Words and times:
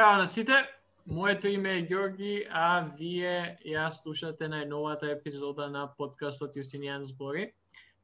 Здраво 0.00 0.18
на 0.18 0.26
сите, 0.26 0.52
моето 1.06 1.48
име 1.48 1.78
е 1.78 1.82
Георги, 1.82 2.46
а 2.50 2.88
вие 2.98 3.58
ја 3.68 3.90
слушате 3.92 4.46
најновата 4.48 5.10
епизода 5.12 5.66
на 5.68 5.82
подкастот 5.98 6.56
Јустинијан 6.56 7.04
збори. 7.04 7.50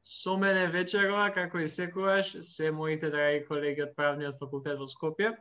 Со 0.05 0.35
мене 0.37 0.67
вечерова, 0.69 1.31
како 1.33 1.57
и 1.57 1.65
секогаш, 1.65 2.35
се 2.45 2.69
моите 2.71 3.09
драги 3.09 3.41
колеги 3.47 3.81
од 3.87 3.95
Правниот 3.97 4.37
факултет 4.37 4.77
во 4.77 4.85
Скопје. 4.85 5.31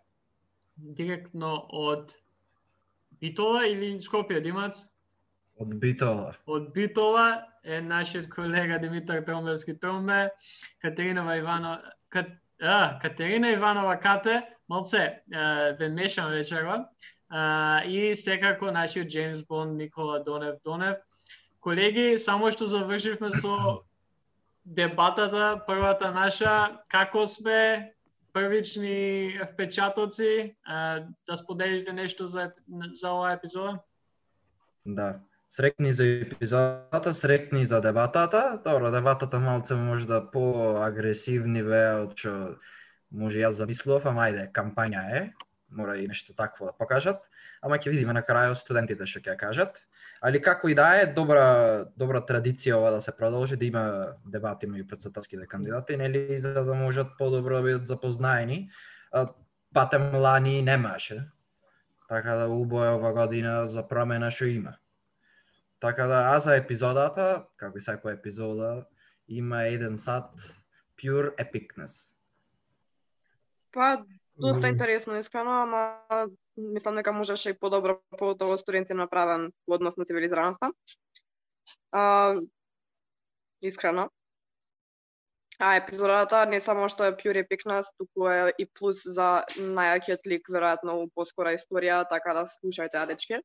Директно 0.81 1.53
од 1.69 2.17
Битола 3.21 3.67
или 3.69 3.93
Скопје, 4.01 4.41
Димац? 4.41 4.81
Од 5.61 5.77
Битола. 5.77 6.33
Од 6.47 6.73
Битола 6.73 7.45
е 7.65 7.83
нашиот 7.85 8.33
колега 8.33 8.81
Димитар 8.81 9.21
Тромбевски 9.29 9.77
Тромбе, 9.77 10.31
Катерина 10.81 11.29
Иванова, 11.37 11.93
Кат 12.09 12.33
а, 12.63 12.99
Катерина 12.99 13.53
Иванова 13.53 13.97
Кате, 13.97 14.43
малце 14.69 15.23
ве 15.79 15.89
мешам 15.89 16.31
вечерва. 16.31 16.89
и 17.87 18.15
секако 18.15 18.71
нашиот 18.71 19.09
Джеймс 19.09 19.43
Бонд 19.43 19.77
Никола 19.77 20.25
Донев 20.25 20.57
Донев. 20.65 20.97
Колеги, 21.61 22.19
само 22.19 22.51
што 22.51 22.67
завршивме 22.67 23.33
со 23.33 23.83
дебатата, 24.65 25.63
првата 25.67 26.13
наша, 26.15 26.79
како 26.89 27.27
сме, 27.27 27.93
првични 28.33 29.41
впечатоци, 29.53 30.57
да 31.27 31.37
споделите 31.37 31.93
нешто 31.93 32.27
за, 32.27 32.53
за 32.93 33.11
оваа 33.11 33.33
епизода? 33.33 33.79
Да. 34.85 35.21
Срекни 35.51 35.93
за 35.93 36.05
епизодата, 36.05 37.15
срекни 37.15 37.67
за 37.67 37.81
дебатата. 37.81 38.61
Добро, 38.65 38.91
дебатата 38.91 39.41
малце 39.41 39.75
може 39.75 40.07
да 40.07 40.21
поагресивни 40.31 41.63
ве 41.63 41.83
од 42.03 42.17
што 42.19 42.59
може 43.15 43.39
јас 43.41 43.63
замислував, 43.63 44.09
ама 44.11 44.27
ајде, 44.27 44.49
кампања 44.53 45.03
е, 45.15 45.21
мора 45.71 45.97
и 45.97 46.09
нешто 46.09 46.35
такво 46.35 46.67
да 46.67 46.73
покажат, 46.73 47.23
ама 47.63 47.79
ќе 47.79 47.95
видиме 47.95 48.13
на 48.13 48.23
крајот 48.27 48.59
студентите 48.59 49.07
што 49.07 49.23
ќе 49.23 49.37
кажат. 49.39 49.79
Али 50.21 50.41
како 50.43 50.69
и 50.69 50.75
да 50.75 50.89
е, 50.99 51.07
добра 51.07 51.87
добра 51.97 52.21
традиција 52.21 52.81
ова 52.81 52.91
да 52.91 53.01
се 53.01 53.13
продолжи, 53.17 53.57
да 53.57 53.65
има 53.65 53.85
дебати 54.27 54.67
меѓу 54.67 54.89
председателските 54.89 55.47
кандидати, 55.47 55.97
нели, 55.97 56.39
за 56.39 56.65
да 56.65 56.75
можат 56.75 57.15
подобро 57.19 57.57
да 57.57 57.63
бидат 57.63 57.87
запознаени. 57.87 58.71
Патем 59.75 60.15
лани 60.15 60.63
немаше. 60.63 61.29
Така 62.09 62.35
да 62.35 62.49
убоја 62.49 62.97
ова 62.99 63.13
година 63.13 63.69
за 63.69 63.87
промена 63.87 64.31
што 64.31 64.51
има. 64.51 64.77
Така 65.81 66.07
да, 66.07 66.23
а 66.35 66.41
за 66.41 66.57
епизодата, 66.57 67.47
како 67.57 67.79
и 67.79 67.85
секоја 67.85 68.17
епизода, 68.17 68.87
има 69.29 69.67
еден 69.69 69.99
сат 70.01 70.33
pure 70.97 71.35
epicness. 71.37 72.09
Па, 73.73 74.05
доста 74.37 74.69
интересно 74.69 75.17
искрено, 75.17 75.51
ама 75.51 76.29
мислам 76.57 76.97
дека 76.97 77.13
можеше 77.13 77.51
и 77.51 77.59
подобро 77.59 78.01
поготово 78.19 78.59
студенти 78.59 78.95
направен 78.95 79.53
во 79.69 79.75
однос 79.77 79.97
на 79.97 80.05
цивилизираноста. 80.05 80.73
А, 81.93 82.35
искрено. 83.61 84.11
А 85.59 85.77
епизодата 85.77 86.47
не 86.47 86.61
само 86.61 86.89
што 86.89 87.05
е 87.05 87.13
pure 87.17 87.41
епикнас, 87.41 87.89
туку 87.97 88.29
е 88.29 88.53
и 88.59 88.67
плюс 88.67 89.05
за 89.05 89.45
најакиот 89.57 90.29
лик, 90.29 90.49
веројатно, 90.53 90.97
у 91.01 91.09
поскора 91.09 91.53
историја, 91.57 92.05
така 92.09 92.35
да 92.37 92.45
слушајте, 92.49 93.07
дечки 93.09 93.41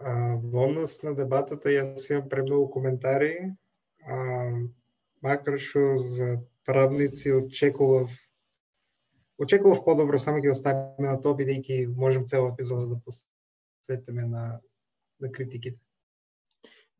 во 0.00 0.64
однос 0.66 1.02
на 1.02 1.14
дебатата, 1.14 1.68
јас 1.68 2.06
имам 2.10 2.28
премногу 2.28 2.70
коментари, 2.72 3.52
а, 4.06 4.16
макар 5.22 5.58
што 5.60 5.98
за 5.98 6.40
правници 6.64 7.32
очекував 7.36 8.10
очекував 9.40 9.84
подобро, 9.84 10.18
само 10.18 10.40
ќе 10.40 10.52
оставиме 10.52 11.08
на 11.08 11.20
тоа 11.20 11.36
бидејќи 11.36 11.86
можем 11.96 12.26
цела 12.26 12.52
епизода 12.52 12.86
да 12.94 13.00
посветиме 13.04 14.26
на 14.26 14.60
на 15.20 15.28
критиките. 15.32 15.78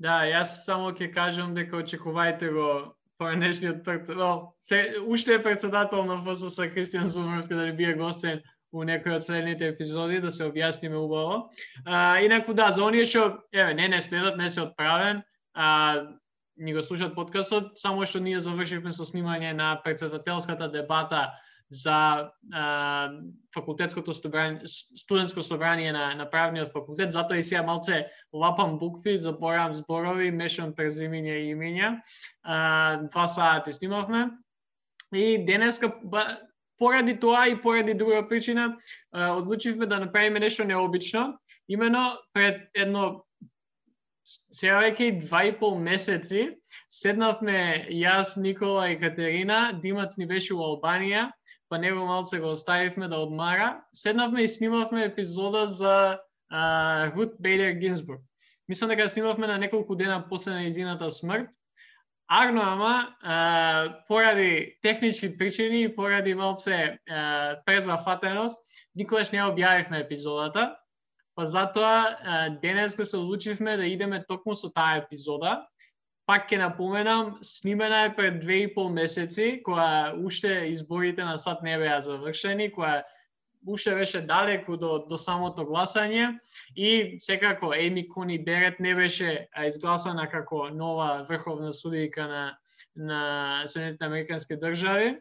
Да, 0.01 0.23
јас 0.29 0.65
само 0.65 0.93
ќе 0.97 1.11
кажам 1.13 1.55
дека 1.55 1.77
очекувајте 1.81 2.53
го 2.53 2.69
поранешниот 3.21 3.85
well, 4.09 4.53
се 4.59 4.97
уште 5.07 5.35
е 5.35 5.43
председател 5.43 6.05
на 6.05 6.17
ФСС 6.25 6.69
Кристијан 6.73 7.09
Сумарски 7.09 7.55
да 7.55 7.73
бие 7.73 7.95
гостен 7.95 8.41
у 8.73 8.85
некој 8.87 9.17
од 9.19 9.25
следните 9.27 9.69
епизоди 9.73 10.21
да 10.23 10.31
се 10.31 10.47
објасниме 10.47 10.99
убаво. 10.99 11.51
А, 11.85 12.21
инаку 12.23 12.55
да, 12.55 12.71
за 12.71 12.85
оние 12.85 13.05
што 13.05 13.43
еве 13.53 13.75
не 13.75 13.89
не 13.89 14.01
следат, 14.01 14.39
не 14.39 14.51
се 14.51 14.63
отправен, 14.63 15.23
а, 15.55 16.07
ни 16.57 16.75
го 16.75 16.83
слушат 16.83 17.15
подкастот, 17.15 17.79
само 17.79 18.07
што 18.07 18.21
ние 18.21 18.41
завршивме 18.41 18.93
со 18.93 19.07
снимање 19.09 19.53
на 19.57 19.75
председателската 19.85 20.69
дебата 20.69 21.31
за 21.71 22.31
а, 22.53 23.11
факултетското 23.55 24.13
собрание, 24.13 24.61
студентско 24.67 25.43
собрание 25.43 25.93
на, 25.93 26.15
на 26.15 26.31
правниот 26.31 26.73
факултет, 26.73 27.13
затоа 27.13 27.39
и 27.39 27.43
сега 27.43 27.63
малце 27.63 28.07
лапам 28.33 28.79
букви, 28.79 29.19
заборавам 29.19 29.75
зборови, 29.75 30.31
мешам 30.31 30.75
презимиња 30.75 31.39
и 31.39 31.55
имиња. 31.55 32.01
А, 32.43 32.97
два 33.11 33.27
сати 33.27 33.73
снимавме. 33.73 34.31
И 35.15 35.45
денеска, 35.47 35.91
поради 36.81 37.15
тоа 37.21 37.47
и 37.49 37.61
поради 37.61 37.95
друга 37.95 38.25
причина, 38.29 38.79
одлучивме 39.13 39.87
да 39.87 40.01
направиме 40.01 40.41
нешто 40.41 40.65
необично. 40.65 41.39
Имено 41.69 42.17
пред 42.33 42.69
едно 42.75 43.25
сега 44.53 44.81
веќе 44.83 45.09
и 45.11 45.19
два 45.19 45.45
и 45.45 45.53
пол 45.59 45.77
месеци 45.79 46.57
седнавме 46.91 47.87
јас, 47.91 48.37
Никола 48.41 48.89
и 48.91 48.99
Катерина, 48.99 49.79
Димац 49.83 50.17
ни 50.19 50.27
беше 50.27 50.55
во 50.55 50.73
Албанија, 50.75 51.29
па 51.69 51.79
него 51.79 52.07
малце 52.07 52.39
го 52.39 52.53
оставивме 52.55 53.09
да 53.09 53.21
одмара. 53.23 53.85
Седнавме 53.93 54.43
и 54.43 54.49
снимавме 54.49 55.05
епизода 55.05 55.67
за 55.69 56.19
Рут 57.15 57.39
Бейдер 57.41 57.73
Гинзбург. 57.79 58.23
Мислам 58.69 58.91
дека 58.91 59.09
снимавме 59.09 59.47
на 59.47 59.59
неколку 59.59 59.97
дена 59.97 60.23
после 60.29 60.53
нејзината 60.59 61.11
смрт. 61.11 61.51
Арно 62.33 62.63
ама, 62.63 63.17
а, 63.23 64.05
поради 64.09 64.79
технички 64.83 65.37
причини 65.37 65.83
и 65.83 65.95
поради 65.97 66.35
малце 66.35 66.99
а, 67.11 67.57
презафатеност, 67.67 68.61
никогаш 68.95 69.33
не 69.35 69.43
објавивме 69.43 70.05
епизодата. 70.05 70.77
Па 71.35 71.47
затоа 71.47 72.51
денес 72.63 72.95
се 72.95 73.17
одлучивме 73.17 73.77
да 73.77 73.87
идеме 73.87 74.23
токму 74.29 74.55
со 74.55 74.71
таа 74.71 75.03
епизода. 75.03 75.67
Пак 76.27 76.47
ќе 76.47 76.61
напоменам, 76.63 77.39
снимена 77.43 78.05
е 78.07 78.15
пред 78.15 78.39
две 78.41 78.63
и 78.63 78.75
пол 78.75 78.93
месеци, 78.95 79.63
која 79.67 80.15
уште 80.15 80.71
изборите 80.71 81.27
на 81.27 81.35
САД 81.39 81.67
не 81.67 81.75
беа 81.83 81.99
завршени, 81.99 82.71
која 82.71 83.03
уште 83.67 83.95
беше 83.95 84.21
далеку 84.21 84.77
до, 84.77 84.99
до 85.09 85.19
самото 85.19 85.67
гласање 85.69 86.39
и 86.77 87.17
секако 87.21 87.75
Еми 87.75 88.09
Кони 88.09 88.39
Берет 88.45 88.81
не 88.81 88.95
беше 88.95 89.49
изгласана 89.67 90.29
како 90.31 90.69
нова 90.71 91.25
врховна 91.29 91.73
судијка 91.73 92.29
на, 92.29 92.45
на 92.97 93.21
Соединетите 93.67 94.05
Американски 94.05 94.57
држави. 94.57 95.19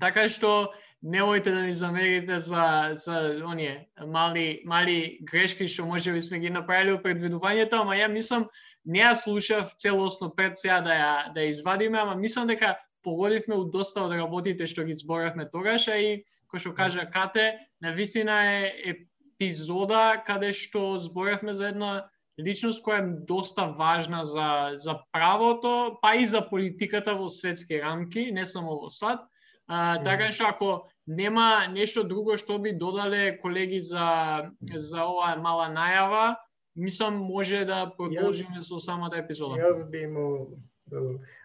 Така 0.00 0.26
што 0.28 0.72
немојте 1.04 1.52
да 1.52 1.62
ни 1.62 1.74
замерите 1.74 2.40
за, 2.40 2.94
за 2.94 3.40
оние 3.46 3.88
мали, 4.06 4.62
мали 4.64 5.18
грешки 5.22 5.68
што 5.68 5.86
може 5.86 6.12
би 6.12 6.20
сме 6.20 6.38
ги 6.38 6.50
направили 6.50 6.96
во 6.96 7.02
предвидувањето, 7.04 7.82
ама 7.84 7.94
ја 7.94 8.08
мислам, 8.10 8.48
не 8.84 9.04
ја 9.04 9.14
слушав 9.14 9.74
целосно 9.78 10.32
пред 10.34 10.58
сега 10.58 10.80
да 10.80 10.90
ја, 10.90 11.12
да 11.34 11.40
ја 11.40 11.54
извадиме, 11.54 11.98
ама 11.98 12.16
мислам 12.16 12.48
дека 12.50 12.74
погодивме 13.04 13.58
у 13.60 13.64
доста 13.64 14.02
од 14.08 14.16
работите 14.16 14.66
што 14.66 14.84
ги 14.88 14.96
зборавме 14.96 15.46
тогаш, 15.50 15.88
и 15.92 16.24
кој 16.50 16.64
што 16.64 16.72
кажа 16.74 17.04
Кате, 17.10 17.60
на 17.80 17.92
вистина 17.92 18.40
е 18.64 18.72
епизода 18.94 20.22
каде 20.26 20.52
што 20.52 20.98
зборавме 20.98 21.54
за 21.54 21.68
една 21.74 21.92
личност 22.40 22.82
која 22.84 23.02
е 23.02 23.26
доста 23.28 23.66
важна 23.78 24.24
за, 24.24 24.74
за 24.76 24.98
правото, 25.12 25.98
па 26.02 26.16
и 26.16 26.26
за 26.26 26.42
политиката 26.48 27.14
во 27.14 27.28
светски 27.28 27.80
рамки, 27.80 28.30
не 28.32 28.46
само 28.46 28.80
во 28.80 28.90
САД. 28.90 29.22
А, 29.66 30.02
така 30.04 30.32
што 30.32 30.50
ако 30.50 30.70
нема 31.06 31.66
нешто 31.72 32.04
друго 32.04 32.36
што 32.36 32.58
би 32.58 32.72
додале 32.72 33.38
колеги 33.38 33.80
за 33.82 34.50
за 34.74 35.06
оваа 35.06 35.36
мала 35.40 35.70
најава, 35.72 36.36
мислам 36.76 37.16
може 37.16 37.64
да 37.64 37.86
продолжиме 37.96 38.64
со 38.64 38.80
самата 38.80 39.16
епизода. 39.16 39.56
Јас 39.56 39.88
би 39.90 40.04
имал 40.04 40.58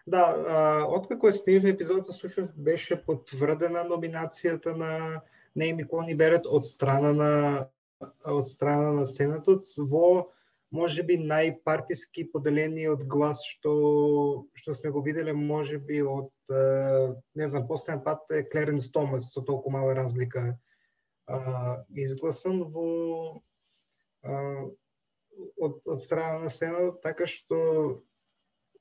Да, 0.08 0.24
откако 0.90 1.28
е 1.28 1.34
снив 1.34 1.66
епизодата, 1.66 2.14
всушност 2.14 2.54
беше 2.58 2.98
потврдена 3.06 3.86
номинацијата 3.86 4.76
на 4.78 5.22
Нейми 5.56 5.88
Кони 5.88 6.16
Берет 6.16 6.48
од 6.48 6.66
страна 6.66 7.14
на 7.14 7.34
од 8.24 8.48
страна 8.48 8.92
на 8.96 9.06
Сенатот 9.06 9.68
во 9.78 10.30
може 10.72 11.04
би 11.04 11.18
најпартиски 11.18 12.28
поделениот 12.32 13.04
глас 13.10 13.42
што 13.44 13.72
што 14.60 14.76
сме 14.78 14.92
го 14.94 15.02
виделе 15.06 15.34
може 15.34 15.80
би 15.80 16.02
од 16.02 16.54
не 17.36 17.48
знам 17.48 17.68
последен 17.68 18.04
пат 18.06 18.32
е 18.32 18.44
Клеренс 18.50 18.92
Томас 18.92 19.32
со 19.34 19.42
толку 19.42 19.74
мала 19.74 19.96
разлика 19.96 20.58
а, 21.28 21.84
изгласан 21.90 22.64
во 22.76 23.42
а, 24.24 24.36
од, 25.58 25.82
од 25.86 26.00
страна 26.00 26.46
на 26.46 26.54
Сенатот 26.54 27.02
така 27.02 27.28
што 27.28 27.60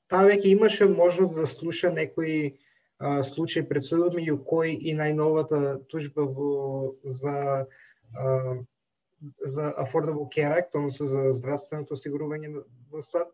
таа 0.09 0.25
веќе 0.25 0.55
имаше 0.55 0.89
можност 0.89 1.37
да 1.37 1.45
слуша 1.47 1.91
некои 1.93 2.57
а, 2.99 3.23
случаи 3.23 3.63
пред 3.67 3.85
судот 3.85 4.17
меѓу 4.17 4.41
кои 4.43 4.73
и 4.73 4.95
најновата 4.97 5.79
тужба 5.87 6.25
во 6.25 6.95
за 7.03 7.65
а, 8.17 8.57
за 9.37 9.73
Affordable 9.77 10.29
Care 10.31 10.55
Act, 10.59 10.75
односно 10.75 11.05
за 11.05 11.33
здравственото 11.33 11.93
осигурување 11.93 12.63
во 12.91 13.01
САД, 13.03 13.27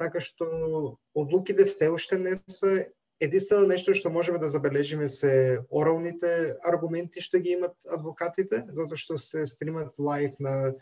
така 0.00 0.20
што 0.24 0.96
одлуките 1.14 1.66
се 1.68 1.90
уште 1.92 2.18
не 2.18 2.36
се 2.48 2.88
единствено 3.20 3.66
нешто 3.66 3.94
што 3.94 4.10
можеме 4.10 4.38
да 4.38 4.48
забележиме 4.48 5.08
се 5.08 5.60
оралните 5.70 6.56
аргументи 6.64 7.20
што 7.20 7.42
ги 7.42 7.56
имат 7.58 7.74
адвокатите, 7.84 8.64
затоа 8.72 8.96
што 8.96 9.18
се 9.18 9.44
стримат 9.46 9.98
лайв 9.98 10.38
на 10.40 10.72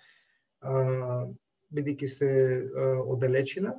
бидејќи 1.74 2.06
се 2.06 2.30
а, 2.30 3.02
оддалечина 3.02 3.74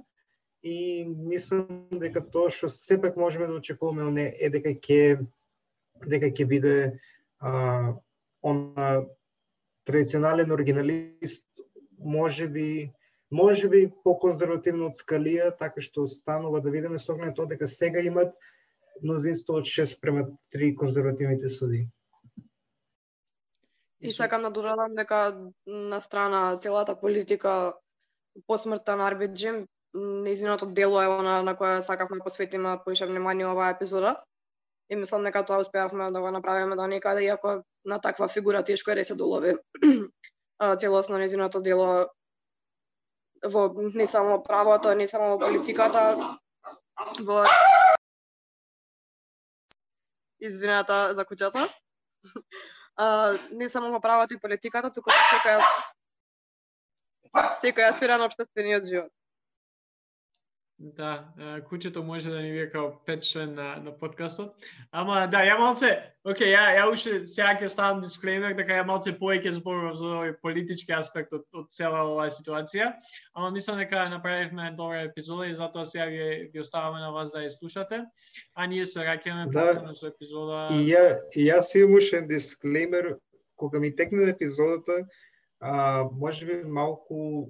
и 0.68 1.06
мислам 1.08 1.88
дека 2.04 2.24
тоа 2.34 2.52
што 2.54 2.70
сепак 2.74 3.18
можеме 3.18 3.48
да 3.48 3.60
очекуваме 3.62 4.12
не 4.12 4.28
е 4.40 4.50
дека 4.54 4.74
ќе 4.76 5.02
дека 6.06 6.32
ќе 6.34 6.48
биде 6.54 6.76
а, 7.40 7.94
она 8.42 8.90
традиционален 9.88 10.52
оригиналист 10.52 11.48
може 11.98 12.48
би 12.48 12.92
може 13.32 13.70
би 13.70 13.92
по-конзервативно 14.04 14.88
од 14.88 14.96
Скалија, 14.96 15.52
така 15.60 15.82
што 15.84 16.06
станува 16.08 16.62
да 16.64 16.72
видиме 16.72 17.00
со 17.00 17.14
оглед 17.14 17.36
тоа 17.36 17.50
дека 17.50 17.68
сега 17.68 18.04
имат 18.04 18.36
мнозинство 19.04 19.60
од 19.60 19.68
6 19.68 20.00
према 20.02 20.28
3 20.56 20.76
конзервативните 20.76 21.50
суди. 21.50 21.88
И 24.00 24.12
сакам 24.12 24.44
да 24.44 24.52
додадам 24.52 24.96
дека 24.96 25.52
на 25.66 26.00
страна 26.02 26.58
целата 26.62 26.96
политика 27.00 27.74
по 28.48 28.58
смртта 28.58 28.96
на 28.96 29.08
Арбит 29.08 29.34
Джим, 29.98 30.74
дело 30.74 31.02
е 31.02 31.08
она 31.08 31.42
на 31.42 31.56
која 31.56 31.80
сакавме 31.82 32.18
да 32.18 32.24
посветиме 32.24 32.78
поише 32.86 33.06
внимание 33.06 33.48
оваа 33.48 33.72
епизода. 33.72 34.24
И 34.90 34.96
мислам 34.96 35.24
дека 35.24 35.46
тоа 35.46 35.60
успеавме 35.60 36.12
да 36.12 36.22
го 36.22 36.32
направиме 36.32 36.76
до 36.76 36.88
некаде, 36.88 37.24
иако 37.24 37.64
на 37.86 38.02
таква 38.02 38.28
фигура 38.28 38.64
тешко 38.64 38.92
е 38.92 38.96
да 38.96 39.06
се 39.06 39.16
долови 39.16 39.56
целосно 40.80 41.18
незиното 41.18 41.62
дело 41.62 42.08
во 43.46 43.74
не 43.76 44.08
само 44.08 44.44
правото, 44.44 44.96
не 44.96 45.08
само 45.08 45.38
во 45.38 45.40
политиката, 45.40 46.38
во 47.22 47.46
извината 50.40 51.14
за 51.16 51.26
куќата. 51.26 51.68
А, 52.98 53.38
не 53.52 53.70
само 53.70 53.92
во 53.92 54.00
правото 54.02 54.34
и 54.34 54.40
политиката, 54.42 54.90
туку 54.90 55.12
во 55.12 55.22
секоја 55.34 55.62
секоја 57.62 57.92
сфера 57.94 58.18
на 58.18 58.26
општествениот 58.26 58.86
живот. 58.86 59.17
Да, 60.78 61.34
куќето 61.66 62.04
може 62.06 62.30
да 62.30 62.38
ни 62.42 62.52
биде 62.54 62.68
као 62.70 62.92
пет 63.06 63.24
член 63.26 63.56
на, 63.58 63.80
на 63.82 63.92
подкастот. 63.98 64.54
Ама 64.94 65.24
да, 65.26 65.40
ја 65.42 65.56
малце, 65.58 65.90
окей, 66.22 66.52
ја, 66.54 66.68
ја 66.78 66.84
уште 66.92 67.14
сега 67.26 67.56
ќе 67.58 67.72
ставам 67.74 68.04
дисклеймер 68.04 68.54
дека 68.60 68.78
ја 68.78 68.84
малце 68.86 69.16
повеќе 69.18 69.56
зборувам 69.58 69.96
за 69.98 70.12
овој 70.20 70.36
политички 70.44 70.94
аспект 70.94 71.34
од, 71.34 71.48
од 71.58 71.72
цела 71.74 72.04
оваа 72.06 72.30
ситуација. 72.30 72.92
Ама 73.34 73.50
мислам 73.58 73.82
дека 73.82 74.06
направивме 74.14 74.70
добра 74.78 75.02
епизода 75.10 75.50
и 75.50 75.58
затоа 75.58 75.86
сега 75.86 76.06
ви, 76.14 76.52
ви 76.54 76.62
оставаме 76.62 77.02
на 77.02 77.10
вас 77.12 77.34
да 77.34 77.42
ја 77.42 77.50
слушате. 77.58 78.04
А 78.54 78.68
ние 78.70 78.86
се 78.86 79.02
раќаме 79.02 79.50
да, 79.50 79.96
со 79.98 80.14
епизода. 80.14 80.68
И 80.78 80.92
ја, 80.94 81.18
и 81.34 81.50
јас 81.50 81.74
имам 81.74 81.98
уште 81.98 82.22
дисклеймер 82.30 83.16
кога 83.58 83.80
ми 83.80 83.96
текне 83.96 84.30
епизодата, 84.30 85.08
а, 85.60 86.06
може 86.14 86.46
би 86.46 86.64
малку 86.70 87.50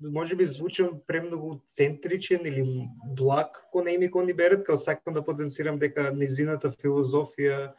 може 0.00 0.36
би 0.36 0.46
звучам 0.46 1.00
премногу 1.06 1.60
центричен 1.66 2.46
или 2.46 2.88
благ 3.16 3.66
кон 3.72 3.88
Еми 3.88 4.10
Кони 4.10 4.34
Берет, 4.34 4.64
као 4.64 4.76
сакам 4.76 5.14
да 5.14 5.24
потенцирам 5.24 5.78
дека 5.78 6.12
незината 6.12 6.72
филозофија 6.72 7.72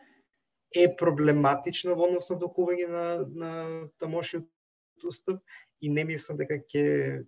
е 0.75 0.95
проблематична 0.97 1.95
во 1.95 2.09
однос 2.09 2.29
на 2.29 2.39
докување 2.41 2.87
на, 2.89 3.05
на 3.29 3.51
тамошниот 3.99 4.47
устав 5.05 5.39
и 5.81 5.89
не 5.89 6.03
мислам 6.03 6.37
дека 6.37 6.59
ќе 6.59 7.23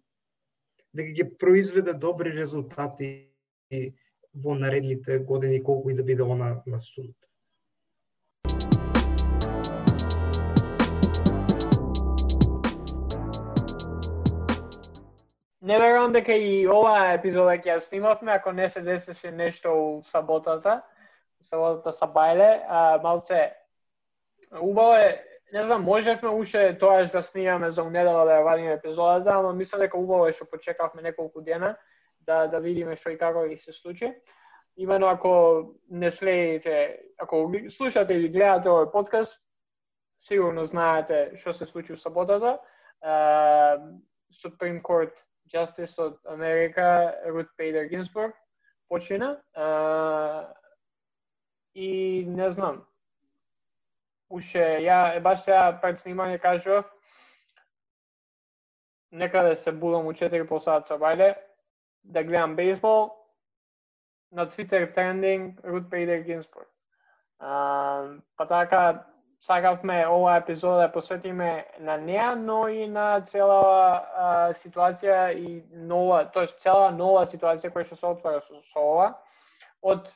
дека 0.94 1.14
ќе 1.14 1.38
произведе 1.38 1.94
добри 1.94 2.34
резултати 2.34 3.30
во 4.34 4.56
наредните 4.58 5.20
години 5.20 5.64
колку 5.64 5.90
и 5.90 5.94
да 5.94 6.04
биде 6.04 6.24
она 6.24 6.62
на 6.66 6.80
судот. 6.80 7.30
Не 15.70 15.78
верувам 15.80 16.14
дека 16.14 16.34
и 16.34 16.64
оваа 16.66 17.12
епизода 17.14 17.52
ќе 17.62 17.76
ја 17.76 17.82
снимавме 17.86 18.32
ако 18.34 18.52
не 18.58 18.66
се 18.74 18.82
десеше 18.82 19.30
нешто 19.30 19.70
у 19.70 19.90
саботата. 20.02 20.80
Саботата 21.46 21.92
са 21.94 22.08
бајле, 22.10 22.48
а, 22.66 22.98
малце 23.04 23.52
убаво 24.50 24.96
е, 24.96 25.22
не 25.54 25.64
знам, 25.64 25.86
можевме 25.86 26.30
уште 26.30 26.74
тоаш 26.80 27.14
да 27.14 27.22
снимаме 27.22 27.70
за 27.70 27.84
унедела 27.84 28.26
да 28.26 28.40
ја 28.40 28.48
вадиме 28.50 28.74
епизодата, 28.80 29.36
ама 29.36 29.54
мислам 29.54 29.86
дека 29.86 30.02
убаво 30.02 30.26
е 30.26 30.34
што 30.34 30.50
почекавме 30.50 31.06
неколку 31.06 31.46
дена 31.46 31.76
да 32.26 32.48
да 32.48 32.58
видиме 32.66 32.98
што 32.98 33.14
и 33.14 33.22
како 33.22 33.46
ќе 33.46 33.62
се 33.62 33.78
случи. 33.78 34.14
Имено 34.76 35.14
ако 35.14 35.76
не 35.90 36.12
следите, 36.12 36.98
ако 37.22 37.46
слушате 37.70 38.18
или 38.18 38.34
гледате 38.34 38.74
овој 38.74 38.92
подкаст, 38.92 39.38
сигурно 40.18 40.66
знаете 40.66 41.38
што 41.38 41.54
се 41.54 41.66
случи 41.66 41.94
у 41.94 41.98
саботата. 41.98 42.58
Supreme 44.34 44.82
Court 44.82 45.29
Justice 45.54 46.02
од 46.02 46.20
Америка 46.26 47.16
Рут 47.26 47.50
Пейдер 47.58 47.90
Гинсбург 47.90 48.36
почина 48.90 49.42
а, 49.54 50.54
и 51.74 52.26
не 52.28 52.52
знам 52.52 52.86
Уше, 54.30 54.62
ја 54.86 55.16
е 55.18 55.20
баш 55.26 55.42
сега 55.42 55.80
пред 55.82 55.98
снимање 56.00 56.38
кажував 56.42 56.86
некаде 59.12 59.50
да 59.50 59.56
се 59.56 59.72
будам 59.72 60.08
у 60.08 60.14
4 60.14 60.48
по 60.48 60.60
сат 60.60 60.88
со 60.88 60.98
бајле 61.02 61.34
да 62.04 62.24
гледам 62.24 62.56
бейсбол 62.56 63.10
на 64.32 64.46
Twitter 64.48 64.94
трендинг 64.94 65.60
Рут 65.66 65.90
Пейдер 65.90 66.22
Гинсбург. 66.22 66.70
А, 67.40 68.20
па 68.38 68.48
така 68.48 69.06
сакавме 69.42 70.08
оваа 70.08 70.38
епизода 70.38 70.82
да 70.82 70.92
посветиме 70.92 71.66
на 71.80 71.98
неа, 71.98 72.36
но 72.36 72.68
и 72.68 72.88
на 72.88 73.22
цела 73.22 73.62
а, 73.64 74.54
ситуација 74.54 75.34
и 75.34 75.64
нова, 75.72 76.26
тоест 76.34 76.60
цела 76.60 76.92
нова 76.92 77.26
ситуација 77.26 77.72
која 77.72 77.88
што 77.88 77.96
се 77.96 78.08
отвара 78.08 78.42
со, 78.42 78.62
со 78.74 78.80
ова 78.84 79.14
од 79.82 80.10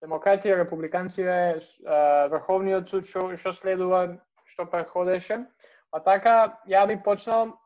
демократија, 0.00 0.56
републиканците, 0.62 1.60
врховниот 2.32 2.88
суд 2.88 3.08
што, 3.08 3.26
што 3.36 3.52
следува, 3.52 4.06
што 4.48 4.66
предходеше. 4.70 5.42
А 5.92 6.00
така, 6.00 6.60
ја 6.70 6.86
би 6.86 6.96
почнал 7.02 7.58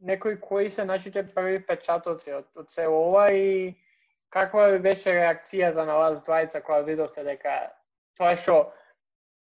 некои 0.00 0.36
кои 0.40 0.70
се 0.70 0.84
нашите 0.84 1.22
први 1.34 1.60
печатоци 1.66 2.32
од, 2.32 2.48
од 2.56 2.70
се 2.70 2.88
ова 2.88 3.30
и 3.32 3.76
каква 4.30 4.78
беше 4.78 5.14
реакцијата 5.14 5.86
на 5.86 5.96
вас 5.96 6.22
двајца 6.26 6.62
кога 6.62 6.80
видовте 6.86 7.24
дека 7.24 7.70
тоа 8.18 8.34
што 8.36 8.72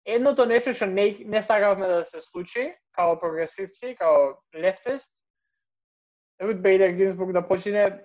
едното 0.06 0.46
нешто 0.46 0.74
што 0.74 0.86
не, 0.86 1.18
не 1.26 1.42
сакавме 1.42 1.88
да 1.88 2.06
се 2.06 2.22
случи, 2.22 2.76
као 2.94 3.20
прогресивци, 3.20 3.96
као 3.96 4.38
лефтист, 4.56 5.12
Рут 6.42 6.62
Бейдер 6.62 6.90
Гинсбург 6.90 7.32
да 7.32 7.48
почине 7.48 8.02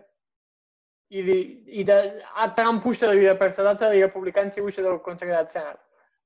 или 1.11 1.65
и 1.67 1.85
да 1.85 2.23
а 2.35 2.55
Трамп 2.55 2.87
уште 2.87 3.07
да 3.07 3.15
биде 3.15 3.39
председател 3.39 3.87
и 3.87 4.03
републиканци 4.03 4.61
уште 4.61 4.83
да 4.83 4.93
го 4.93 5.03
контролираат 5.03 5.53
Сенат. 5.53 5.81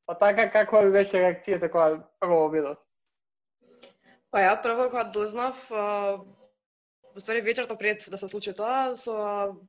Па 0.07 0.19
така 0.19 0.51
каква 0.51 0.83
би 0.83 0.91
беше 0.91 1.17
реакцијата 1.17 1.71
кога 1.71 2.05
прво 2.21 2.49
видов? 2.49 2.79
Па 4.31 4.45
ја 4.45 4.61
прво 4.63 4.91
кога 4.91 5.05
дознав, 5.05 5.71
ствари 7.21 7.41
вечерта 7.41 7.77
пред 7.79 8.05
да 8.11 8.19
се 8.19 8.29
случи 8.29 8.53
тоа, 8.59 8.97
со 8.99 9.15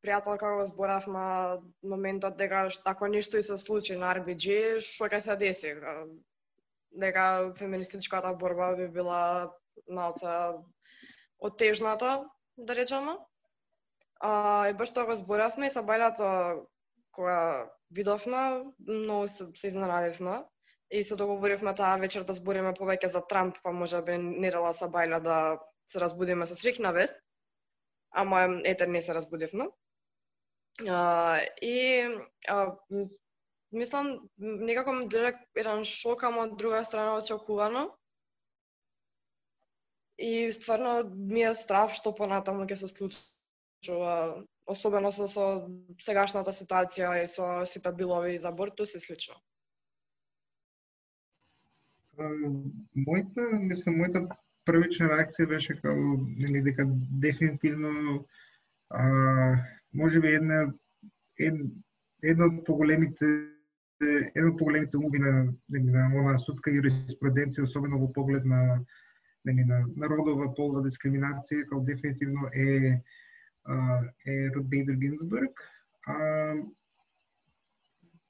пријател 0.01 0.37
го 0.41 0.65
зборавме 0.65 1.61
моментот 1.83 2.37
дека 2.37 2.69
ако 2.85 3.07
нешто 3.07 3.37
и 3.37 3.43
се 3.43 3.57
случи 3.57 3.95
на 3.95 4.13
RBG, 4.17 4.79
што 4.81 5.05
ќе 5.05 5.19
се 5.21 5.35
деси? 5.35 5.73
Дека 6.91 7.53
феминистичката 7.57 8.33
борба 8.33 8.73
би 8.75 8.87
била 8.87 9.51
малце 9.89 10.57
отежната, 11.39 12.25
да 12.57 12.75
речеме. 12.75 13.13
А, 14.19 14.69
и 14.69 14.73
баш 14.73 14.93
тоа 14.93 15.05
го 15.05 15.15
зборавме 15.15 15.67
и 15.67 15.69
са 15.69 15.83
бајлато 15.83 16.65
кога 17.11 17.69
видовме, 17.91 18.63
многу 18.79 19.27
се, 19.27 19.45
се 19.55 19.67
изненадивме 19.67 20.41
и 20.91 21.03
се 21.03 21.15
договоривме 21.15 21.75
таа 21.75 21.97
вечер 22.01 22.23
да 22.23 22.33
збориме 22.33 22.73
повеќе 22.73 23.05
за 23.05 23.21
Трамп, 23.21 23.57
па 23.63 23.71
може 23.71 24.01
би 24.01 24.17
Нерела 24.17 24.73
Сабајла 24.73 25.19
да 25.19 25.59
се 25.87 25.99
разбудиме 25.99 26.45
со 26.45 26.55
срекна 26.55 26.91
вест 26.93 27.15
ама 28.15 28.61
ете 28.63 28.87
не 28.87 29.01
се 29.01 29.13
разбудивме. 29.13 29.67
А, 30.87 31.39
и 31.61 32.07
а, 32.47 32.75
мислам 33.71 34.29
некако 34.37 34.93
ми 34.93 35.07
дојде 35.11 35.35
еден 35.55 35.83
шок, 35.83 36.23
ама 36.23 36.47
од 36.47 36.57
друга 36.57 36.83
страна 36.85 37.15
очекувано. 37.19 37.87
И 40.17 40.51
стварно 40.53 41.03
ми 41.15 41.43
е 41.43 41.55
страв 41.55 41.95
што 41.95 42.15
понатаму 42.15 42.67
ќе 42.67 42.79
се 42.79 42.91
случува 42.91 44.43
особено 44.65 45.11
со, 45.11 45.27
со 45.27 45.45
сегашната 46.01 46.53
ситуација 46.55 47.11
и 47.23 47.27
со 47.27 47.65
сите 47.67 47.91
билови 47.91 48.39
за 48.39 48.49
абортус 48.55 48.95
и 48.95 48.99
слично? 48.99 49.35
Моите, 52.15 53.43
мислам, 53.59 53.97
моите 53.97 54.23
првична 54.65 55.09
реакција 55.11 55.49
беше 55.49 55.77
како 55.79 56.19
нели 56.25 56.61
дека 56.65 56.85
дефинитивно 57.25 58.25
а, 58.89 59.03
може 59.93 60.19
би 60.19 60.35
една 60.35 60.61
ед, 61.39 61.59
една 62.23 62.45
од 62.45 62.63
поголемите 62.65 63.33
едно 64.01 64.51
од 64.51 64.57
поголемите 64.59 64.97
умови 64.97 65.19
на, 65.19 65.53
на, 65.69 66.05
она 66.19 66.37
судска 66.39 66.71
юриспруденција, 66.71 67.63
особено 67.63 67.99
во 68.01 68.09
поглед 68.13 68.45
на 68.45 68.61
нели, 69.45 69.63
на, 69.63 69.85
народова 69.95 70.49
полна 70.57 70.81
дискриминација, 70.83 71.67
како 71.69 71.83
дефинитивно 71.87 72.49
е, 72.53 73.01
е 74.27 74.35
Рут 74.55 74.67
Бейдер 74.69 74.97
Гинзбург. 74.99 75.63
А, 76.07 76.17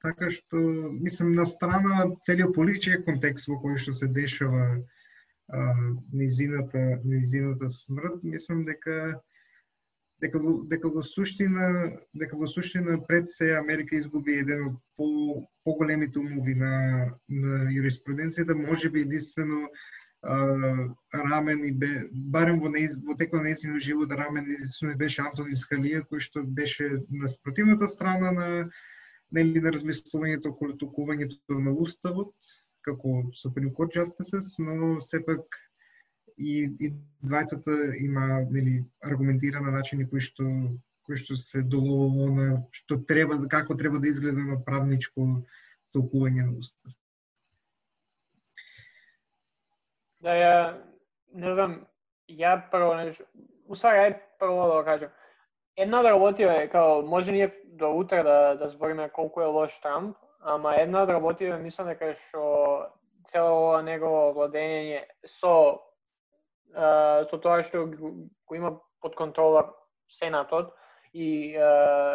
така 0.04 0.30
што, 0.30 0.60
мислам, 0.92 1.32
на 1.32 1.46
страна 1.46 2.06
целиот 2.22 2.54
политички 2.54 3.02
контекст 3.08 3.48
во 3.50 3.58
кој 3.62 3.80
што 3.82 3.96
се 3.96 4.08
дешава 4.08 4.76
низината, 6.12 7.00
низината 7.04 7.70
смрт, 7.70 8.22
мислам 8.22 8.64
дека 8.64 9.20
дека 10.20 10.38
во, 10.40 10.62
дека 10.64 10.88
во 10.88 11.02
суштина 11.04 11.66
дека 12.16 12.36
во 12.36 12.48
суштина 12.48 12.96
пред 13.06 13.28
се 13.30 13.52
Америка 13.58 13.96
изгуби 13.96 14.40
еден 14.40 14.64
од 14.70 14.80
по 14.96 15.08
поголемите 15.64 16.18
умови 16.18 16.54
на 16.54 16.72
на 17.28 17.70
юриспруденцијата, 17.70 18.56
можеби 18.56 19.04
единствено 19.04 19.68
рамен 21.14 21.64
и 21.64 21.72
бе, 21.72 22.08
барем 22.10 22.60
во, 22.60 22.68
неиз, 22.72 22.96
во 22.98 23.14
текот 23.14 23.42
на 23.42 23.50
нејзиниот 23.50 23.84
живот 23.84 24.12
рамен 24.12 24.48
единствено 24.48 24.96
беше 24.98 25.22
Антони 25.22 25.54
Скалија 25.54 26.02
кој 26.10 26.20
што 26.20 26.42
беше 26.42 26.88
на 27.10 27.28
спротивната 27.28 27.86
страна 27.86 28.32
на 28.32 28.48
нели 29.30 29.60
на 29.60 29.70
размислувањето 29.70 30.50
околу 30.54 30.74
токувањето 30.80 31.60
на 31.60 31.72
уставот 31.72 32.34
како 32.86 33.22
Supreme 33.34 33.72
Court 33.74 33.92
но 34.58 35.00
сепак 35.00 35.60
и, 36.38 36.68
и 36.80 36.92
двајцата 37.24 37.96
има 38.00 38.42
нели 38.50 38.84
аргументирана 39.02 39.70
начини 39.70 40.08
кои 40.08 40.20
што 40.20 40.44
кои 41.06 41.16
што 41.16 41.36
се 41.38 41.62
доловува 41.62 42.30
на 42.34 42.46
што 42.74 42.98
треба 43.08 43.38
како 43.48 43.76
треба 43.76 43.98
да 43.98 44.08
изгледа 44.08 44.42
на 44.42 44.58
правничко 44.64 45.26
толкување 45.94 46.46
на 46.46 46.58
устав. 46.58 46.92
Да 50.20 50.34
ја, 50.34 50.54
не 51.32 51.52
знам, 51.54 51.76
ја 52.28 52.56
прво 52.72 52.96
нешто, 52.98 53.24
усвари, 53.70 54.02
ај 54.02 54.18
прво 54.40 54.66
да 54.66 54.74
го 54.74 54.84
кажам. 54.84 55.14
Една 55.76 56.00
од 56.00 56.08
работи 56.10 56.42
е, 56.42 56.68
као, 56.72 57.02
може 57.06 57.32
ние 57.32 57.52
до 57.78 57.92
утре 57.94 58.22
да, 58.22 58.56
да 58.58 58.68
збориме 58.68 59.08
колку 59.08 59.40
е 59.40 59.52
лош 59.52 59.78
Трамп, 59.80 60.16
ама 60.46 60.76
една 60.78 61.02
од 61.02 61.10
работите 61.10 61.58
мислам 61.58 61.88
дека 61.90 62.12
што 62.14 62.42
цело 63.26 63.54
ова 63.66 63.82
негово 63.82 64.30
владење 64.36 65.02
со 65.26 65.54
со 66.72 67.38
тоа 67.42 67.62
што 67.66 67.86
го 67.90 68.54
има 68.54 68.76
под 69.02 69.16
контрола 69.18 69.66
Сенатот 70.08 70.74
и 71.12 71.56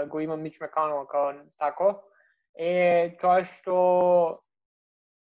го 0.08 0.20
има 0.20 0.38
Мич 0.38 0.60
Меканол 0.62 1.06
како 1.06 1.34
тако, 1.60 1.90
е 2.56 3.18
тоа 3.22 3.44
што 3.44 3.76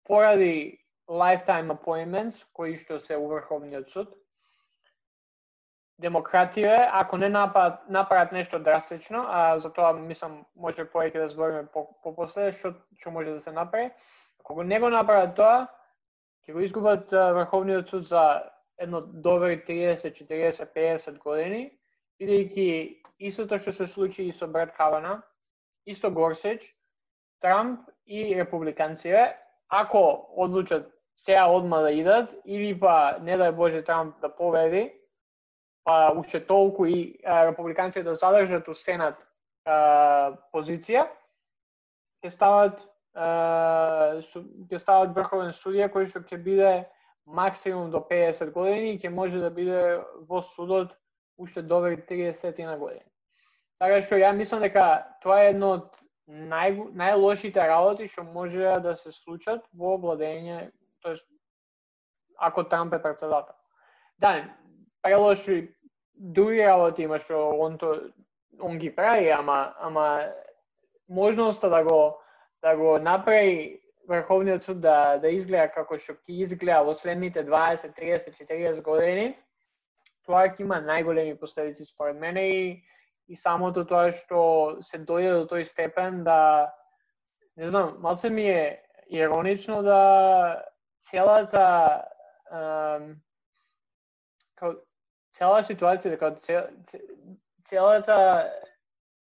поради 0.06 0.80
lifetime 1.08 1.72
appointments, 1.74 2.44
кои 2.54 2.78
што 2.78 3.00
се 3.00 3.18
у 3.18 3.28
Врховниот 3.28 3.90
суд. 3.90 4.14
Демократија, 6.02 6.90
ако 6.92 7.18
не 7.18 7.30
направат, 7.30 7.90
направат 7.90 8.32
нешто 8.32 8.60
драстично, 8.60 9.26
а 9.30 9.60
за 9.60 9.70
тоа 9.74 9.94
мислам 9.94 10.46
може 10.56 10.84
да 10.84 10.90
повеќе 10.90 11.22
да 11.22 11.28
збориме 11.28 11.68
попосле, 12.04 12.50
по 12.52 12.58
што 12.58 12.74
што 13.00 13.12
може 13.12 13.32
да 13.32 13.42
се 13.42 13.52
направи. 13.52 13.92
Ако 14.40 14.64
не 14.64 14.80
го 14.80 14.90
направат 14.90 15.36
тоа, 15.36 15.68
ќе 16.48 16.54
го 16.54 16.60
изгубат 16.60 17.12
Врховниот 17.12 17.90
суд 17.90 18.08
за 18.08 18.44
едно 18.78 19.02
добри 19.02 19.62
30, 19.68 20.18
40, 20.18 20.74
50 20.76 21.18
години, 21.18 21.72
бидејќи 22.20 23.00
истото 23.20 23.58
што 23.58 23.72
се 23.72 23.88
случи 23.88 24.28
и 24.28 24.34
со 24.34 24.48
Брат 24.48 24.74
Кавана, 24.74 25.22
исто 25.86 26.12
Горсеч, 26.12 26.74
Трамп 27.40 27.90
и 28.08 28.36
републиканците 28.36 29.38
ако 29.74 30.30
одлучат 30.38 30.94
сега 31.16 31.46
одма 31.46 31.80
да 31.82 31.92
идат, 31.92 32.30
или 32.46 32.80
па, 32.80 33.18
не 33.22 33.38
дај 33.38 33.52
Боже, 33.52 33.82
Трамп 33.84 34.20
да 34.22 34.30
победи, 34.30 34.94
па 35.84 36.14
уште 36.16 36.40
толку 36.40 36.86
и 36.86 37.20
а, 37.24 37.46
републиканците 37.52 38.04
да 38.04 38.16
задржат 38.16 38.68
у 38.68 38.74
Сенат 38.74 39.20
а, 39.66 40.38
позиција, 40.54 41.08
ќе 42.24 42.32
стават 42.32 42.84
ќе 43.14 44.80
стават 44.82 45.14
врховен 45.14 45.54
судија 45.54 45.90
кој 45.94 46.08
што 46.10 46.24
ќе 46.26 46.38
биде 46.42 46.72
максимум 47.26 47.92
до 47.92 48.02
50 48.10 48.52
години 48.52 48.94
и 48.94 49.00
ќе 49.00 49.10
може 49.10 49.38
да 49.40 49.50
биде 49.50 50.02
во 50.28 50.42
судот 50.42 50.96
уште 51.38 51.62
до 51.62 51.82
30 51.82 52.66
на 52.66 52.78
години. 52.78 53.06
Така 53.80 54.02
што 54.02 54.16
ја 54.16 54.34
мислам 54.34 54.62
дека 54.62 55.06
тоа 55.22 55.44
е 55.44 55.50
едно 55.54 55.70
од 55.78 56.02
нај, 56.28 56.90
најлошите 56.98 57.62
работи 57.68 58.08
што 58.08 58.24
може 58.24 58.80
да 58.82 58.96
се 58.96 59.12
случат 59.12 59.62
во 59.74 59.98
владење, 59.98 60.72
тоест 61.02 61.28
ако 62.38 62.64
Трамп 62.64 62.94
е 62.94 63.02
председател. 63.02 63.56
Да, 64.18 64.50
прелоши 65.04 65.76
други 66.14 66.64
работи 66.66 67.04
има 67.04 67.20
што 67.20 67.50
он 67.60 67.78
то 67.78 67.94
он 68.60 68.78
ги 68.78 68.90
прави, 68.96 69.30
ама 69.30 69.76
ама 69.80 70.34
можноста 71.08 71.70
да 71.70 71.84
го 71.84 72.20
да 72.62 72.76
го 72.76 73.00
направи 73.00 73.80
Врховниот 74.08 74.64
суд 74.64 74.82
да 74.82 75.18
да 75.18 75.30
изгледа 75.32 75.70
како 75.72 75.98
што 75.98 76.14
ќе 76.14 76.42
изгледа 76.44 76.84
во 76.84 76.94
следните 76.94 77.44
20, 77.48 77.94
30, 77.96 78.34
40 78.36 78.82
години, 78.84 79.30
тоа 80.28 80.50
ќе 80.50 80.66
има 80.66 80.82
најголеми 80.84 81.40
последици 81.40 81.86
според 81.86 82.20
мене 82.20 82.48
и 82.48 82.84
и 83.28 83.36
самото 83.36 83.86
тоа 83.88 84.12
што 84.12 84.40
се 84.84 85.00
дојде 85.00 85.32
до 85.40 85.46
тој 85.56 85.64
степен 85.64 86.24
да 86.24 86.74
не 87.56 87.70
знам, 87.70 87.96
малце 88.00 88.30
ми 88.30 88.44
е 88.50 88.82
иронично 89.08 89.82
да 89.84 90.64
целата 91.02 92.04
um, 92.52 93.16
као, 94.56 94.74
цела 95.34 95.64
ситуација 95.64 96.14
дека 96.14 96.36
целата 97.70 98.18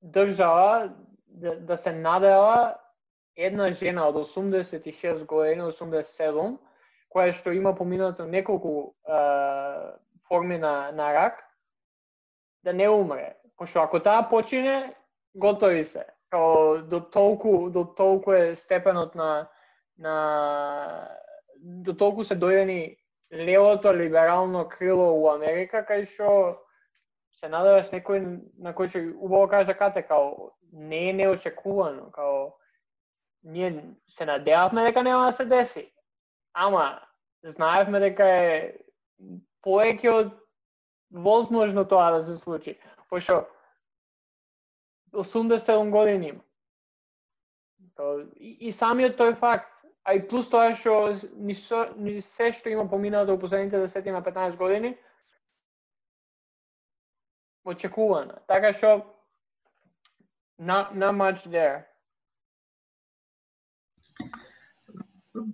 држава 0.02 0.94
да, 1.26 1.56
да 1.56 1.76
се 1.76 1.92
надела 1.92 2.76
една 3.36 3.70
жена 3.72 4.08
од 4.08 4.16
86 4.16 5.24
години, 5.26 5.62
87, 5.62 6.56
која 7.10 7.32
што 7.32 7.54
има 7.54 7.74
поминато 7.74 8.26
неколку 8.26 8.94
uh, 9.06 9.94
форми 10.28 10.58
на, 10.58 10.92
на 10.92 11.12
рак, 11.14 11.42
да 12.64 12.72
не 12.72 12.88
умре. 12.88 13.34
Пошто 13.56 13.80
ако 13.80 14.00
таа 14.00 14.28
почине, 14.30 14.94
готови 15.34 15.84
се. 15.84 16.06
Као 16.30 16.82
до 16.82 17.00
толку 17.00 17.70
до 17.70 17.84
толку 17.84 18.32
е 18.32 18.54
степенот 18.56 19.14
на 19.14 19.48
на 19.98 21.08
до 21.56 21.94
толку 21.94 22.24
се 22.24 22.34
дојдени 22.34 22.96
левото 23.32 23.94
либерално 23.94 24.68
крило 24.68 25.12
у 25.20 25.28
Америка 25.30 25.84
кај 25.88 26.06
што 26.06 26.60
се 27.34 27.48
надеваш 27.48 27.90
некој 27.90 28.20
на 28.58 28.74
кој 28.74 28.88
што 28.88 29.02
убаво 29.18 29.48
кажа 29.48 29.74
кате 29.74 30.02
као 30.02 30.52
не 30.72 31.10
е 31.10 31.12
неочекувано, 31.12 32.10
као 32.10 32.54
ние 33.42 33.94
се 34.08 34.26
надевавме 34.26 34.84
дека 34.84 35.02
нема 35.02 35.26
да 35.26 35.32
се 35.32 35.44
деси. 35.44 35.92
Ама 36.52 37.00
знаевме 37.42 38.00
дека 38.00 38.24
е 38.24 38.78
повеќе 39.64 40.10
од 40.10 40.32
возможно 41.10 41.84
тоа 41.84 42.10
да 42.10 42.22
се 42.22 42.36
случи 42.36 42.78
пошто 43.10 43.46
87 45.12 45.90
години 45.90 46.28
има. 46.28 46.40
И, 48.36 48.68
и 48.68 48.72
самиот 48.72 49.14
тој 49.18 49.36
факт, 49.38 49.70
а 50.04 50.14
и 50.14 50.20
плюс 50.28 50.48
тоа 50.52 50.74
што 50.76 51.14
ни, 51.36 51.54
со, 51.56 51.88
ни 51.96 52.20
се 52.20 52.52
што 52.52 52.68
има 52.68 52.84
поминато 52.88 53.32
во 53.32 53.40
последните 53.40 53.80
10 53.80 54.12
на 54.12 54.22
15 54.22 54.56
години, 54.60 54.94
очекувано. 57.64 58.36
Така 58.46 58.72
што, 58.72 58.92
not, 60.60 60.92
not 60.92 61.16
much 61.16 61.48
there. 61.48 61.84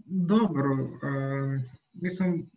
Добро, 0.07 0.77
а, 1.03 1.59
мислам, 1.95 2.51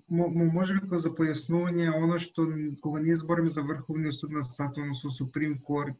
може 0.00 0.74
би 0.80 0.98
за 0.98 1.10
појаснување 1.10 1.88
оно 1.96 2.18
што 2.18 2.46
кога 2.82 3.00
ние 3.00 3.16
збориме 3.16 3.50
за 3.50 3.62
Врховниот 3.62 4.14
суд 4.14 4.30
на 4.30 4.42
Сатурн 4.42 4.94
со 4.94 5.10
Суприм 5.10 5.58
Корт, 5.58 5.96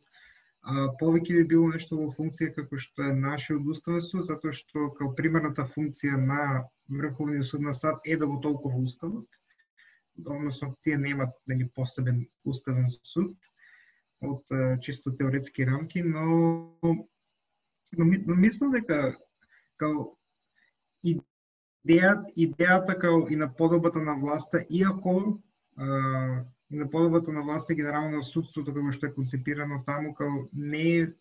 повеќе 1.00 1.36
би 1.40 1.44
било 1.52 1.68
нешто 1.72 1.96
во 1.98 2.10
функција 2.12 2.54
како 2.56 2.78
што 2.80 3.08
е 3.10 3.16
нашиот 3.16 3.66
уставен 3.68 4.02
суд, 4.02 4.26
затоа 4.26 4.52
што 4.52 4.90
као 4.98 5.12
примерната 5.14 5.66
функција 5.74 6.16
на 6.16 6.64
Врховниот 6.88 7.44
суд 7.44 7.60
на 7.60 7.74
САД 7.74 8.00
е 8.04 8.16
да 8.16 8.26
го 8.26 8.40
толкува 8.40 8.80
уставот, 8.80 9.28
односно 10.24 10.74
тие 10.82 10.96
немат 10.98 11.34
нели 11.48 11.68
посебен 11.68 12.26
уставен 12.44 12.88
суд, 13.02 13.36
од 14.24 14.48
чисто 14.80 15.12
теоретски 15.16 15.66
рамки, 15.66 16.02
но 16.02 16.74
но, 17.98 18.04
но 18.26 18.34
мислам 18.34 18.72
дека 18.72 19.16
као 19.76 20.16
идејата, 21.04 22.32
идејата 22.36 22.96
као 22.98 23.26
и 23.28 23.36
на 23.36 23.48
подобата 23.54 24.00
на 24.00 24.16
власта, 24.16 24.64
иако 24.70 25.40
а, 25.76 26.44
и 26.74 26.76
на 26.76 26.90
подобата 26.90 27.32
на 27.32 27.42
власта 27.42 27.74
генерално 27.74 28.22
судството 28.22 28.74
како 28.74 28.92
што 28.92 29.06
е 29.06 29.14
концепирано 29.14 29.84
таму, 29.86 30.14
као 30.14 30.48
не 30.52 31.14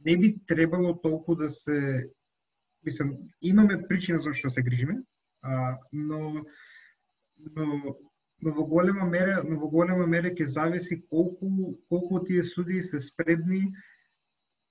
не 0.00 0.16
би 0.16 0.30
требало 0.48 0.94
толку 1.02 1.34
да 1.36 1.50
се 1.50 2.08
мислам, 2.84 3.12
имаме 3.42 3.76
причина 3.88 4.18
за 4.24 4.32
што 4.32 4.48
да 4.48 4.54
се 4.56 4.62
грижиме, 4.64 5.02
а, 5.42 5.76
но 5.92 6.46
но 7.56 7.96
но 8.42 8.52
во 8.56 8.64
голема 8.64 9.04
мера, 9.04 9.42
но 9.44 9.60
во 9.60 9.68
голема 9.68 10.06
мера 10.06 10.32
ќе 10.32 10.48
зависи 10.48 11.02
колку 11.12 11.76
колку 11.92 12.24
тие 12.24 12.42
суди 12.42 12.80
се 12.80 13.00
спредни 13.00 13.74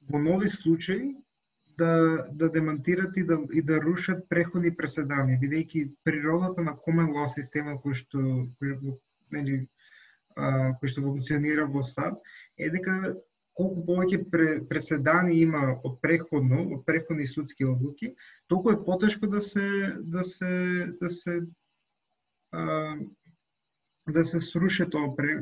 во 0.09 0.17
нови 0.17 0.49
случаи 0.49 1.13
да 1.77 2.25
да 2.33 2.49
демонтират 2.49 3.17
и 3.17 3.23
да 3.23 3.37
и 3.53 3.61
да 3.61 3.77
рушат 3.81 4.25
преходни 4.29 4.73
преседани, 4.75 5.37
бидејќи 5.37 5.91
природата 6.03 6.65
на 6.65 6.73
комен 6.73 7.13
лаw 7.13 7.29
система 7.29 7.77
кој 7.77 7.93
што 8.01 8.25
кој, 8.57 8.97
нели 9.31 9.67
кој 10.79 10.91
што 10.91 11.03
функционира 11.05 11.67
во 11.67 11.83
САД 11.85 12.19
е 12.57 12.69
дека 12.75 13.15
колку 13.59 13.83
повеќе 13.87 14.19
преседани 14.69 15.41
има 15.43 15.75
од 15.83 15.99
преходно, 16.03 16.61
од 16.77 16.85
преходни 16.87 17.27
судски 17.27 17.67
одлуки, 17.67 18.13
толку 18.47 18.71
е 18.71 18.79
потешко 18.85 19.27
да 19.27 19.41
се 19.41 19.95
да 19.99 20.23
се 20.23 20.51
да 21.01 21.09
се 21.09 21.41
а, 22.51 22.95
да 24.07 24.25
се 24.25 24.41
сруши 24.41 24.87
тоа 24.89 25.11
пре, 25.15 25.35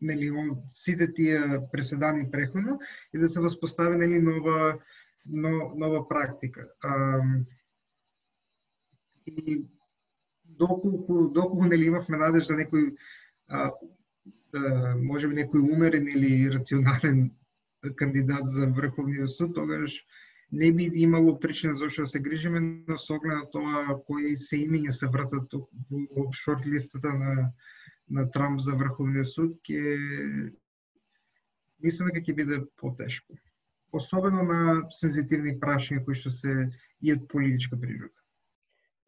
нели 0.00 0.30
сите 0.70 1.12
тие 1.14 1.40
преседани 1.72 2.30
преходно 2.30 2.80
и 3.14 3.18
да 3.18 3.28
се 3.28 3.40
воспостави 3.40 3.96
нели 3.96 4.20
нова 4.20 4.78
но, 5.26 5.72
нова 5.74 6.08
практика. 6.08 6.68
А, 6.82 7.22
и 9.26 9.66
доколку 10.44 11.28
доколку 11.28 11.64
нели 11.64 11.86
имавме 11.86 12.18
надеж 12.18 12.50
за 12.50 12.58
некој 12.58 12.92
а, 13.48 13.70
може 15.02 15.28
би 15.28 15.40
некој 15.40 15.62
умерен 15.72 16.08
или 16.08 16.50
рационален 16.52 17.30
кандидат 17.96 18.46
за 18.46 18.66
Врховниот 18.66 19.30
суд, 19.30 19.54
тогаш 19.54 20.04
не 20.52 20.72
би 20.72 20.90
имало 20.94 21.40
причина 21.40 21.76
зашто 21.76 22.02
да 22.02 22.06
се 22.06 22.20
грижиме, 22.20 22.60
но 22.88 22.98
со 22.98 23.14
оглед 23.14 23.36
на 23.36 23.50
тоа 23.50 23.98
кои 24.06 24.36
се 24.36 24.62
имиња 24.64 24.90
се 24.90 25.08
вратат 25.08 25.52
во 25.90 26.30
шорт 26.32 26.66
листата 26.66 27.12
на 27.12 27.52
на 28.08 28.30
Трамп 28.30 28.60
за 28.60 28.74
Врховниот 28.76 29.28
суд, 29.28 29.56
ќе 29.64 30.52
мислам 31.80 32.10
дека 32.12 32.20
ќе 32.20 32.36
биде 32.36 32.58
потешко. 32.76 33.36
Особено 33.92 34.42
на 34.44 34.60
сензитивни 34.92 35.54
прашања 35.60 36.04
кои 36.04 36.18
што 36.18 36.30
се 36.30 36.68
и 37.00 37.12
од 37.14 37.28
политичка 37.28 37.78
природа. 37.80 38.14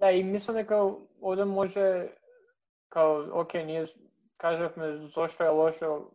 Да, 0.01 0.13
и 0.13 0.23
мислам 0.25 0.57
дека 0.61 0.79
овде 1.21 1.45
може 1.45 1.85
као, 2.93 3.27
оке, 3.41 3.65
ние 3.65 3.87
кажавме 4.39 4.97
зошто 4.97 5.45
е 5.45 5.49
лошо, 5.49 6.11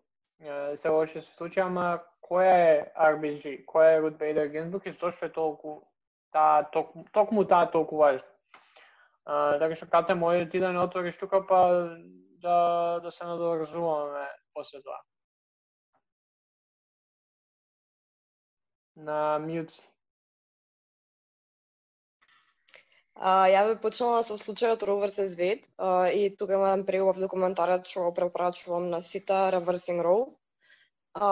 се 0.76 0.90
лоши 0.90 1.22
се 1.22 1.34
случаја 1.38 1.68
ама 1.68 2.02
која 2.22 2.56
е 2.56 2.76
RBG, 2.96 3.66
која 3.66 3.98
е 3.98 4.02
Ruth 4.02 4.18
Bader 4.18 4.48
Ginsburg 4.52 4.88
и 4.88 4.92
зошто 4.92 5.26
е 5.26 5.32
толку 5.32 5.82
таа 6.32 6.64
ток, 6.72 6.94
токму 7.14 7.46
таа 7.46 7.72
толку 7.72 7.98
важна. 7.98 8.28
А, 9.26 9.60
така 9.60 9.76
што 9.76 9.88
кате 9.90 10.16
може 10.16 10.50
ти 10.50 10.60
да 10.60 10.72
не 10.74 10.80
отвориш 10.80 11.18
тука 11.18 11.46
па 11.48 11.60
да 12.42 13.00
да 13.04 13.12
се 13.12 13.26
надоразумуваме 13.26 14.28
после 14.54 14.82
тоа. 14.82 15.00
На 18.96 19.40
мјут 19.40 19.72
А, 23.22 23.32
ја 23.54 23.60
бе 23.68 23.74
почнала 23.82 24.24
со 24.26 24.34
случајот 24.34 24.82
Roe 24.88 25.04
vs. 25.04 25.34
Wade 25.38 25.68
а, 25.78 26.10
и 26.10 26.30
тука 26.38 26.56
имам 26.58 26.86
преубав 26.88 27.20
документарец 27.22 27.86
што 27.86 28.08
го 28.08 28.14
препорачувам 28.18 28.88
на 28.90 29.02
сита 29.06 29.44
Reversing 29.54 30.02
Roe. 30.02 30.24
А, 31.14 31.30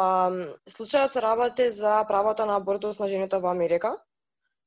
случајот 0.69 1.15
се 1.17 1.23
работи 1.25 1.69
за 1.73 2.03
правото 2.11 2.45
на 2.45 2.59
абортус 2.61 2.99
на 2.99 3.07
жените 3.09 3.39
во 3.41 3.49
Америка. 3.49 3.95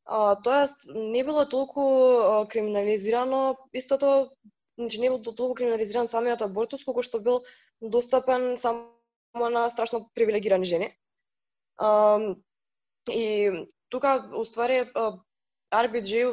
А, 0.04 0.34
тоа 0.34 0.66
не 0.86 1.22
било 1.22 1.46
толку 1.46 1.86
а, 1.86 2.46
криминализирано, 2.48 3.56
истото, 3.72 4.32
значи 4.76 4.98
не 4.98 5.08
било 5.08 5.22
толку 5.22 5.54
криминализиран 5.54 6.10
самиот 6.10 6.42
абортус, 6.42 6.82
колку 6.84 7.06
што 7.06 7.22
бил 7.22 7.44
достапен 7.80 8.56
само 8.56 8.90
на 9.34 9.68
страшно 9.70 10.08
привилегирани 10.14 10.64
жени. 10.64 10.90
А, 11.78 12.18
и 13.06 13.68
тука, 13.90 14.30
уствари, 14.34 14.90
RBG 15.72 16.32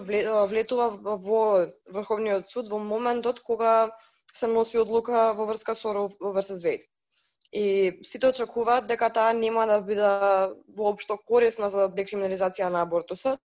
влетува 0.51 0.89
во 0.99 1.43
Врховниот 1.87 2.51
суд 2.51 2.69
во 2.69 2.79
моментот 2.79 3.39
кога 3.39 3.95
се 4.33 4.47
носи 4.47 4.77
одлука 4.77 5.33
во 5.33 5.45
врска 5.45 5.75
со 5.75 5.93
Roe 5.95 6.09
vs. 6.19 6.59
Wade. 6.63 6.85
И 7.51 8.01
сите 8.05 8.27
очекуваат 8.29 8.87
дека 8.87 9.09
таа 9.09 9.33
нема 9.33 9.65
да 9.65 9.79
биде 9.81 10.09
воопшто 10.77 11.17
корисна 11.17 11.69
за 11.69 11.87
декриминализација 11.89 12.69
на 12.69 12.83
абортусот. 12.85 13.39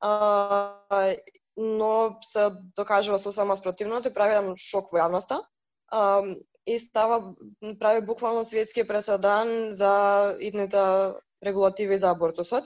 А, 0.00 1.14
но 1.56 2.18
се 2.22 2.50
докажува 2.76 3.18
сосема 3.18 3.56
спротивното 3.56 4.08
и 4.08 4.14
прави 4.14 4.36
еден 4.36 4.56
шок 4.56 4.92
во 4.92 5.00
јавноста. 5.00 5.40
А, 5.88 6.22
и 6.66 6.78
става 6.78 7.34
прави 7.80 8.00
буквално 8.06 8.44
светски 8.44 8.86
преседан 8.86 9.70
за 9.70 10.36
идните 10.40 11.14
регулативи 11.44 11.98
за 11.98 12.10
абортусот. 12.10 12.64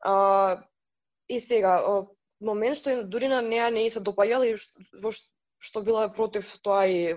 А, 0.00 0.62
и 1.36 1.40
сега, 1.40 1.78
момент 2.40 2.78
што 2.78 3.02
дури 3.04 3.28
на 3.28 3.40
неа 3.42 3.70
не 3.70 3.88
се 3.90 4.00
допаѓал 4.00 4.44
и 4.48 4.54
во 5.02 5.12
што 5.64 5.82
била 5.86 6.08
против 6.12 6.50
тоа 6.64 6.84
и 6.86 7.14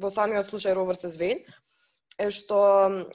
во 0.00 0.10
самиот 0.10 0.50
случај 0.50 0.74
ровер 0.74 0.98
се 0.98 1.10
Wade, 1.20 1.44
е 2.18 2.30
што 2.34 2.58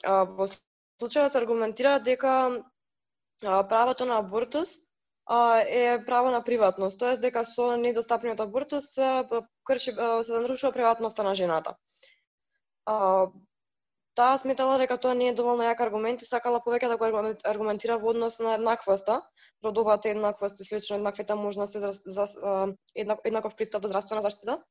а, 0.02 0.24
во 0.24 0.48
случајот 0.48 1.36
аргументира 1.36 1.98
дека 2.00 2.34
а, 2.48 3.62
правото 3.68 4.06
на 4.06 4.18
абортус 4.22 4.78
а, 5.26 5.60
е 5.60 6.04
право 6.06 6.30
на 6.30 6.42
приватност, 6.44 6.98
тоест 6.98 7.20
дека 7.20 7.44
со 7.44 7.76
недостапниот 7.76 8.40
абортус 8.40 8.92
се 8.94 9.10
крши 9.64 9.92
се 9.92 10.40
нарушува 10.40 10.72
приватноста 10.72 11.22
на 11.22 11.34
жената. 11.34 11.76
А, 12.86 13.26
таа 14.16 14.38
сметала 14.40 14.78
дека 14.80 14.96
тоа 14.96 15.14
не 15.14 15.28
е 15.30 15.34
доволно 15.36 15.66
јак 15.66 15.82
аргумент 15.84 16.22
и 16.22 16.28
сакала 16.28 16.60
повеќе 16.64 16.88
да 16.88 16.96
го 16.96 17.08
аргументира 17.52 17.98
во 18.02 18.12
однос 18.14 18.38
на 18.40 18.54
еднаквоста, 18.56 19.20
родовата 19.64 20.08
еднаквост 20.08 20.60
и 20.60 20.64
слично 20.64 20.96
еднаквите 20.96 21.34
можности 21.34 21.78
за, 21.78 21.92
за, 21.92 22.26
за 22.26 22.74
еднаков 22.96 23.56
пристап 23.56 23.82
до 23.82 23.88
здравствена 23.88 24.22
заштита 24.22 24.62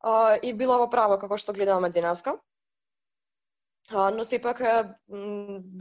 а, 0.00 0.36
и 0.42 0.52
била 0.52 0.78
во 0.78 0.88
право 0.90 1.18
како 1.18 1.38
што 1.38 1.52
гледаме 1.52 1.90
денеска. 1.90 2.38
А, 3.90 4.10
но 4.10 4.24
сепак 4.24 4.62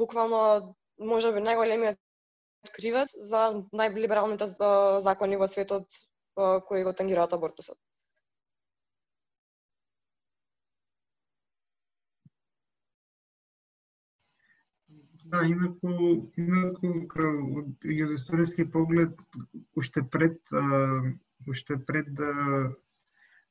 буквално 0.04 0.76
може 1.00 1.32
би 1.32 1.44
најголемиот 1.46 1.98
кривец 2.76 3.16
за 3.16 3.46
најлибералните 3.74 4.48
закони 5.02 5.38
во 5.38 5.48
светот 5.48 5.88
кои 6.68 6.84
го 6.84 6.94
тангираат 6.94 7.34
абортусот. 7.34 7.78
Да, 15.32 15.46
инаку, 15.48 15.92
инаку 16.38 16.90
од 17.62 17.86
историски 18.16 18.66
поглед, 18.72 19.14
уште 19.76 20.04
пред, 20.12 20.40
уште 21.48 21.78
пред 21.88 22.14
да 22.14 22.32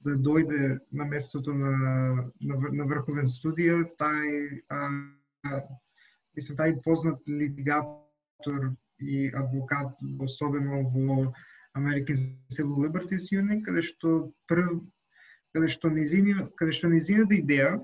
да 0.05 0.17
дојде 0.17 0.81
на 0.93 1.05
местото 1.05 1.53
на, 1.55 1.73
на, 2.41 2.57
на 2.73 2.85
врховен 2.89 3.29
студија, 3.29 3.83
тај, 4.01 4.61
а, 4.73 4.79
мислам, 6.37 6.57
тај 6.61 6.79
познат 6.85 7.21
литигатор 7.29 8.71
и 9.01 9.29
адвокат, 9.37 9.93
особено 10.21 10.83
во 10.95 11.33
American 11.77 12.17
Civil 12.49 12.81
Liberties 12.87 13.29
Union, 13.33 13.61
каде 13.65 13.85
што 13.85 14.33
прв, 14.49 14.81
каде 15.53 15.69
што 15.69 15.93
низини, 15.93 16.49
каде 16.57 16.77
што 16.77 16.89
низината 16.89 17.37
идеја, 17.37 17.77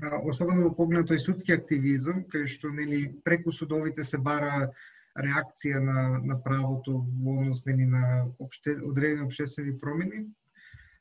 особено 0.00 0.68
во 0.68 0.74
поглед 0.74 1.10
тој 1.10 1.20
судски 1.20 1.52
активизам, 1.52 2.24
кај 2.32 2.46
што 2.48 2.70
нели 2.72 3.02
преку 3.24 3.52
судовите 3.52 4.04
се 4.04 4.18
бара 4.18 4.70
реакција 5.18 5.80
на, 5.82 6.18
на 6.22 6.38
правото 6.42 7.00
во 7.24 7.40
однос 7.40 7.64
нели 7.66 7.84
на 7.84 8.30
обште, 8.38 8.78
одредени 8.86 9.26
обществени 9.26 9.76
промени, 9.78 10.24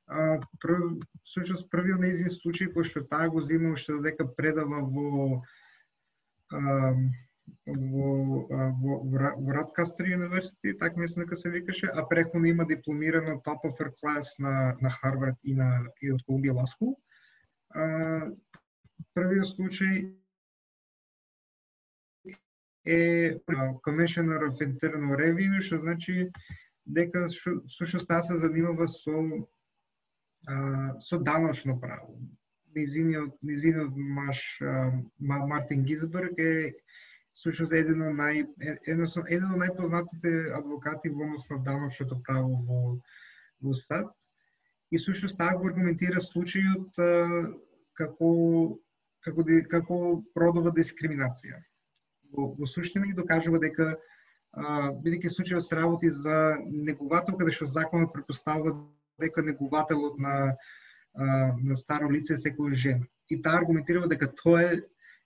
а, 0.08 0.40
прв, 0.60 0.98
всушност 1.24 1.70
првиот 1.72 2.02
неизин 2.02 2.34
случај 2.34 2.74
кој 2.74 2.90
што 2.90 3.06
таа 3.08 3.30
го 3.30 3.42
зема 3.42 3.74
уште 3.78 3.94
додека 3.94 4.28
предава 4.28 4.82
во 4.84 5.42
а, 6.52 6.94
во, 7.66 8.10
во, 8.50 8.96
во, 9.06 9.34
во 9.38 9.54
Радкастер 9.54 10.06
University, 10.06 10.74
така 10.80 11.00
мислам 11.00 11.26
дека 11.26 11.36
се 11.36 11.50
викаше, 11.50 11.88
а 11.94 12.08
преходно 12.10 12.46
има 12.46 12.66
дипломирано 12.66 13.42
top 13.46 13.66
of 13.66 13.78
her 13.80 13.92
class 14.02 14.40
на, 14.40 14.78
на 14.82 14.90
Харвард 14.90 15.38
и 15.44 15.54
на 15.54 15.86
и 16.02 16.12
од 16.12 16.22
Колумбија 16.28 16.58
Ласку 16.62 16.98
првиот 19.14 19.48
случај 19.56 20.20
е 22.86 23.40
Commissioner 23.86 24.42
of 24.50 24.62
Internal 24.62 25.16
Revenue, 25.18 25.62
што 25.62 25.80
значи 25.80 26.30
дека 26.86 27.28
сушност 27.30 28.08
таа 28.08 28.22
се 28.24 28.38
занимава 28.38 28.88
со 28.88 29.48
а, 30.48 31.00
со 31.00 31.20
даночно 31.20 31.80
право. 31.80 32.18
Низиниот 32.76 33.38
низиниот 33.44 33.94
маш 33.96 34.62
а, 34.62 34.92
Мартин 35.20 35.84
Гизберг 35.84 36.40
е 36.40 36.74
сушност 37.36 37.74
еден 37.74 38.02
од 38.02 38.16
нај 38.16 38.46
еден 38.88 39.52
од 39.52 39.62
најпознатите 39.64 40.52
адвокати 40.58 41.10
во 41.10 41.28
однос 41.28 41.50
на 41.50 41.60
даночното 41.64 42.22
право 42.26 42.58
во 42.68 42.80
во 43.62 43.74
САД 43.74 44.10
и 44.92 45.00
сушност 45.00 45.38
таа 45.38 45.58
го 45.58 45.68
аргументира 45.70 46.24
случајот 46.24 46.98
а, 46.98 47.10
како 47.94 48.30
како 49.26 49.44
како 49.72 49.98
продува 50.36 50.72
дискриминација 50.76 51.60
во, 52.32 52.54
во 52.58 52.68
суштина 52.68 53.08
ги 53.10 53.18
докажува 53.18 53.60
дека 53.62 53.94
бидејќи 55.04 55.32
случајот 55.34 55.66
се 55.66 55.78
работи 55.78 56.10
за 56.10 56.58
негувател, 56.66 57.38
каде 57.38 57.54
што 57.54 57.70
законот 57.70 58.14
препоставува 58.14 58.74
дека 59.22 59.46
негувателот 59.46 60.18
на 60.20 60.36
а, 61.14 61.26
на 61.58 61.76
старо 61.76 62.10
лице 62.10 62.34
е 62.34 62.42
секој 62.42 62.74
жена. 62.74 63.06
И 63.30 63.42
таа 63.42 63.60
аргументирава 63.60 64.08
дека 64.10 64.30
тоа 64.42 64.62
е 64.64 64.82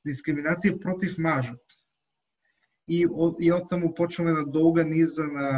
дискриминација 0.08 0.80
против 0.82 1.18
мажот. 1.18 1.78
И 2.88 3.06
од, 3.08 3.40
и 3.40 3.52
од 3.52 3.70
таму 3.70 3.94
почнаме 3.96 4.34
на 4.34 4.44
да 4.44 4.52
долга 4.52 4.84
низа 4.84 5.28
на 5.28 5.50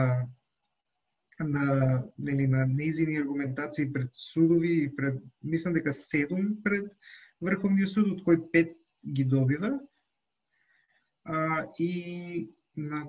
на 1.40 2.04
нели 2.18 2.48
на 2.48 2.66
незини 2.66 3.18
аргументации 3.20 3.92
пред 3.94 4.10
судови 4.14 4.84
и 4.84 4.96
пред 4.96 5.18
мислам 5.44 5.74
дека 5.74 5.94
седум 5.94 6.62
пред 6.64 6.86
Врховниот 7.42 7.92
суд 7.92 8.12
од 8.14 8.24
кој 8.28 8.40
пет 8.52 8.78
ги 9.06 9.24
добива 9.24 9.74
а, 11.26 11.66
и 11.80 12.50
на, 12.76 13.06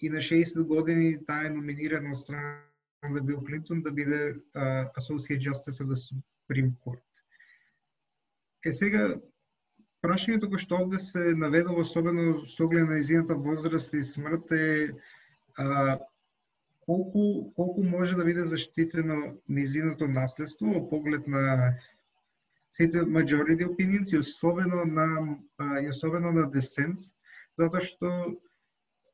и 0.00 0.10
на 0.10 0.18
60 0.18 0.62
години 0.62 1.18
таа 1.26 1.46
е 1.46 1.50
номинирана 1.50 2.10
од 2.10 2.18
страна 2.18 2.62
на 3.10 3.20
Бил 3.20 3.44
Клинтон 3.44 3.82
да 3.82 3.92
биде 3.92 4.34
uh, 4.34 4.90
Associate 4.98 5.40
Justice 5.40 5.80
of 5.82 5.88
the 5.92 5.98
Supreme 5.98 6.72
Court. 6.84 7.04
Е 8.64 8.72
сега, 8.72 9.20
прашањето 10.04 10.48
кој 10.48 10.60
што 10.62 10.80
овде 10.80 10.98
се 10.98 11.34
наведува, 11.36 11.84
особено 11.84 12.46
со 12.48 12.64
оглед 12.64 12.88
на 12.88 12.98
изината 12.98 13.36
возраст 13.36 13.92
и 13.94 14.02
смрт 14.02 14.52
е 14.52 14.92
а, 15.58 15.98
колку, 16.86 17.52
колку 17.54 17.84
може 17.84 18.16
да 18.16 18.24
биде 18.24 18.44
заштитено 18.44 19.36
низиното 19.48 20.08
наследство 20.08 20.72
во 20.72 20.88
поглед 20.88 21.26
на 21.26 21.74
сите 22.74 23.04
majority 23.06 23.64
opinions 23.64 24.12
и 24.12 24.18
особено 24.18 24.84
на 24.84 25.36
а, 25.58 25.80
и 25.80 25.88
особено 25.88 26.32
на 26.32 26.50
десенс, 26.50 27.12
затоа 27.58 27.80
што 27.80 28.10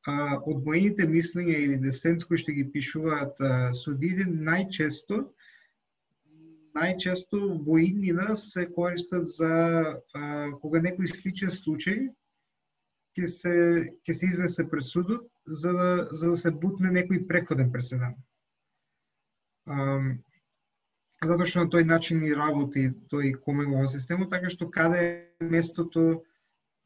а, 0.09 0.41
од 0.41 0.63
моите 0.65 1.05
мислења 1.05 1.57
или 1.65 1.77
десенс 1.81 2.25
кои 2.25 2.41
што 2.41 2.55
ги 2.57 2.65
пишуваат 2.73 3.37
а, 3.41 3.71
најчесто 4.49 5.21
најчесто 6.77 7.39
во 7.67 7.77
иднина 7.83 8.35
се 8.35 8.65
користат 8.65 9.29
за 9.29 9.53
а, 10.15 10.51
кога 10.63 10.81
некој 10.81 11.13
сличен 11.13 11.53
случај 11.53 12.09
ќе 13.17 13.27
се 13.27 13.55
ќе 14.07 14.13
се 14.13 14.25
изнесе 14.25 14.67
пред 14.71 14.89
судот 14.89 15.27
за 15.45 15.73
да 15.73 15.91
за 16.11 16.33
да 16.33 16.37
се 16.37 16.51
бутне 16.51 16.89
некој 16.89 17.27
преходен 17.27 17.71
преседан. 17.71 18.15
Затоа 21.21 21.45
што 21.45 21.63
на 21.63 21.69
тој 21.69 21.85
начин 21.85 22.23
и 22.25 22.33
работи 22.33 22.89
тој 23.13 23.35
комелова 23.45 23.87
системот, 23.87 24.31
така 24.33 24.49
што 24.49 24.69
каде 24.69 25.01
е 25.05 25.45
местото 25.45 26.23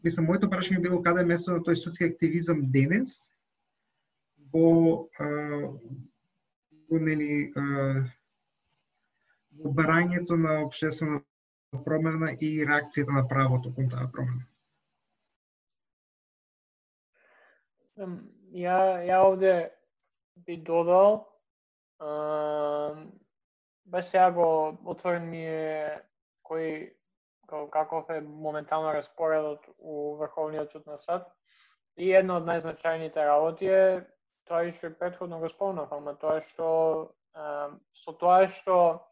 Мислам, 0.06 0.28
моето 0.30 0.46
прашање 0.52 0.84
било 0.84 1.00
каде 1.02 1.24
е 1.24 1.30
местото 1.32 1.58
на 1.58 1.66
тој 1.66 1.78
судски 1.82 2.06
активизам 2.06 2.60
денес 2.74 3.14
во 4.54 4.66
во 6.86 7.00
нели 7.08 7.30
во 9.64 9.72
барањето 9.80 10.38
на 10.38 10.60
обществена 10.66 11.24
промена 11.88 12.30
и 12.38 12.52
реакцијата 12.70 13.18
на 13.18 13.26
правото 13.32 13.74
кон 13.74 13.90
таа 13.90 14.06
промена. 14.14 14.46
Ја, 18.54 18.80
ја 19.10 19.24
овде 19.26 19.56
би 20.46 20.62
додал, 20.70 21.24
баш 23.86 24.06
сега 24.06 24.32
го 24.32 24.78
отворен 24.86 25.30
ми 25.30 25.46
е 25.46 26.02
кој 26.46 26.94
каков 27.72 28.10
е 28.10 28.22
моментално 28.22 28.94
распоредот 28.94 29.66
у 29.78 30.16
Врховниот 30.18 30.72
суд 30.72 30.86
на 30.88 30.98
САД. 30.98 31.26
И 31.98 32.12
една 32.12 32.40
од 32.42 32.48
најзначајните 32.50 33.24
работи 33.24 33.70
е 33.72 34.02
тоа 34.50 34.72
што 34.74 34.92
претходно 35.00 35.40
го 35.40 35.50
спомнав, 35.50 35.94
ама 35.94 36.16
тоа 36.20 36.42
што 36.42 36.68
а, 37.34 37.70
со 37.94 38.12
тоа 38.12 38.48
што 38.52 39.06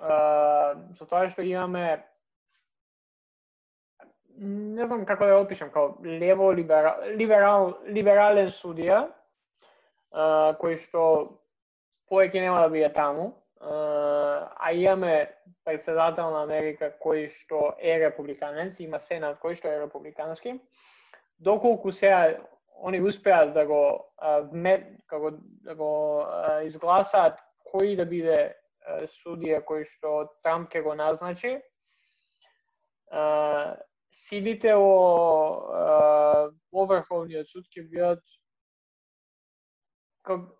а, 0.00 0.74
со 0.92 1.06
тоа 1.06 1.28
што 1.28 1.44
имаме 1.46 2.02
не 4.36 4.86
знам 4.86 5.04
како 5.06 5.28
да 5.30 5.38
опишам, 5.38 5.70
како 5.70 6.02
лево 6.02 6.50
либерал, 6.52 7.04
либерал, 7.14 7.78
либерален 7.86 8.50
судија, 8.50 9.04
а, 10.10 10.56
кој 10.58 10.80
што 10.82 11.04
повеќе 12.10 12.42
нема 12.42 12.64
да 12.64 12.72
биде 12.72 12.90
таму, 12.90 13.30
а 13.64 14.72
имаме 14.72 15.34
председател 15.64 16.30
на 16.30 16.42
Америка 16.42 16.92
кој 17.00 17.28
што 17.32 17.74
е 17.80 17.96
републиканец, 18.00 18.80
има 18.80 19.00
сенат 19.00 19.40
кој 19.40 19.56
што 19.56 19.68
е 19.72 19.80
републикански, 19.80 20.58
доколку 21.38 21.92
сега 21.92 22.36
они 22.84 23.00
успеат 23.00 23.54
да 23.54 23.64
го 23.66 24.12
вмет, 24.52 24.84
како 25.06 25.30
да 25.40 25.74
го 25.74 25.92
изгласаат 26.64 27.40
кој 27.72 27.96
да 27.96 28.04
биде 28.04 28.54
судија 29.16 29.62
кој 29.64 29.84
што 29.88 30.28
Трамп 30.42 30.68
ќе 30.70 30.82
го 30.84 30.94
назначи, 30.94 31.56
силите 34.12 34.74
во, 34.76 34.92
во 36.72 36.86
Врховниот 36.86 37.48
суд 37.48 37.64
ќе 37.72 37.88
бидат 37.88 38.20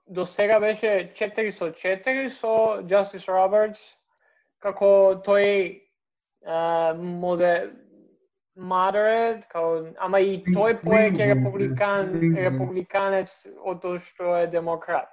до 0.07 0.27
сега 0.27 0.61
беше 0.61 1.13
4 1.15 1.51
со 1.51 1.73
4 1.73 2.29
со 2.29 2.83
Justice 2.83 3.29
Roberts, 3.29 3.97
како 4.61 5.21
тој 5.25 5.81
uh, 6.45 6.93
моде 6.97 7.71
moderate, 8.57 9.49
како, 9.49 9.89
ама 9.99 10.21
и 10.21 10.43
тој 10.45 10.79
поеќе 10.85 11.33
републикан, 11.33 12.13
републиканец 12.37 13.47
од 13.65 13.81
тоа 13.81 13.99
што 13.99 14.37
е 14.43 14.47
демократ. 14.53 15.09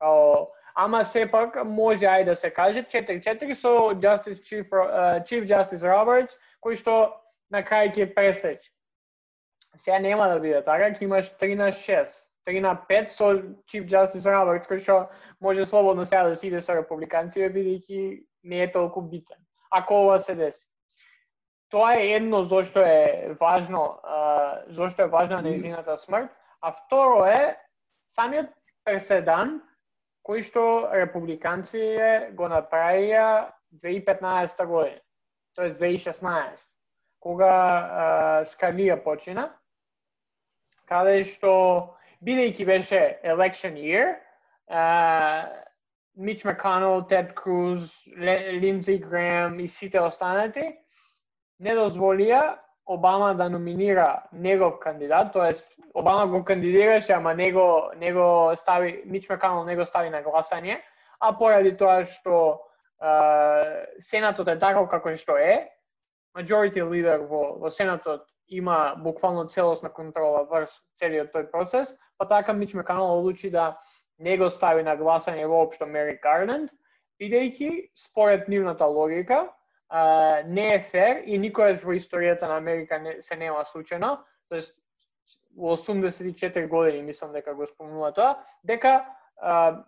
Као, 0.00 0.48
ама 0.74 1.04
сепак 1.04 1.60
може 1.64 2.08
ај 2.08 2.24
да 2.24 2.36
се 2.36 2.50
каже 2.50 2.82
4-4 2.88 3.54
со 3.54 3.92
Justice 3.92 4.40
Chief, 4.40 4.66
uh, 4.72 5.20
Chief 5.28 5.44
Justice 5.44 5.84
Roberts, 5.84 6.40
кој 6.64 6.80
што 6.80 7.12
на 7.50 7.62
крај 7.62 7.92
ќе 7.92 8.14
пресече. 8.14 8.72
Сега 9.78 9.98
нема 9.98 10.28
да 10.28 10.40
биде 10.40 10.64
така, 10.64 10.90
ќе 10.96 11.04
имаш 11.04 11.32
3 11.36 11.54
на 11.60 11.72
6 11.72 12.31
3 12.46 12.60
на 12.60 12.74
5 12.88 13.08
со 13.08 13.24
Chief 13.70 13.86
Justice 13.86 14.26
Roberts, 14.26 14.66
кој 14.66 14.82
што 14.82 15.08
може 15.40 15.66
слободно 15.66 16.04
сега 16.04 16.28
да 16.28 16.36
си 16.36 16.48
иде 16.48 16.62
со 16.62 16.74
републиканците, 16.74 17.52
бидејќи 17.52 18.24
не 18.44 18.62
е 18.62 18.72
толку 18.72 19.02
битен. 19.02 19.38
Ако 19.70 20.02
ова 20.04 20.18
се 20.20 20.34
деси. 20.34 20.66
Тоа 21.70 21.94
е 21.96 22.16
едно 22.18 22.42
зошто 22.44 22.80
е 22.80 23.36
важно, 23.40 24.00
зошто 24.68 25.02
е 25.02 25.08
важна 25.08 25.42
неизината 25.42 25.96
смрт, 25.96 26.30
а 26.60 26.72
второ 26.72 27.24
е 27.24 27.56
самиот 28.08 28.50
преседан 28.84 29.62
кој 30.26 30.42
што 30.46 30.64
републиканците 30.92 32.34
го 32.38 32.48
направија 32.50 33.50
2015 33.82 34.66
година, 34.66 35.00
тоест 35.56 35.80
2016, 35.80 36.68
кога 37.22 37.54
Скалија 38.46 38.98
почина, 39.02 39.48
каде 40.86 41.22
што 41.24 41.96
бидејќи 42.22 42.66
беше 42.66 43.00
election 43.22 43.76
year, 43.76 44.16
uh, 44.70 45.46
Мич 46.16 46.44
Маконел, 46.44 47.02
Тед 47.08 47.34
Круз, 47.34 47.90
Линдзи 48.16 48.98
Грем 48.98 49.60
и 49.60 49.68
сите 49.68 50.00
останати 50.00 50.78
не 51.58 51.74
дозволија 51.78 52.58
Обама 52.86 53.34
да 53.38 53.48
номинира 53.48 54.22
негов 54.32 54.78
кандидат, 54.80 55.32
тоест 55.32 55.78
Обама 55.94 56.26
го 56.26 56.44
кандидираше, 56.44 57.12
ама 57.12 57.34
него 57.34 57.90
него 57.96 58.52
стави 58.56 59.02
Мич 59.06 59.28
Маконел 59.28 59.64
него 59.64 59.86
стави 59.86 60.10
на 60.10 60.22
гласање, 60.22 60.80
а 61.20 61.32
поради 61.38 61.76
тоа 61.76 62.04
што 62.04 62.58
uh, 63.02 63.86
Сенатот 64.00 64.48
е 64.48 64.58
таков 64.58 64.90
како 64.90 65.14
што 65.14 65.38
е, 65.38 65.70
majority 66.36 66.82
leader 66.82 67.22
во, 67.28 67.58
во 67.62 67.70
Сенатот 67.70 68.26
има 68.48 68.94
буквално 68.98 69.46
целосна 69.48 69.88
контрола 69.88 70.44
врз 70.50 70.74
целиот 70.98 71.30
тој 71.32 71.50
процес, 71.50 71.94
па 72.22 72.28
така 72.28 72.52
Мич 72.52 72.74
Меканал 72.74 73.18
одлучи 73.18 73.50
да 73.50 73.78
не 74.18 74.38
го 74.38 74.50
стави 74.50 74.82
на 74.82 74.94
гласање 74.96 75.46
воопшто 75.50 75.86
Мери 75.86 76.18
Гарленд, 76.22 76.70
бидејќи 77.18 77.90
според 77.98 78.48
нивната 78.48 78.86
логика, 78.86 79.48
а, 79.88 80.42
не 80.46 80.74
е 80.74 80.80
фер 80.80 81.22
и 81.26 81.38
никогаш 81.38 81.82
во 81.82 81.96
историјата 81.98 82.46
на 82.46 82.56
Америка 82.56 82.98
не, 82.98 83.16
се 83.22 83.36
нема 83.36 83.64
случено, 83.64 84.18
тоест 84.48 84.78
во 85.56 85.76
84 85.76 86.68
години 86.68 87.02
мислам 87.02 87.32
дека 87.32 87.54
го 87.54 87.66
спомнува 87.66 88.12
тоа, 88.12 88.36
дека 88.64 89.04
а, 89.40 89.82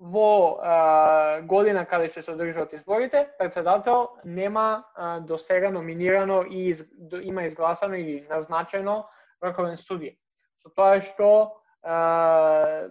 во 0.00 0.58
а, 0.58 1.40
година 1.46 1.86
каде 1.86 2.10
што 2.10 2.22
се 2.22 2.34
одржуваат 2.34 2.74
изборите, 2.74 3.28
председател 3.38 4.08
нема 4.24 4.84
а, 4.94 5.20
до 5.20 5.38
сега 5.38 5.70
номинирано 5.70 6.42
и 6.50 6.70
из, 6.74 6.82
до, 6.98 7.22
има 7.22 7.46
изгласано 7.46 7.94
или 7.94 8.26
назначено 8.30 9.04
врховен 9.42 9.78
судија. 9.78 10.16
Со 10.62 10.70
тоа 10.76 11.00
што 11.02 11.28
а, 11.82 12.88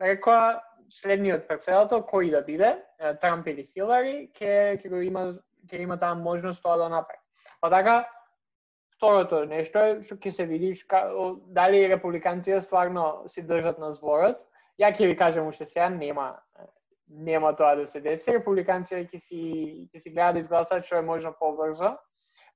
рекоа 0.00 0.60
следниот 0.90 1.48
председател 1.48 2.04
кој 2.04 2.30
да 2.30 2.42
биде, 2.44 2.76
Трамп 3.20 3.48
или 3.48 3.64
Хилари, 3.72 4.30
ќе 4.36 4.76
ќе 4.80 4.90
го 4.92 5.00
има 5.00 5.24
ќе 5.70 5.80
има 5.80 5.96
таа 5.98 6.14
можност 6.14 6.62
тоа 6.62 6.76
да 6.76 6.88
направи. 6.88 7.20
Па 7.60 7.70
така 7.70 8.04
второто 8.96 9.44
нешто 9.48 9.78
е 9.78 9.94
што 10.02 10.16
ќе 10.16 10.30
се 10.30 10.46
видиш 10.46 10.84
ка, 10.84 11.04
дали 11.46 11.88
републиканците 11.88 12.60
стварно 12.60 13.24
си 13.26 13.42
држат 13.42 13.78
на 13.78 13.92
зборот. 13.92 14.38
Ја 14.80 14.92
ќе 14.92 15.08
ви 15.08 15.16
кажам 15.16 15.48
уште 15.48 15.66
сега 15.66 15.88
нема 15.88 16.34
нема 17.08 17.54
тоа 17.56 17.74
да 17.76 17.86
се 17.86 18.00
деси. 18.00 18.32
Републиканците 18.32 19.08
ќе 19.08 19.18
си 19.18 19.42
ќе 19.92 19.98
си 19.98 20.10
гледаат 20.10 20.34
да 20.34 20.40
изгласат 20.40 20.84
што 20.84 21.00
е 21.00 21.08
можно 21.08 21.32
побрзо. 21.32 21.96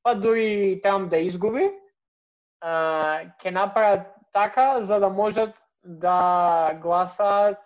Па 0.02 0.14
дури 0.14 0.80
Трамп 0.82 1.10
да 1.10 1.18
изгуби, 1.18 1.70
ќе 2.62 3.50
направат 3.50 4.06
така 4.32 4.82
за 4.82 5.00
да 5.00 5.08
можат 5.08 5.54
да 5.84 6.72
гласаат 6.82 7.58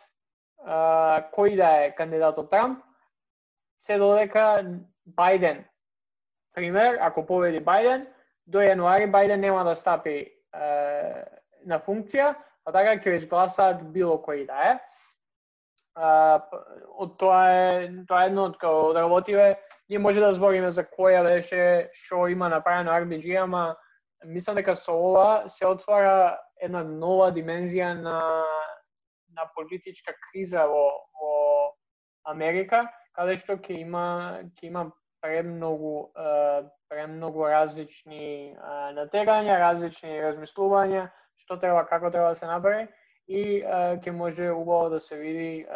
а, 0.64 1.22
кој 1.34 1.56
да 1.56 1.70
е 1.84 1.94
кандидатот 1.94 2.50
Трамп, 2.50 2.82
се 3.78 3.98
додека 3.98 4.62
Бајден, 5.18 5.64
пример, 6.54 6.98
ако 7.00 7.26
победи 7.26 7.60
Бајден, 7.64 8.06
до 8.46 8.62
јануари 8.62 9.10
Бајден 9.10 9.42
нема 9.42 9.64
да 9.64 9.74
стапи 9.76 10.28
а, 10.52 11.26
на 11.66 11.80
функција, 11.80 12.34
а 12.64 12.72
така 12.72 12.96
ќе 13.02 13.18
изгласаат 13.18 13.82
било 13.92 14.20
кој 14.22 14.46
да 14.46 14.70
е. 14.70 14.78
А, 15.94 16.40
од 16.96 17.18
тоа 17.18 17.42
е 17.52 17.90
тоа 18.08 18.24
е 18.24 18.30
едно 18.30 18.46
од 18.48 18.58
као 18.58 18.92
да 18.92 19.02
работиме, 19.02 19.58
ние 19.88 19.98
може 19.98 20.20
да 20.20 20.32
збориме 20.32 20.70
за 20.70 20.84
која 20.84 21.24
беше 21.26 21.90
што 21.92 22.28
има 22.28 22.48
направено 22.48 22.92
RBG, 22.92 23.42
ама 23.42 23.76
мислам 24.24 24.56
дека 24.56 24.76
со 24.76 24.94
ова 24.94 25.48
се 25.48 25.66
отвара 25.66 26.38
една 26.62 26.82
нова 26.84 27.30
димензија 27.34 27.92
на 28.00 28.18
на 29.32 29.46
политичка 29.56 30.12
криза 30.28 30.66
во 30.68 30.84
во 31.20 31.36
Америка, 32.28 32.84
каде 33.16 33.36
што 33.36 33.56
ќе 33.56 33.80
има 33.80 34.04
ќе 34.58 34.68
има 34.68 34.90
премногу 35.22 36.12
премногу 36.88 37.46
различни 37.48 38.54
натерања, 38.98 39.58
различни 39.58 40.20
размислувања 40.20 41.08
што 41.42 41.58
треба 41.58 41.86
како 41.86 42.10
треба 42.10 42.28
да 42.28 42.34
се 42.38 42.46
направи 42.46 42.88
и 43.26 43.62
ќе 43.62 44.10
може 44.10 44.50
убаво 44.50 44.88
да 44.94 45.00
се 45.00 45.16
види 45.18 45.66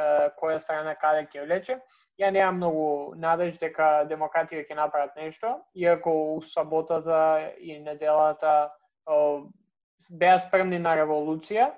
која 0.41 0.59
страна 0.61 0.95
каде 0.95 1.27
ќе 1.33 1.47
влече. 1.47 1.79
Ја 2.21 2.31
немам 2.33 2.57
многу 2.57 3.15
надеж 3.21 3.59
дека 3.61 4.07
демократија 4.09 4.65
ќе 4.65 4.77
направат 4.77 5.17
нешто, 5.17 5.59
иако 5.75 6.13
у 6.35 6.41
саботата 6.43 7.53
и 7.59 7.79
неделата 7.79 8.71
беа 10.11 10.39
спремни 10.39 10.79
на 10.79 10.97
револуција, 10.99 11.71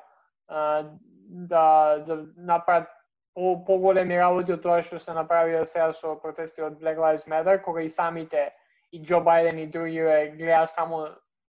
да, 0.48 1.64
да 2.06 2.16
направат 2.36 2.88
по, 3.34 3.64
поголеми 3.64 4.18
работи 4.18 4.52
од 4.52 4.62
тоа 4.62 4.82
што 4.82 4.98
се 4.98 5.14
направија 5.16 5.64
сега 5.68 5.92
со 5.92 6.16
протести 6.22 6.64
од 6.64 6.78
Black 6.80 6.98
Lives 6.98 7.28
Matter, 7.30 7.60
кога 7.62 7.82
и 7.82 7.90
самите 7.90 8.48
и 8.92 9.02
Џо 9.04 9.20
Бајден 9.22 9.60
и 9.62 9.66
други 9.66 10.00
гледа 10.38 10.66
само 10.66 11.06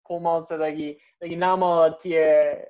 помалце 0.07 0.57
да 0.57 0.71
ги 0.71 0.99
да 1.21 1.27
ги 1.27 1.35
намалат 1.35 1.99
тие 2.01 2.65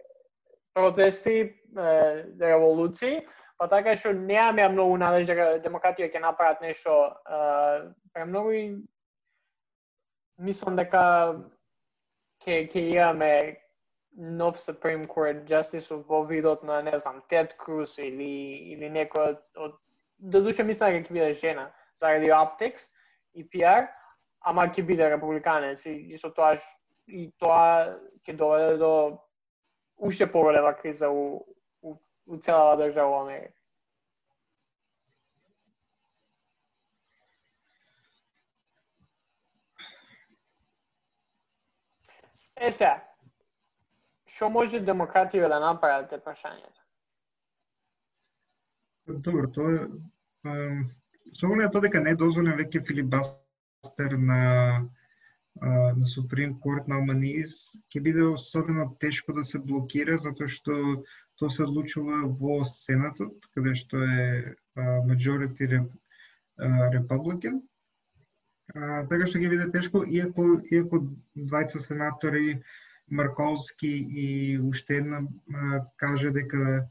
протести, 0.74 1.38
е, 1.78 2.24
револуции, 2.42 3.28
па 3.58 3.68
така 3.68 3.96
што 3.96 4.14
немаме 4.14 4.68
многу 4.70 4.98
надеж 4.98 5.28
дека 5.28 5.48
демократија 5.64 6.12
ќе 6.14 6.22
направат 6.24 6.62
нешто 6.62 6.96
е, 7.10 7.40
премногу 8.14 8.52
и 8.56 8.64
мислам 10.40 10.80
дека 10.80 11.02
ќе 12.46 12.68
ќе 12.72 12.86
имаме 12.96 13.32
нов 14.12 14.58
Supreme 14.58 15.08
Court 15.08 15.46
Justice 15.46 15.90
во 16.08 16.24
видот 16.26 16.64
на, 16.64 16.82
не 16.82 17.00
знам, 17.00 17.22
Тед 17.30 17.54
Круз 17.54 17.98
или, 17.98 18.74
или 18.74 18.90
некој 18.90 19.36
од, 19.36 19.44
од 19.56 19.78
до 20.20 20.42
душа 20.42 20.64
мислам 20.64 20.92
дека 20.94 21.08
ќе 21.08 21.14
биде 21.14 21.34
жена 21.34 21.70
заради 22.00 22.32
optics 22.36 22.90
и 23.34 23.44
PR, 23.44 23.88
ама 24.42 24.68
ќе 24.68 24.86
биде 24.86 25.10
републиканец 25.10 25.86
и, 25.86 25.96
и 26.14 26.18
со 26.18 26.30
тоа 26.30 26.58
и 27.08 27.30
тоа 27.40 27.96
ќе 28.26 28.36
доведе 28.36 28.78
до 28.78 28.92
уште 29.98 30.28
поголема 30.28 30.74
криза 30.74 31.10
у, 31.10 31.46
у, 31.82 31.96
у 32.26 32.38
целава 32.38 32.78
држава 32.78 33.22
Америка. 33.22 33.54
Е 42.62 42.72
сега, 42.72 43.09
Што 44.40 44.48
може 44.56 44.80
демократија 44.88 45.50
да 45.52 45.58
направат 45.60 46.14
е 46.16 46.18
прашањето? 46.24 46.80
Добро, 49.26 49.50
тоа 49.52 49.74
е 49.74 50.62
со 51.36 51.50
оглед 51.50 51.74
тоа 51.74 51.84
дека 51.84 52.00
не 52.00 52.14
е 52.16 52.20
дозволен 52.22 52.56
веќе 52.56 52.86
филибастер 52.88 54.16
на 54.30 54.40
на 55.60 56.06
Суприм 56.08 56.54
Корт 56.64 56.88
на 56.88 57.02
Алманис, 57.02 57.76
ќе 57.92 58.00
биде 58.06 58.24
особено 58.24 58.86
тешко 59.04 59.36
да 59.36 59.44
се 59.44 59.60
блокира 59.60 60.16
затоа 60.24 60.48
што 60.48 60.76
тоа 61.36 61.52
се 61.52 61.66
одлучува 61.66 62.24
во 62.40 62.62
Сенатот, 62.64 63.50
каде 63.52 63.76
што 63.76 64.00
е 64.00 64.56
majority 65.10 65.68
републикан. 66.96 67.60
така 68.72 69.28
што 69.28 69.44
ќе 69.44 69.52
биде 69.52 69.68
тешко, 69.76 70.06
иако, 70.08 70.62
иако 70.72 71.04
двајца 71.36 71.84
сенатори 71.84 72.62
Марковски 73.12 74.08
и 74.10 74.60
уште 74.60 74.98
една 74.98 75.22
каже 75.98 76.32
дека 76.32 76.88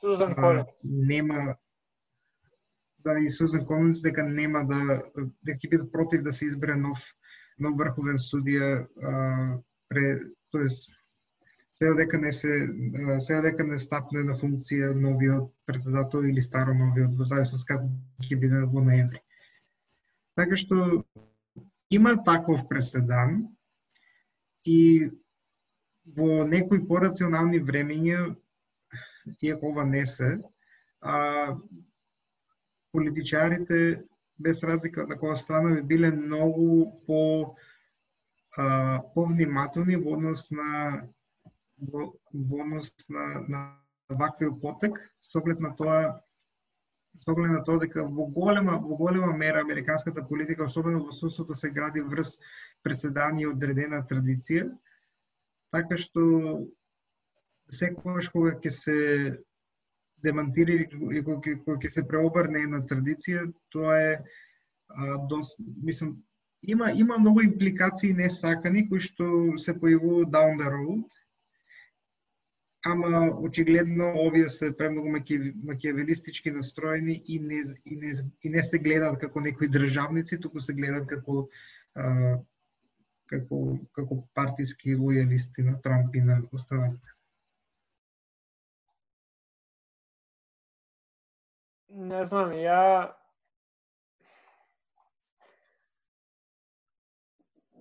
Сузан 0.00 0.34
Колинс 0.34 0.66
нема 0.84 1.56
да 3.04 3.18
и 3.18 3.30
Сузан 3.30 3.66
Колинс 3.66 4.02
дека 4.02 4.24
нема 4.24 4.66
да 4.66 5.02
дека 5.42 5.58
ќе 5.58 5.70
биде 5.70 5.90
против 5.92 6.22
да 6.22 6.32
се 6.32 6.46
избере 6.46 6.76
нов 6.76 7.02
нов 7.58 7.76
врховен 7.78 8.18
судија 8.20 8.86
а, 9.02 9.58
пре 9.88 10.20
тоест 10.52 10.90
се 11.76 11.92
дека 11.94 12.18
не 12.18 12.32
се 12.32 12.68
се 13.20 13.40
дека 13.44 13.64
не 13.64 13.78
стапне 13.78 14.22
на 14.24 14.34
функција 14.40 14.94
новиот 14.96 15.52
председател 15.66 16.24
или 16.24 16.42
старо 16.42 16.74
новиот 16.74 17.16
во 17.18 17.24
зависност 17.24 17.68
како 17.68 17.90
ќе 18.24 18.38
биде 18.40 18.62
во 18.64 18.84
ноември. 18.84 19.20
Така 20.36 20.56
што 20.56 21.04
има 21.90 22.16
таков 22.24 22.64
преседан 22.68 23.42
и 24.64 25.10
во 26.14 26.44
некои 26.46 26.82
порационални 26.88 27.60
времења, 27.60 28.34
иако 29.42 29.72
ова 29.72 29.84
не 29.84 30.04
се, 30.06 30.36
а, 31.00 31.56
политичарите, 32.92 34.04
без 34.38 34.62
разлика 34.64 35.06
на 35.06 35.16
која 35.16 35.34
страна, 35.34 35.74
би 35.76 35.82
биле 35.94 36.12
многу 36.12 37.00
по 37.06 37.56
а, 38.56 39.02
повнимателни 39.14 39.96
во 39.96 40.14
однос 40.16 40.50
на 40.50 41.08
во, 41.78 42.12
во 42.32 42.62
однос 42.62 42.92
на, 43.08 43.26
на 43.48 43.60
вакви 44.08 44.50
потек, 44.62 45.00
со 45.20 45.38
оглед 45.40 45.60
на 45.60 45.74
тоа 45.76 46.22
со 47.24 47.32
оглед 47.32 47.50
на 47.50 47.62
тоа 47.64 47.80
дека 47.80 48.04
во 48.04 48.26
голема 48.26 48.78
во 48.78 48.96
голема 48.96 49.32
мера 49.36 49.60
американската 49.60 50.22
политика, 50.28 50.64
особено 50.64 51.04
во 51.04 51.12
сусото 51.12 51.52
да 51.52 51.58
се 51.58 51.70
гради 51.70 52.00
врз 52.00 52.36
преседање 52.84 53.42
и 53.42 53.50
одредена 53.50 54.04
традиција, 54.10 54.68
така 55.76 55.98
што 56.00 56.22
секогаш 57.72 58.30
кога 58.32 58.54
ќе 58.62 58.72
се 58.72 58.98
демантира 60.24 60.78
и 60.80 61.22
кога 61.24 61.76
ќе 61.76 61.90
се 61.98 62.06
преобрне 62.08 62.64
една 62.66 62.80
традиција, 62.92 63.44
тоа 63.74 63.98
е 64.00 64.14
а, 64.88 65.18
дос, 65.30 65.54
мислам, 65.82 66.16
има 66.62 66.90
има 66.94 67.18
многу 67.18 67.42
импликации 67.42 68.14
несакани 68.14 68.86
кои 68.88 69.02
што 69.02 69.28
се 69.60 69.76
појавуваат 69.76 70.32
down 70.32 70.58
the 70.62 70.72
road. 70.72 71.22
Ама 72.86 73.34
очигледно 73.42 74.12
овие 74.22 74.48
се 74.48 74.70
премногу 74.76 75.10
макиавелистички 75.10 76.50
настроени 76.50 77.22
и 77.26 77.40
не, 77.40 77.62
и 77.84 77.96
не, 77.96 78.12
и 78.44 78.50
не 78.50 78.62
се 78.62 78.78
гледаат 78.78 79.18
како 79.18 79.40
некои 79.40 79.68
државници, 79.68 80.38
туку 80.40 80.60
се 80.60 80.74
гледаат 80.74 81.08
како 81.10 81.48
а, 81.94 82.38
како, 83.30 83.60
како 83.96 84.22
партиски 84.34 84.96
лојалисти 84.96 85.64
на 85.66 85.76
Трамп 85.82 86.14
и 86.16 86.22
на 86.24 86.40
останалите? 86.52 87.14
Не 91.96 92.24
знам, 92.28 92.50
ја 92.52 93.14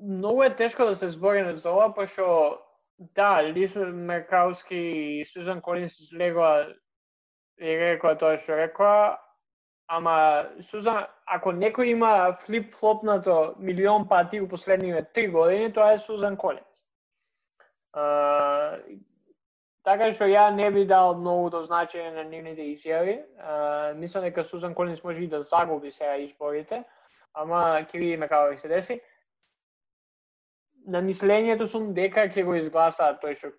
многу 0.01 0.43
е 0.43 0.55
тешко 0.55 0.85
да 0.85 0.95
се 0.95 1.09
збори 1.09 1.57
за 1.57 1.71
ова, 1.71 1.93
пошто 1.93 2.59
да, 2.97 3.43
Лис 3.43 3.75
Меркауски 3.75 4.75
и 4.75 5.25
Сузан 5.25 5.61
Колинс 5.61 5.99
излегоа 5.99 6.67
и 7.59 7.75
рекоа 7.79 8.15
тоа 8.17 8.37
што 8.39 8.55
рекоа, 8.55 9.17
ама 9.87 10.45
Сузан, 10.69 11.05
ако 11.25 11.53
некој 11.53 11.93
има 11.93 12.37
флип-флопнато 12.45 13.55
милион 13.59 14.07
пати 14.07 14.41
у 14.41 14.47
последниве 14.47 15.03
три 15.13 15.27
години, 15.27 15.73
тоа 15.73 15.93
е 15.93 15.99
Сузан 15.99 16.37
Колец. 16.37 16.81
Uh, 17.95 18.81
така 19.83 20.11
што 20.11 20.27
ја 20.27 20.49
не 20.51 20.71
би 20.71 20.85
дал 20.85 21.15
многу 21.15 21.49
до 21.49 21.63
значење 21.63 22.11
на 22.15 22.23
нивните 22.23 22.65
изјави. 22.73 23.21
Uh, 23.39 23.93
мислам 23.93 24.23
дека 24.23 24.43
Сузан 24.43 24.73
Колинс 24.75 25.03
може 25.03 25.23
и 25.23 25.27
да 25.27 25.41
загуби 25.41 25.91
сега 25.91 26.17
изборите, 26.17 26.83
ама 27.33 27.85
ќе 27.87 27.99
видиме 27.99 28.27
како 28.27 28.51
ќе 28.53 28.57
се 28.57 28.67
деси 28.67 29.01
на 30.87 31.01
мислењето 31.01 31.67
сум 31.67 31.93
дека 31.97 32.27
ќе 32.29 32.45
го 32.45 32.55
изгласа 32.59 33.13
тој 33.21 33.37
што 33.39 33.51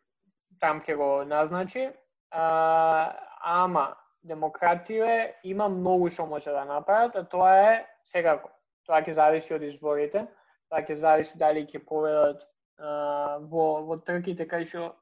там 0.62 0.80
ќе 0.80 0.96
го 0.96 1.10
назначи. 1.28 1.88
А, 2.30 3.12
ама 3.42 3.94
демокративе 4.26 5.36
има 5.44 5.68
многу 5.68 6.10
што 6.10 6.26
може 6.26 6.50
да 6.50 6.64
направат, 6.64 7.16
а 7.16 7.24
тоа 7.24 7.54
е 7.70 7.86
секако. 8.04 8.50
Тоа 8.86 9.00
ќе 9.02 9.14
зависи 9.18 9.54
од 9.54 9.62
изборите, 9.66 10.26
тоа 10.70 10.82
ќе 10.82 10.98
зависи 11.00 11.38
дали 11.38 11.64
ќе 11.66 11.82
поведат 11.86 12.44
а, 12.78 13.38
во 13.40 13.82
во 13.86 13.98
трките 13.98 14.46
кај 14.46 14.66
што 14.66 14.92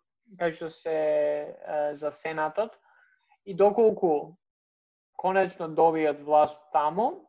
кај 0.40 0.54
што 0.56 0.70
се 0.70 0.98
а, 1.66 1.94
за 1.94 2.12
сенатот 2.12 2.76
и 3.44 3.54
доколку 3.54 4.36
конечно 5.20 5.68
добијат 5.68 6.20
власт 6.24 6.58
таму, 6.72 7.28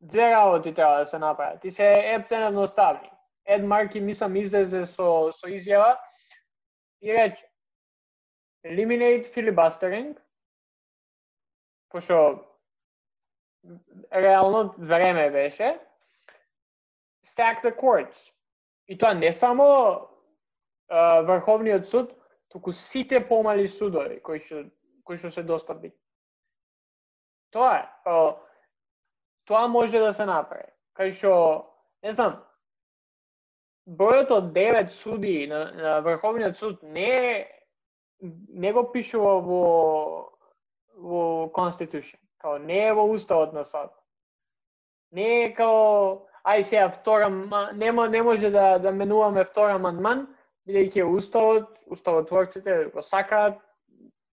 две 0.00 0.30
работи 0.30 0.74
треба 0.74 0.98
да 0.98 1.06
се 1.06 1.18
направат. 1.18 1.64
И 1.64 1.70
се 1.70 2.14
епцен 2.14 2.42
едноставни 2.42 3.10
Ед 3.46 3.64
Марки 3.64 4.00
мислам 4.00 4.36
излезе 4.36 4.84
со 4.86 5.32
со 5.32 5.46
изјава 5.48 5.96
и 7.02 7.12
рече 7.12 7.44
eliminate 8.64 9.30
filibustering 9.34 10.16
пошто 11.88 12.44
реално 14.12 14.74
време 14.78 15.30
беше 15.30 15.80
stack 17.26 17.62
the 17.62 17.76
courts 17.76 18.32
и 18.88 18.98
тоа 18.98 19.14
не 19.14 19.32
само 19.32 19.64
uh, 20.90 21.26
Врховниот 21.26 21.86
суд, 21.86 22.14
туку 22.48 22.72
сите 22.72 23.28
помали 23.28 23.68
судови 23.68 24.22
кои 24.22 24.40
што 24.40 24.64
кои 25.04 25.16
што 25.16 25.30
се 25.30 25.42
доста 25.42 25.74
битни. 25.74 26.00
Тоа 27.50 27.76
е. 27.80 27.86
Тоа 29.44 29.68
може 29.68 29.98
да 29.98 30.12
се 30.12 30.26
направи. 30.28 30.68
Кај 30.92 31.12
што, 31.16 31.32
не 32.04 32.12
знам, 32.12 32.42
бројот 33.88 34.32
од 34.36 34.50
9 34.52 34.92
суди 34.92 35.46
на, 35.48 35.72
на 35.72 35.92
Врховниот 36.04 36.56
суд 36.56 36.82
не 36.82 37.48
не 38.20 38.72
го 38.72 38.82
пишува 38.92 39.38
во 39.40 39.62
во 40.98 41.50
Constitution. 41.54 42.18
Као 42.38 42.58
не 42.58 42.78
е 42.86 42.92
во 42.92 43.06
уставот 43.10 43.52
на 43.52 43.64
САД. 43.64 43.90
Не 45.12 45.44
е 45.44 45.54
као 45.54 46.26
ај 46.44 46.62
сега 46.62 46.90
втора 46.90 47.28
не, 47.74 47.92
не 47.92 48.22
може 48.22 48.50
да 48.50 48.78
да 48.78 48.92
менуваме 48.92 49.44
втора 49.44 49.78
амандман, 49.78 50.26
бидејќи 50.68 51.04
уставот, 51.04 51.78
уставотворците 51.86 52.90
го 52.94 53.02
сакаат, 53.02 53.58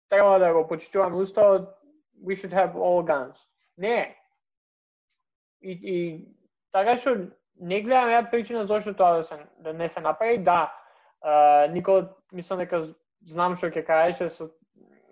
треба 0.10 0.40
да 0.40 0.54
го 0.54 0.68
почитуваме 0.68 1.18
уставот, 1.18 1.70
we 2.24 2.36
should 2.36 2.54
have 2.54 2.76
all 2.76 3.04
guns. 3.04 3.48
Не. 3.78 4.16
И, 5.62 5.72
и 5.72 6.28
така 6.72 6.98
што 6.98 7.16
не 7.60 7.82
гледам 7.82 8.10
ја 8.10 8.30
причина 8.32 8.66
зашто 8.66 8.94
тоа 8.94 9.18
да 9.18 9.24
се 9.24 9.38
да 9.60 9.74
не 9.74 9.90
се 9.90 10.02
направи. 10.02 10.38
Да, 10.38 10.74
uh, 11.26 11.72
Никол 11.72 12.04
мислам 12.32 12.60
дека 12.60 12.82
знам 13.26 13.56
што 13.56 13.70
ќе 13.70 13.86
кажеш, 13.86 14.34
со 14.34 14.50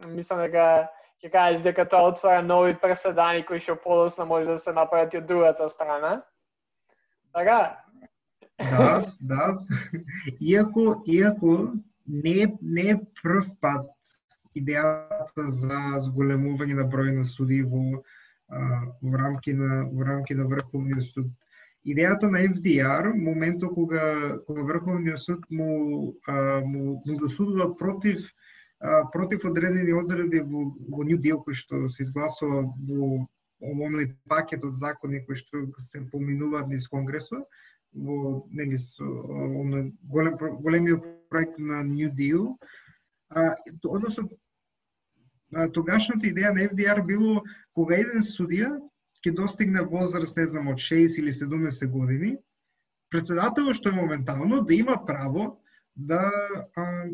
мислам 0.08 0.40
дека 0.40 0.90
ќе 1.20 1.32
кажеш 1.32 1.62
дека 1.64 1.86
тоа 1.90 2.12
отвара 2.14 2.42
нови 2.42 2.76
преседани 2.80 3.44
кои 3.46 3.60
што 3.60 3.76
подосно 3.76 4.26
може 4.26 4.46
да 4.46 4.60
се 4.60 4.74
направат 4.74 5.16
од 5.16 5.28
другата 5.28 5.70
страна. 5.70 6.22
Така? 7.34 7.78
Да, 8.60 9.02
да. 9.22 9.54
Иако, 10.42 11.02
иако 11.08 11.74
не, 12.08 12.58
не 12.62 12.90
е 12.92 13.00
прв 13.22 13.52
пат 13.62 13.92
идејата 14.58 15.46
за 15.54 16.00
зголемување 16.06 16.80
на 16.80 16.86
број 16.90 17.14
на 17.18 17.26
суди 17.26 17.62
во, 17.62 18.02
во 18.50 19.22
рамки 19.22 19.54
на 19.54 19.84
во 19.92 20.08
рамки 20.08 20.36
на 20.36 20.48
Врховниот 20.50 21.06
суд 21.06 21.30
идејата 21.86 22.30
на 22.30 22.42
FDR, 22.48 23.14
моментот 23.14 23.74
кога 23.76 24.40
кога 24.48 24.64
Врховниот 24.64 25.20
суд 25.20 25.46
му, 25.50 26.16
а, 26.28 26.62
му, 26.66 27.02
му 27.06 27.20
досудува 27.20 27.76
против 27.78 28.26
против 29.14 29.46
одредени 29.46 29.92
одредби 29.94 30.40
во, 30.40 30.72
во 30.88 31.04
New 31.04 31.20
Deal 31.20 31.42
кој 31.44 31.56
што 31.56 31.88
се 31.92 32.04
изгласува 32.04 32.64
во 32.64 33.28
овој 33.60 34.14
пакет 34.32 34.64
од 34.64 34.76
закони 34.80 35.20
кои 35.26 35.36
што 35.36 35.66
се 35.84 36.06
поминуваат 36.12 36.70
низ 36.72 36.88
Конгресот, 36.88 37.44
во 37.94 38.46
нели 38.52 38.78
со 38.78 39.04
голем 39.04 40.38
големиот 40.38 41.04
проект 41.30 41.60
на 41.60 41.84
New 41.84 42.10
Deal. 42.10 42.56
А, 43.30 43.56
односно 43.84 44.30
тогашната 45.74 46.28
идеја 46.28 46.54
на 46.54 46.70
FDR 46.70 47.04
било 47.06 47.44
кога 47.74 47.96
еден 47.96 48.24
судија 48.24 48.78
ќе 49.26 49.36
достигне 49.36 49.82
возраст, 49.82 50.38
не 50.38 50.48
знам, 50.48 50.70
од 50.72 50.80
6 50.80 51.20
или 51.20 51.32
70 51.32 51.88
години, 51.92 52.38
председателот 53.12 53.76
што 53.76 53.90
е 53.90 53.98
моментално 54.00 54.62
да 54.64 54.74
има 54.74 54.96
право 55.06 55.60
да 55.96 56.32
а, 56.76 57.10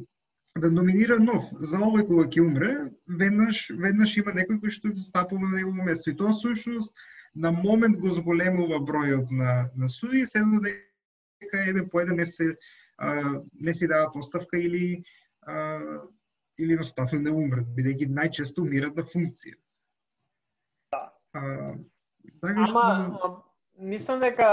да 0.56 0.72
номинира 0.72 1.18
нов. 1.20 1.50
За 1.60 1.82
овој 1.84 2.06
кога 2.08 2.26
ќе 2.32 2.44
умре, 2.46 2.72
веднаш 3.08 3.68
веднаш 3.76 4.16
има 4.22 4.32
некој 4.36 4.62
кој 4.64 4.72
што 4.72 4.94
стапува 5.00 5.50
на 5.50 5.58
негово 5.60 5.84
место. 5.90 6.12
И 6.12 6.16
тоа 6.16 6.34
сушност 6.34 6.96
на 7.36 7.52
момент 7.52 8.00
го 8.00 8.14
зголемува 8.16 8.80
бројот 8.80 9.32
на 9.32 9.70
на 9.76 9.90
суди, 9.90 10.26
седно 10.26 10.62
дека 10.62 11.66
еден 11.68 11.90
по 11.90 12.00
еден 12.00 12.16
не 12.16 12.26
се 12.26 12.56
а, 12.98 13.42
не 13.54 13.74
си 13.74 13.88
дават 13.88 14.16
оставка 14.16 14.58
или 14.58 15.04
а, 15.42 15.82
или 16.58 16.74
едноставно 16.74 17.20
не 17.20 17.32
умрат, 17.32 17.68
бидејќи 17.76 18.08
најчесто 18.08 18.64
умират 18.64 18.96
на 18.96 19.04
функција. 19.04 19.60
А, 21.36 21.76
Така 22.42 22.66
што... 22.66 22.80
Ама, 22.80 23.30
мислам 23.78 24.22
дека 24.24 24.48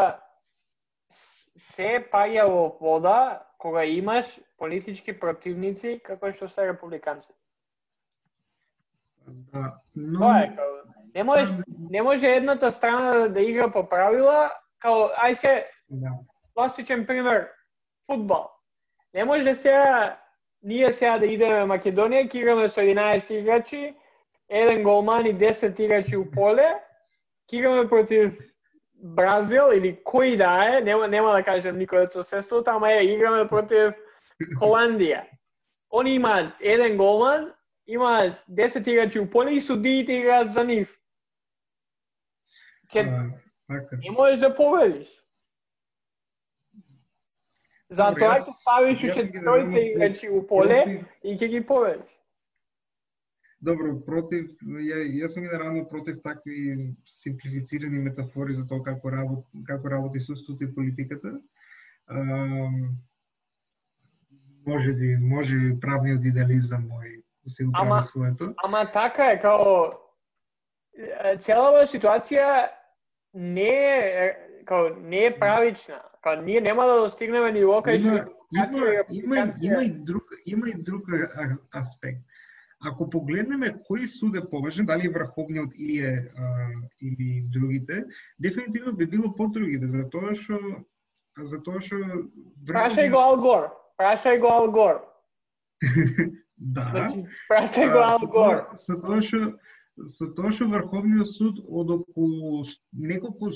се 1.56 2.00
паѓа 2.12 2.46
во 2.48 2.64
вода 2.80 3.46
кога 3.58 3.84
имаш 3.84 4.40
политички 4.58 5.12
противници 5.18 6.00
како 6.04 6.32
што 6.32 6.48
се 6.48 6.66
републиканци. 6.70 7.32
Да, 9.26 9.78
но... 9.96 10.18
Тоа 10.18 10.38
е, 10.42 10.48
као, 10.56 10.78
не 11.14 11.24
можеш, 11.24 11.54
не 11.90 12.02
може 12.02 12.26
едната 12.26 12.72
страна 12.72 13.12
да, 13.12 13.28
да 13.28 13.40
игра 13.40 13.70
по 13.72 13.88
правила, 13.88 14.50
као, 14.78 15.12
ај 15.14 15.32
се, 15.32 15.66
да. 15.90 16.10
класичен 16.54 17.06
пример, 17.06 17.48
футбол. 18.06 18.48
Не 19.14 19.24
може 19.24 19.54
сега, 19.54 20.18
ние 20.62 20.92
сега 20.92 21.18
да 21.18 21.26
идеме 21.26 21.68
Македонија, 21.68 22.26
ќе 22.26 22.36
играме 22.40 22.68
со 22.68 22.80
11 22.80 23.30
играчи, 23.30 23.94
еден 24.48 24.82
голман 24.82 25.26
и 25.26 25.34
10 25.34 25.80
играчи 25.80 26.16
у 26.16 26.30
поле, 26.30 26.80
играме 27.52 27.88
против 27.88 28.51
Бразил 29.02 29.72
или 29.74 29.96
кој 30.06 30.36
да 30.38 30.50
е, 30.76 30.80
нема, 30.80 31.08
нема 31.08 31.32
да 31.34 31.42
кажем 31.42 31.78
никој 31.78 32.06
од 32.06 32.12
соседството, 32.14 32.70
ама 32.70 32.92
е, 32.92 33.04
играме 33.10 33.48
против 33.48 33.96
Холандија. 34.60 35.24
Они 35.90 36.14
имаат 36.14 36.54
еден 36.60 36.96
голман, 36.96 37.50
имаат 37.86 38.38
10 38.48 38.88
играчи 38.88 39.20
у 39.20 39.30
поле 39.30 39.52
и 39.52 39.60
судиите 39.60 40.12
играат 40.12 40.52
за 40.52 40.64
нив. 40.64 40.98
Че, 42.92 43.04
така. 43.04 43.96
не 44.02 44.10
можеш 44.10 44.38
да 44.38 44.54
победиш. 44.54 45.08
Затоа 47.90 48.38
ќе 48.38 48.54
ставиш 48.56 49.02
уште 49.04 49.26
тројца 49.34 49.82
играчи 49.82 50.30
у 50.30 50.46
поле 50.46 50.80
и 51.24 51.36
ќе 51.36 51.48
ги 51.48 51.60
победиш. 51.66 52.11
Добро, 53.62 53.92
против, 54.02 54.48
ја, 54.82 55.04
јас 55.22 55.36
сум 55.36 55.44
генерално 55.46 55.84
против 55.88 56.18
такви 56.22 56.94
симплифицирани 57.06 58.00
метафори 58.02 58.56
за 58.58 58.66
тоа 58.66 58.82
како 58.82 59.12
работи, 59.14 59.62
како 59.68 59.92
работи 59.92 60.20
судството 60.20 60.64
и 60.64 60.74
политиката. 60.74 61.36
А, 62.06 62.18
може 64.66 64.92
би, 64.92 65.16
може 65.16 65.58
би 65.58 65.80
правниот 65.80 66.26
идеализам 66.26 66.88
мој 66.90 67.22
да 67.44 67.50
се 67.50 67.64
го 67.64 67.72
прави 67.72 68.02
своето. 68.02 68.54
Ама 68.64 68.82
така 68.92 69.30
е, 69.30 69.40
као 69.40 69.92
целава 71.38 71.86
ситуација 71.86 72.68
не 73.34 73.70
е 73.70 74.32
као 74.66 74.90
не 74.98 75.24
е 75.26 75.38
правична. 75.38 76.02
Као 76.22 76.42
ние 76.42 76.60
нема 76.60 76.86
да 76.86 77.00
достигнеме 77.06 77.52
ниво 77.52 77.78
кај 77.78 77.98
што 77.98 78.10
има, 78.10 78.74
има, 78.74 78.96
има, 79.10 79.52
има, 79.62 79.84
и 79.84 79.90
друг 79.90 80.34
има 80.46 80.68
и 80.68 80.74
друг 80.82 81.06
аспект 81.74 82.26
Ако 82.84 83.06
погледнеме 83.10 83.70
кој 83.88 84.06
суд 84.10 84.36
е 84.36 84.42
поважен, 84.50 84.86
дали 84.86 85.08
врховниот 85.08 85.76
или 85.78 85.98
е 86.02 86.28
а, 86.36 86.70
или 87.00 87.44
другите, 87.48 88.04
дефинитивно 88.38 88.92
би 88.92 89.06
било 89.06 89.34
по 89.34 89.46
другите, 89.48 89.86
затоа 89.86 90.34
што 90.34 90.58
затоа 91.38 91.80
што 91.80 91.96
Прашај 92.66 93.10
го 93.10 93.18
Ал 93.18 93.36
Гор. 93.40 93.68
Прашај 93.98 94.40
го 94.40 94.48
Ал 94.48 94.70
Гор. 94.70 95.02
Да. 96.62 96.90
Значи, 96.94 97.26
прашај 97.50 97.88
го 97.92 97.98
А, 97.98 98.10
Ал 98.12 98.18
со 98.78 98.96
тоа- 99.00 99.22
што 99.22 99.58
со 100.06 100.26
тоа 100.34 100.52
што 100.52 100.68
Врховниот 100.70 101.26
суд 101.26 101.58
од 101.66 101.90
околу 101.90 102.62
неколку 102.92 103.50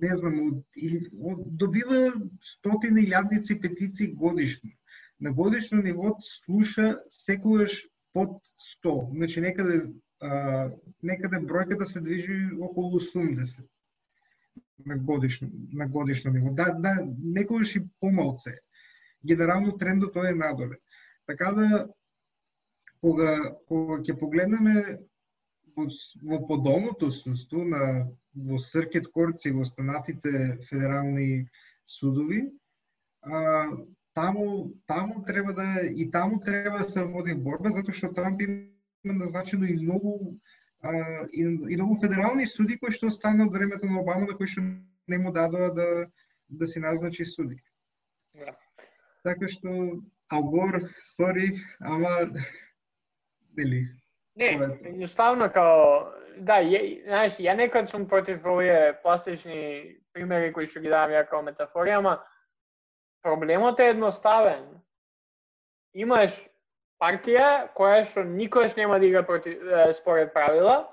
не 0.00 0.16
знам, 0.16 0.40
од, 0.46 0.58
или, 0.76 1.00
од, 1.18 1.40
добива 1.58 2.12
стотини 2.40 3.06
илјадници 3.06 3.60
петиции 3.60 4.12
годишно. 4.14 4.70
На 5.18 5.32
годишно 5.32 5.82
ниво 5.82 6.16
слуша 6.22 7.00
секогаш 7.08 7.86
под 8.12 8.40
100. 8.84 9.16
Значи 9.16 9.40
некаде 9.40 9.92
а, 10.20 10.70
некаде 11.02 11.40
бројката 11.40 11.84
се 11.84 12.00
движи 12.00 12.50
околу 12.60 13.00
80 13.00 13.66
на 14.86 14.98
годишно 14.98 15.50
на 15.72 15.88
годишно 15.88 16.32
ниво. 16.32 16.52
Да, 16.52 16.72
да, 16.72 17.06
некогаш 17.22 17.76
и 17.76 17.86
помалце. 18.00 18.50
Генерално 19.26 19.76
трендот 19.76 20.12
тоа 20.12 20.28
е 20.30 20.34
надоле. 20.34 20.76
Така 21.26 21.52
да 21.52 21.88
кога 23.00 23.56
кога 23.68 24.00
ќе 24.04 24.18
погледнеме 24.18 24.98
во, 25.76 25.86
во 26.22 26.40
подолното 26.46 27.10
судство 27.10 27.64
на 27.64 28.08
во 28.34 28.58
Сркет 28.58 29.08
Корци 29.12 29.52
во 29.52 29.64
останатите 29.64 30.58
федерални 30.68 31.48
судови, 31.86 32.50
а, 33.22 33.70
таму 34.20 34.46
таму 34.86 35.24
треба 35.24 35.52
да 35.52 35.68
и 35.86 36.10
таму 36.10 36.40
треба 36.40 36.78
да 36.78 36.88
се 36.88 37.04
води 37.04 37.34
борба 37.34 37.72
затоа 37.76 37.96
што 37.96 38.12
Трамп 38.16 38.42
има 38.42 39.16
назначено 39.24 39.64
и 39.64 39.76
многу 39.80 40.36
а, 40.82 40.92
и, 41.32 41.42
и 41.42 41.76
многу 41.76 41.96
федерални 42.00 42.46
суди 42.46 42.78
кои 42.78 42.92
што 42.96 43.10
стана 43.10 43.46
од 43.48 43.52
времето 43.56 43.86
на 43.86 44.00
Обама 44.00 44.28
на 44.28 44.36
кои 44.36 44.46
што 44.46 44.66
не 45.08 45.18
му 45.18 45.32
дадоа 45.32 45.72
да 45.74 45.88
да 46.50 46.66
си 46.66 46.80
назначи 46.80 47.24
суди. 47.24 47.56
Да. 48.34 48.56
Така 49.24 49.48
што 49.48 50.02
Алгор, 50.32 50.80
стори, 51.04 51.60
ама 51.80 52.30
нели 53.56 53.84
Не, 54.36 54.58
едноставно 54.84 55.50
као 55.52 56.12
да, 56.38 56.60
ја, 56.62 56.80
знаеш, 57.04 57.38
ја 57.42 57.56
некад 57.56 57.90
сум 57.90 58.06
против 58.08 58.44
овие 58.46 58.94
пластични 59.02 59.96
примери 60.12 60.52
кои 60.52 60.66
што 60.66 60.80
ги 60.80 60.92
давам 60.92 61.12
ја 61.12 61.26
као 61.28 61.42
метафори, 61.42 61.90
ама 61.90 62.20
проблемот 63.22 63.80
е 63.80 63.90
едноставен. 63.94 64.64
Имаш 65.94 66.36
партија 67.00 67.70
која 67.74 68.04
што 68.04 68.24
никош 68.24 68.76
нема 68.76 69.00
да 69.00 69.06
игра 69.06 69.22
против, 69.26 69.58
е, 69.62 69.92
според 69.94 70.32
правила, 70.34 70.88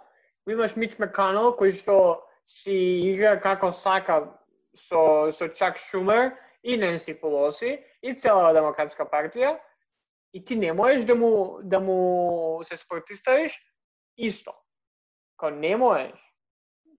имаш 0.48 0.76
Мич 0.76 0.98
Меканел 1.00 1.54
кој 1.60 1.76
што 1.76 2.24
си 2.48 2.76
игра 3.12 3.38
како 3.40 3.72
сака 3.72 4.24
со 4.76 5.32
со 5.32 5.48
Чак 5.48 5.78
Шумер 5.78 6.32
и 6.64 6.78
Ненси 6.78 7.14
Полоси 7.14 7.80
и 8.02 8.14
цела 8.14 8.54
демократска 8.54 9.06
партија 9.06 9.58
и 10.34 10.44
ти 10.46 10.56
не 10.56 10.74
можеш 10.74 11.06
да 11.06 11.16
му 11.16 11.60
да 11.64 11.80
му 11.80 12.64
се 12.64 12.78
спротиставиш 12.78 13.62
исто. 14.18 14.54
Као 15.38 15.50
не 15.50 15.76
можеш. 15.76 16.14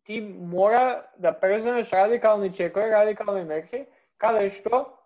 Ти 0.04 0.20
мора 0.20 1.06
да 1.18 1.40
преземеш 1.40 1.92
радикални 1.92 2.52
чекови, 2.52 2.90
радикални 2.90 3.44
мерки, 3.44 3.86
каде 4.18 4.50
што 4.50 4.97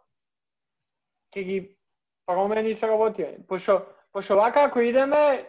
ќе 1.32 1.44
ги 1.44 1.58
промениш 2.26 2.80
работија. 2.84 3.34
Пошо, 3.48 3.82
пошо 4.12 4.36
вака 4.36 4.66
ако 4.68 4.80
идеме, 4.80 5.46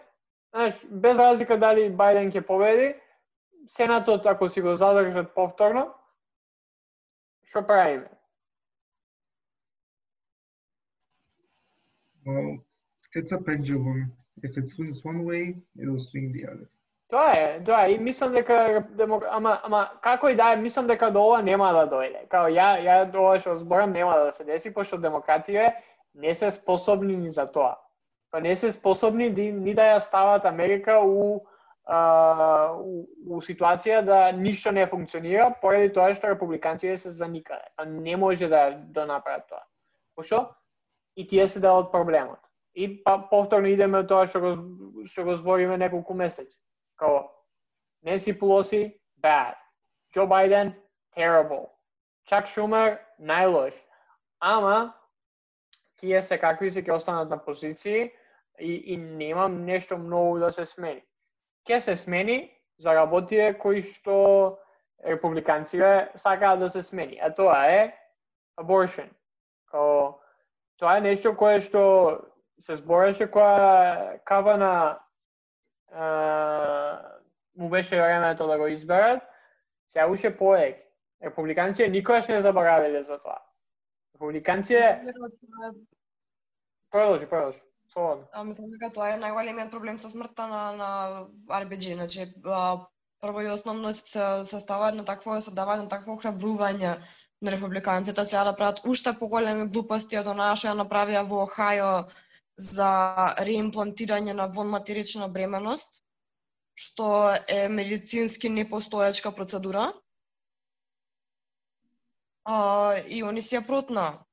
знаеш, 0.54 0.80
без 0.90 1.20
разлика 1.20 1.58
дали 1.58 1.92
Бајден 1.92 2.32
ќе 2.34 2.46
победи, 2.48 2.94
Сенатот 3.68 4.26
ако 4.26 4.50
си 4.50 4.62
го 4.62 4.76
задржат 4.76 5.34
повторно, 5.36 5.88
што 7.48 7.64
правиме? 7.68 8.10
Well, 12.26 12.64
it's 13.16 13.32
a 13.32 13.40
pendulum. 13.40 14.02
Eh? 14.02 14.48
If 14.48 14.58
it 14.58 14.70
swings 14.70 15.04
one 15.04 15.24
way, 15.24 15.56
it'll 15.80 16.00
swing 16.00 16.32
the 16.32 16.46
other. 16.52 16.73
Тоа 17.14 17.34
е, 17.38 17.62
тоа 17.66 17.86
е, 17.86 17.94
и 17.94 17.98
мислам 18.02 18.32
дека 18.34 18.84
демок... 18.98 19.24
ама 19.30 19.60
ама 19.64 19.82
како 20.02 20.30
и 20.34 20.36
да 20.36 20.54
е, 20.54 20.58
мислам 20.58 20.88
дека 20.90 21.12
до 21.14 21.22
ова 21.22 21.42
нема 21.46 21.70
да 21.76 21.84
дојде. 21.92 22.24
Као 22.30 22.50
ја 22.50 22.70
ја 22.82 22.96
до 23.12 23.22
ова 23.22 23.36
што 23.40 23.54
зборам 23.60 23.94
нема 23.94 24.16
да 24.18 24.32
се 24.34 24.44
деси 24.48 24.72
пошто 24.74 24.98
демократија 24.98 25.74
не 26.16 26.34
се 26.36 26.50
способни 26.52 27.18
ни 27.18 27.30
за 27.30 27.46
тоа. 27.46 27.76
Па 28.32 28.42
не 28.42 28.56
се 28.56 28.72
способни 28.72 29.30
ни, 29.30 29.52
ни 29.52 29.76
да 29.78 29.92
ја 29.92 30.00
стават 30.00 30.46
Америка 30.46 30.98
у 31.06 31.46
а, 31.86 32.74
у, 32.82 33.06
у 33.28 33.42
ситуација 33.46 34.02
да 34.02 34.32
ништо 34.32 34.72
не 34.72 34.88
функционира 34.88 35.52
поради 35.62 35.94
тоа 35.94 36.16
што 36.18 36.34
републиканците 36.34 36.98
се 36.98 37.12
за 37.12 37.28
никаде. 37.28 37.70
Па 37.76 37.86
не 37.86 38.18
може 38.18 38.48
да 38.48 38.72
да 38.90 39.06
направат 39.06 39.46
тоа. 39.50 39.62
Пошто 40.16 40.48
и 41.16 41.28
тие 41.28 41.48
се 41.48 41.60
дел 41.60 41.78
од 41.78 41.92
проблемот. 41.92 42.42
И 42.74 43.04
па 43.04 43.20
повторно 43.30 43.70
идеме 43.70 44.02
од 44.02 44.10
тоа 44.10 44.26
што 44.26 44.40
го 44.40 44.58
што 45.06 45.30
го 45.30 45.36
збориме 45.36 45.78
неколку 45.78 46.18
месеци. 46.18 46.63
Као 47.04 47.30
Ненси 48.04 48.34
Пулоси, 48.40 49.00
bad. 49.24 49.56
Джо 50.14 50.28
Байден, 50.28 50.74
terrible. 51.16 51.70
Чак 52.26 52.48
Шумер, 52.48 53.00
најлош. 53.20 53.74
Ама, 54.40 54.94
тие 56.00 56.22
се 56.22 56.38
какви 56.38 56.72
се 56.72 56.84
ќе 56.84 56.96
останат 56.96 57.30
на 57.30 57.38
позиции 57.38 58.12
и, 58.60 58.74
и 58.94 58.98
немам 58.98 59.66
нешто 59.66 59.98
многу 59.98 60.40
да 60.40 60.52
се 60.52 60.66
смени. 60.66 61.04
Ке 61.68 61.80
се 61.82 61.96
смени 61.96 62.52
за 62.80 62.96
работите 62.96 63.58
кои 63.60 63.82
што 63.82 64.60
републиканците 65.04 66.12
сакаат 66.16 66.60
да 66.60 66.70
се 66.70 66.84
смени, 66.84 67.20
а 67.20 67.34
тоа 67.34 67.68
е 67.68 67.96
abortion. 68.60 69.10
Као, 69.72 70.20
тоа 70.80 70.98
е 70.98 71.08
нешто 71.12 71.36
кое 71.36 71.60
што 71.60 71.84
се 72.60 72.76
збореше 72.80 73.28
која 73.28 74.20
Кавана 74.24 74.60
на 74.60 75.04
му 77.58 77.70
беше 77.70 78.02
времето 78.02 78.48
да 78.48 78.58
го 78.58 78.68
изберат, 78.68 79.24
сега 79.90 80.08
уште 80.08 80.38
поек. 80.38 80.80
Републиканците 81.24 81.90
никогаш 81.90 82.28
не 82.28 82.42
заборавиле 82.42 83.04
за 83.04 83.20
тоа. 83.20 83.40
Републиканците... 84.16 85.04
Продолжи, 86.92 87.26
продолжи. 87.26 87.62
Слободно. 87.94 88.24
А, 88.34 88.44
мислам 88.44 88.72
дека 88.74 88.90
тоа 88.94 89.14
е 89.14 89.20
најголемиот 89.22 89.70
проблем 89.72 90.00
со 90.02 90.10
смртта 90.10 90.48
на 90.50 90.62
на 90.78 90.90
RBG, 91.62 91.94
значи 91.94 92.26
а, 92.46 92.86
прво 93.22 93.42
и 93.42 93.52
основно 93.54 93.94
се, 93.94 94.44
се 94.44 94.60
става 94.60 94.90
едно 94.90 95.06
такво 95.06 95.42
се 95.42 95.54
дава 95.54 95.76
едно 95.78 95.90
такво 95.90 96.16
охрабрување 96.18 96.96
на 97.42 97.52
републиканците 97.52 98.26
сега 98.26 98.44
да 98.44 98.56
прават 98.56 98.82
уште 98.86 99.14
поголеми 99.20 99.68
глупости 99.68 100.18
од 100.18 100.28
онаа 100.34 100.56
што 100.60 100.72
ја 100.72 100.80
направија 100.82 101.24
во 101.30 101.44
Охајо 101.46 101.92
за 102.58 103.34
реимплантирање 103.40 104.34
на 104.34 104.48
вонматерична 104.48 105.28
бременост, 105.28 106.02
што 106.76 107.08
е 107.48 107.68
медицински 107.70 108.50
непостоечка 108.50 109.32
процедура. 109.32 109.94
А, 112.46 112.98
и 113.08 113.24
они 113.24 113.42
си 113.42 113.56
ја 113.56 113.66
протна. 113.66 114.26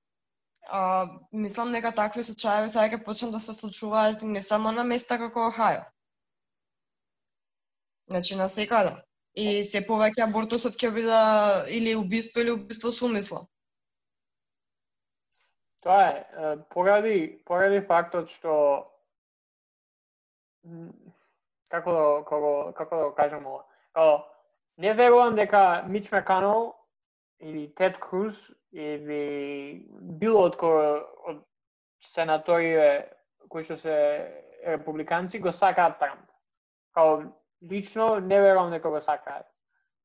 А, 0.69 1.09
мислам 1.33 1.73
дека 1.73 1.93
такви 1.93 2.25
случаи 2.25 2.69
сега 2.69 2.97
ќе 2.97 3.05
почнат 3.05 3.33
да 3.33 3.41
се 3.41 3.55
случуваат 3.55 4.23
не 4.23 4.43
само 4.43 4.73
на 4.73 4.85
места 4.85 5.19
како 5.19 5.49
Охајо. 5.51 5.85
Значи 8.11 8.35
на 8.35 8.49
секаде. 8.49 8.97
И 9.35 9.65
се 9.65 9.81
повеќе 9.87 10.27
абортусот 10.27 10.75
ќе 10.75 10.91
биде 10.95 11.21
или 11.77 11.95
убиство 11.95 12.41
или 12.41 12.51
убиство 12.51 12.93
со 12.93 13.07
умисла. 13.07 13.47
Тоа 15.81 16.03
е, 16.09 16.57
поради, 16.69 17.43
поради 17.47 17.81
фактот 17.81 18.29
што 18.29 18.55
како 21.71 21.93
да, 21.93 22.05
како, 22.29 22.51
како 22.77 22.97
да 22.97 23.05
го 23.09 23.15
кажам 23.17 23.47
ова, 23.47 23.65
како, 23.97 24.19
не 24.77 24.93
верувам 24.95 25.37
дека 25.37 25.85
Мич 25.89 26.11
Маконел 26.13 26.75
или 27.41 27.71
Тед 27.75 27.97
Круз 28.01 28.51
или 28.73 29.87
било 30.21 30.45
од 30.51 30.59
кој 30.61 31.01
од 31.33 31.41
сенаторите 32.05 33.09
кои 33.49 33.65
што 33.65 33.77
се 33.81 33.97
републиканци 34.67 35.41
го 35.41 35.53
сакаат 35.53 35.99
Трамп. 35.99 36.27
Као 36.95 37.23
лично 37.71 38.19
не 38.21 38.41
верувам 38.41 38.71
дека 38.71 38.91
го 38.91 39.01
сакаат. 39.01 39.47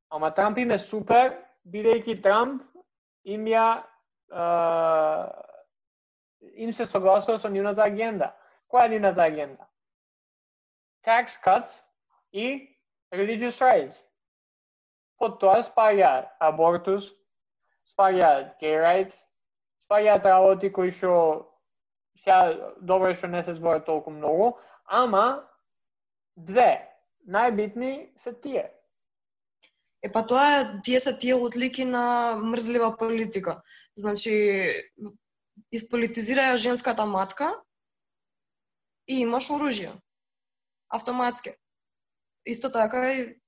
Ама 0.10 0.32
Трамп 0.32 0.58
им 0.58 0.72
е 0.72 0.78
супер, 0.78 1.36
бидејќи 1.68 2.22
Трамп 2.24 2.64
им 3.26 3.46
ја 3.52 3.68
им 6.42 6.74
се 6.74 6.86
согласува 6.86 7.40
со 7.40 7.50
нивната 7.50 7.84
агенда. 7.84 8.34
Која 8.72 8.86
е 8.86 8.90
нивната 8.90 9.22
агенда? 9.22 9.68
Tax 11.06 11.38
cuts 11.46 11.82
и 12.34 12.78
religious 13.14 13.62
rights. 13.62 14.02
Под 15.18 15.40
тоа 15.40 15.64
спаѓаат 15.64 16.32
абортус, 16.40 17.12
спаѓаат 17.88 18.58
gay 18.60 18.80
rights, 18.82 19.16
спаѓаат 19.86 20.26
работи 20.26 20.72
кои 20.72 20.92
што 20.92 21.46
сега 22.18 22.74
добро 22.82 23.14
што 23.14 23.28
не 23.28 23.44
се 23.44 23.54
збора 23.54 23.84
толку 23.84 24.12
многу, 24.12 24.56
ама 24.86 25.44
две 26.36 26.88
најбитни 27.28 28.10
се 28.18 28.34
тие. 28.34 28.70
Е 30.04 30.12
па 30.12 30.22
тоа 30.28 30.46
е, 30.60 30.66
тие 30.86 31.00
се 31.00 31.16
тие 31.18 31.36
одлики 31.36 31.86
на 31.86 32.36
мрзлива 32.38 32.96
политика. 32.98 33.62
Значи, 33.98 34.32
Исполитизираја 35.76 36.58
женската 36.58 37.06
матка 37.06 37.54
и 39.08 39.22
имаш 39.22 39.50
оружје. 39.50 39.94
Автоматски. 40.90 41.56
Исто 42.46 42.70
така 42.72 43.02
и 43.14 43.42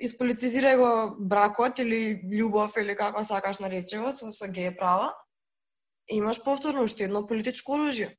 исполитизирај 0.00 0.76
го 0.78 0.90
бракот 1.18 1.78
или 1.82 2.20
љубов 2.22 2.76
или 2.80 2.94
како 2.96 3.24
сакаш 3.24 3.58
наречи 3.58 3.98
го 3.98 4.12
со, 4.12 4.30
со 4.32 4.46
геј 4.46 4.76
права. 4.78 5.10
И 6.08 6.16
имаш 6.16 6.42
повторно 6.44 6.86
уште 6.86 7.04
едно 7.04 7.26
политичко 7.26 7.76
оружје. 7.76 8.14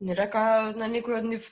Не 0.00 0.16
река 0.16 0.72
на 0.76 0.88
некој 0.88 1.20
од 1.20 1.28
нив 1.28 1.50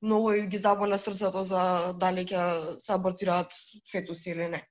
многу 0.00 0.32
ги 0.48 0.58
заболя 0.58 0.98
срцето 0.98 1.44
за 1.44 1.92
дали 1.98 2.24
ќе 2.24 2.78
се 2.80 2.92
абортираат 2.94 3.52
фетуси 3.92 4.30
или 4.30 4.48
не. 4.48 4.62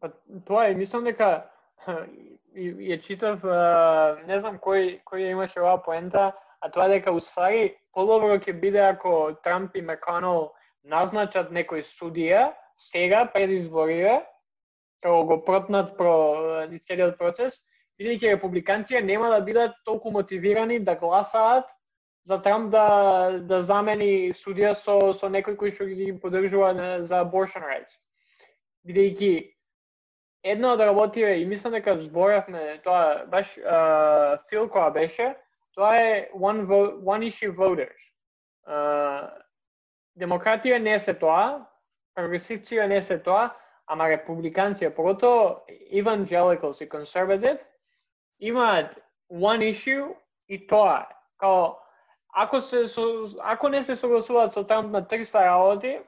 Па 0.00 0.10
тоа 0.46 0.66
е, 0.66 0.74
мислам 0.74 1.04
дека 1.04 1.51
ја 2.88 2.98
читав, 3.02 3.44
не 4.28 4.40
знам 4.40 4.58
кој 4.60 5.00
кој 5.08 5.30
имаше 5.32 5.60
оваа 5.60 5.82
поента, 5.84 6.32
а 6.60 6.68
тоа 6.70 6.88
дека 6.88 7.12
уствари 7.12 7.76
подобро 7.94 8.38
ќе 8.38 8.52
биде 8.60 8.82
ако 8.86 9.34
Трамп 9.44 9.76
и 9.76 9.82
меканол 9.82 10.52
назначат 10.84 11.50
некој 11.50 11.82
судија 11.82 12.52
сега 12.76 13.24
пред 13.32 13.50
изборите, 13.50 14.22
како 15.02 15.24
го 15.24 15.38
протнат 15.44 15.96
про 15.96 16.66
целиот 16.86 17.18
процес, 17.18 17.60
бидејќи 17.98 18.34
републиканците 18.34 19.02
нема 19.02 19.30
да 19.30 19.40
бидат 19.40 19.78
толку 19.84 20.10
мотивирани 20.10 20.78
да 20.78 20.94
гласаат 20.94 21.66
за 22.24 22.38
Трамп 22.42 22.70
да 22.70 23.40
да 23.40 23.62
замени 23.62 24.32
судија 24.32 24.74
со 24.74 25.12
со 25.12 25.28
некој 25.28 25.56
кој 25.56 25.74
што 25.74 25.86
ги 25.86 26.12
поддржува 26.12 26.74
за 27.06 27.24
abortion 27.24 27.66
rights. 27.66 27.98
Бидејќи 28.86 29.51
една 30.44 30.68
да 30.68 30.74
од 30.74 30.80
работите, 30.80 31.34
и 31.40 31.46
мислам 31.46 31.72
дека 31.72 31.98
зборавме 31.98 32.80
тоа, 32.84 33.26
баш 33.30 33.56
uh, 33.58 34.38
Фил 34.50 34.68
која 34.68 34.92
беше, 34.92 35.34
тоа 35.74 35.96
е 35.96 36.30
one, 36.34 36.66
vote, 36.66 36.98
one 37.04 37.26
issue 37.26 37.52
voters. 37.54 38.10
Uh, 38.66 39.30
демократија 40.18 40.78
не 40.78 40.98
се 40.98 41.14
тоа, 41.14 41.66
прогресивција 42.18 42.88
не 42.88 43.00
се 43.00 43.18
тоа, 43.18 43.50
ама 43.86 44.08
републиканција, 44.10 44.90
прото 44.94 45.62
evangelicals 45.92 46.82
и 46.82 46.88
conservative, 46.88 47.58
имаат 48.40 48.98
one 49.30 49.70
issue 49.70 50.14
и 50.48 50.66
тоа 50.66 51.06
као 51.38 51.74
ако 52.32 52.60
се 52.60 52.86
ако 53.40 53.68
не 53.68 53.84
се 53.84 53.96
согласуваат 53.96 54.54
со 54.54 54.64
Трамп 54.64 54.90
на 54.90 55.02
300 55.02 55.44
работи 55.44 55.98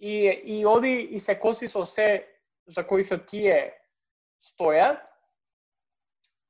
и 0.00 0.40
и 0.44 0.66
оди 0.66 1.08
и 1.10 1.18
се 1.18 1.38
коси 1.38 1.68
со 1.68 1.84
се 1.84 2.26
за 2.68 2.84
кои 2.84 3.04
што 3.04 3.18
тие 3.18 3.74
стојат, 4.44 5.00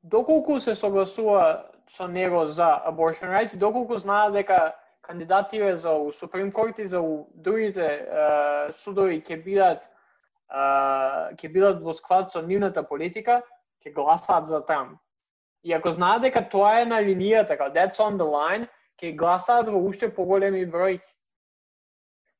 доколку 0.03 0.61
се 0.61 0.75
согласува 0.75 1.71
со 1.95 2.07
него 2.07 2.47
за 2.49 2.83
abortion 2.87 3.31
rights, 3.33 3.57
доколку 3.57 3.97
знаат 3.97 4.33
дека 4.33 4.75
кандидатите 5.03 5.77
за 5.77 5.89
Supreme 6.13 6.53
Court 6.53 6.79
и 6.79 6.87
за 6.87 7.01
другите 7.35 8.07
uh, 8.13 8.73
судови 8.73 9.23
ќе 9.23 9.43
бидат 9.45 9.83
uh, 10.53 11.33
ќе 11.37 11.49
бидат 11.53 11.83
во 11.83 11.93
склад 11.93 12.33
со 12.33 12.43
нивната 12.43 12.83
политика, 12.83 13.43
ќе 13.85 13.93
гласаат 13.95 14.49
за 14.49 14.61
Трамп. 14.67 14.99
И 15.65 15.73
ако 15.73 15.91
знаат 15.91 16.23
дека 16.23 16.49
тоа 16.49 16.81
е 16.83 16.85
на 16.87 17.01
линијата, 17.03 17.57
како 17.57 17.73
that's 17.75 18.01
on 18.01 18.19
the 18.19 18.27
line, 18.27 18.69
ќе 19.01 19.17
гласаат 19.17 19.69
во 19.69 19.79
уште 19.79 20.09
поголеми 20.15 20.67
бројки. 20.67 21.09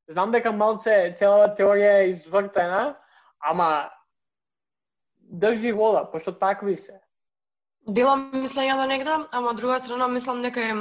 Знам 0.09 0.31
дека 0.31 0.51
малце 0.51 1.13
целата 1.17 1.55
теорија 1.55 1.99
е 2.01 2.09
извртена, 2.09 2.95
ама 3.39 3.89
држи 5.19 5.71
вода, 5.71 6.05
пошто 6.11 6.31
такви 6.31 6.77
се. 6.77 6.99
Делам 7.87 8.29
мислење 8.33 8.75
до 8.75 8.85
негда, 8.89 9.27
ама 9.31 9.53
од 9.53 9.57
друга 9.57 9.79
страна 9.79 10.07
мислам 10.07 10.41
дека 10.41 10.61
е 10.61 10.73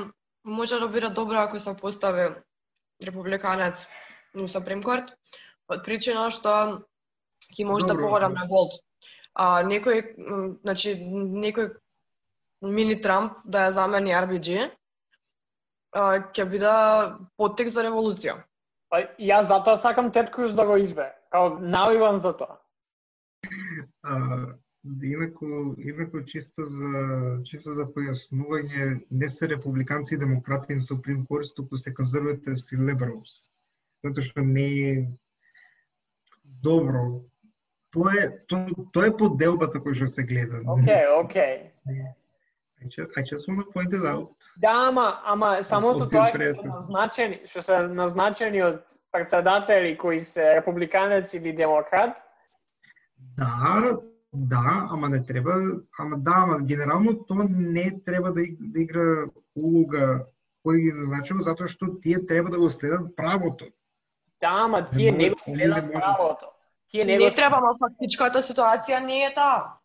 може 0.44 0.80
да 0.80 0.88
биде 0.88 1.08
добро 1.08 1.36
ако 1.36 1.60
се 1.60 1.76
постави 1.76 2.28
републиканец 3.06 3.86
во 4.34 4.48
Супрем 4.48 4.82
Корт, 4.82 5.12
од 5.68 5.84
причина 5.84 6.28
што 6.30 6.84
ќе 7.54 7.64
може 7.64 7.86
да 7.86 7.96
поголем 7.96 8.34
на 8.34 8.46
болт. 8.46 8.74
А 9.34 9.62
некој, 9.62 10.02
значи, 10.64 10.96
некој 10.98 11.70
мини 12.62 12.98
Трамп 13.00 13.38
да 13.44 13.68
ја 13.68 13.74
замени 13.76 14.16
RBG, 14.16 14.68
ќе 15.94 16.44
биде 16.50 16.74
поттек 17.36 17.70
за 17.70 17.86
револуција. 17.86 18.34
Па 18.90 19.04
јас 19.20 19.48
затоа 19.52 19.76
сакам 19.76 20.10
Тед 20.12 20.32
Круз 20.34 20.52
да 20.52 20.66
го 20.66 20.76
избе. 20.76 21.12
Као 21.30 21.58
навивам 21.60 22.18
за 22.18 22.32
тоа. 22.36 22.58
А, 24.02 24.16
инаку, 25.02 25.74
инаку 25.78 26.22
чисто 26.24 26.66
за 26.66 27.42
чисто 27.44 27.74
за 27.74 27.86
појаснување, 27.86 29.04
не 29.10 29.28
се 29.28 29.48
републиканци 29.48 30.14
и 30.14 30.18
демократи 30.18 30.74
на 30.74 30.80
Supreme 30.80 31.26
Court, 31.26 31.54
туку 31.56 31.76
се 31.76 31.94
конзервативс 31.94 32.72
и 32.72 32.76
liberals. 32.76 33.44
Затоа 34.04 34.22
што 34.22 34.40
не 34.40 34.68
е 34.90 34.94
добро. 36.44 37.24
Тоа 37.90 38.12
е 38.14 38.30
тоа, 38.46 38.68
тоа 38.92 39.08
е 39.08 39.16
поделбата 39.16 39.80
која 39.80 39.94
што 39.94 40.08
се 40.08 40.24
гледа. 40.24 40.62
Океј, 40.64 41.04
океј. 41.24 42.14
I 42.80 42.86
just, 42.86 43.18
I 43.18 43.22
just 43.22 43.48
want 43.48 43.58
to 43.58 43.72
point 43.72 43.92
it 43.92 44.04
out. 44.06 44.36
Да, 44.56 44.88
ама, 44.88 45.20
ама 45.24 45.62
самото 45.62 46.06
тоа 46.08 46.30
што 46.30 46.54
се 46.54 46.68
назначени, 46.68 47.40
што 47.50 47.62
се 47.62 47.82
назначени 47.88 48.62
од 48.62 48.97
председатели 49.12 49.98
кои 49.98 50.24
се 50.24 50.54
републиканец 50.56 51.34
или 51.34 51.52
демократ, 51.52 52.16
Да, 53.36 53.98
да, 54.32 54.88
ама 54.90 55.08
не 55.08 55.26
треба, 55.26 55.52
ама 55.98 56.16
да, 56.18 56.34
ама 56.36 56.58
генерално 56.62 57.24
тоа 57.24 57.46
не 57.50 58.00
треба 58.06 58.32
да, 58.32 58.42
да 58.60 58.80
игра 58.80 59.26
улога 59.56 60.26
кој 60.66 60.80
ги 60.82 60.92
назначува, 60.92 61.42
затоа 61.42 61.70
што 61.70 61.96
тие 62.02 62.20
треба 62.26 62.50
да 62.50 62.58
го 62.58 62.70
следат 62.70 63.16
правото. 63.16 63.70
Да, 64.40 64.52
ама 64.68 64.88
тие 64.90 65.12
не, 65.12 65.18
не 65.18 65.30
го 65.30 65.40
следат 65.44 65.92
правото. 65.92 66.46
Тие 66.90 67.04
не, 67.04 67.16
не 67.16 67.30
го... 67.30 67.34
треба, 67.34 67.58
ама 67.62 67.74
фактичката 67.78 68.42
ситуација 68.42 69.00
не 69.04 69.24
е 69.24 69.34
таа. 69.34 69.78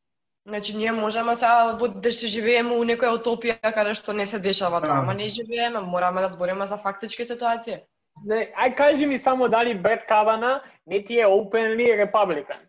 Значи, 0.47 0.77
ние 0.77 0.91
можеме 0.91 1.35
сега 1.35 1.79
да 1.95 2.11
се 2.11 2.27
живееме 2.27 2.75
у 2.75 2.83
некоја 2.83 3.15
утопија 3.15 3.71
каде 3.73 3.93
што 3.95 4.13
не 4.13 4.27
се 4.27 4.39
дешава 4.43 4.81
тоа, 4.81 4.91
да. 4.91 4.99
ама 4.99 5.13
не 5.13 5.31
живееме, 5.31 5.79
мораме 5.79 6.21
да 6.21 6.29
збориме 6.29 6.65
за 6.65 6.77
фактички 6.77 7.25
ситуации. 7.25 7.79
Не, 8.25 8.53
ај 8.55 8.75
кажи 8.75 9.05
ми 9.05 9.17
само 9.17 9.49
дали 9.49 9.73
Брет 9.75 10.05
Кавана 10.07 10.61
не 10.87 11.03
ти 11.03 11.19
е 11.19 11.25
openly 11.25 11.91
Republican. 11.97 12.61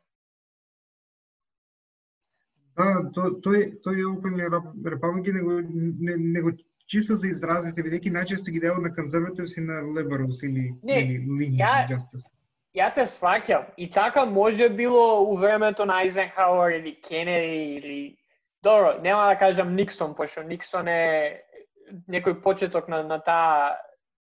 Да, 2.77 3.07
тој 3.15 3.39
тој 3.45 3.61
тој 3.85 4.01
е 4.03 4.07
Open 4.11 4.35
Republic 4.83 5.31
него 5.33 5.61
не, 5.63 6.17
него 6.17 6.51
чисто 6.91 7.17
за 7.17 7.29
изразите, 7.29 7.85
бидејќи 7.87 8.11
најчесто 8.11 8.51
ги 8.51 8.61
дава 8.61 8.83
на 8.83 8.91
конзервативс 8.95 9.57
и 9.57 9.61
на 9.61 9.83
liberals 9.83 10.43
или 10.43 10.73
не, 10.83 10.99
или 11.01 11.21
lean 11.23 11.55
ја, 11.61 11.87
justice. 11.93 12.27
Ја 12.75 12.91
те 12.95 13.07
сваќам. 13.07 13.71
И 13.77 13.91
така 13.91 14.25
може 14.25 14.69
било 14.69 15.23
у 15.23 15.37
времето 15.37 15.87
на 15.87 16.01
Айзенхауер 16.03 16.81
или 16.81 16.99
Кенеди 17.01 17.79
или 17.79 18.17
Добро, 18.63 18.99
нема 19.03 19.27
да 19.29 19.39
кажам 19.39 19.75
Никсон, 19.77 20.15
пошто 20.15 20.43
Никсон 20.43 20.89
е 20.89 21.43
некој 22.09 22.41
почеток 22.43 22.89
на, 22.89 23.03
на 23.05 23.19
таа 23.21 23.77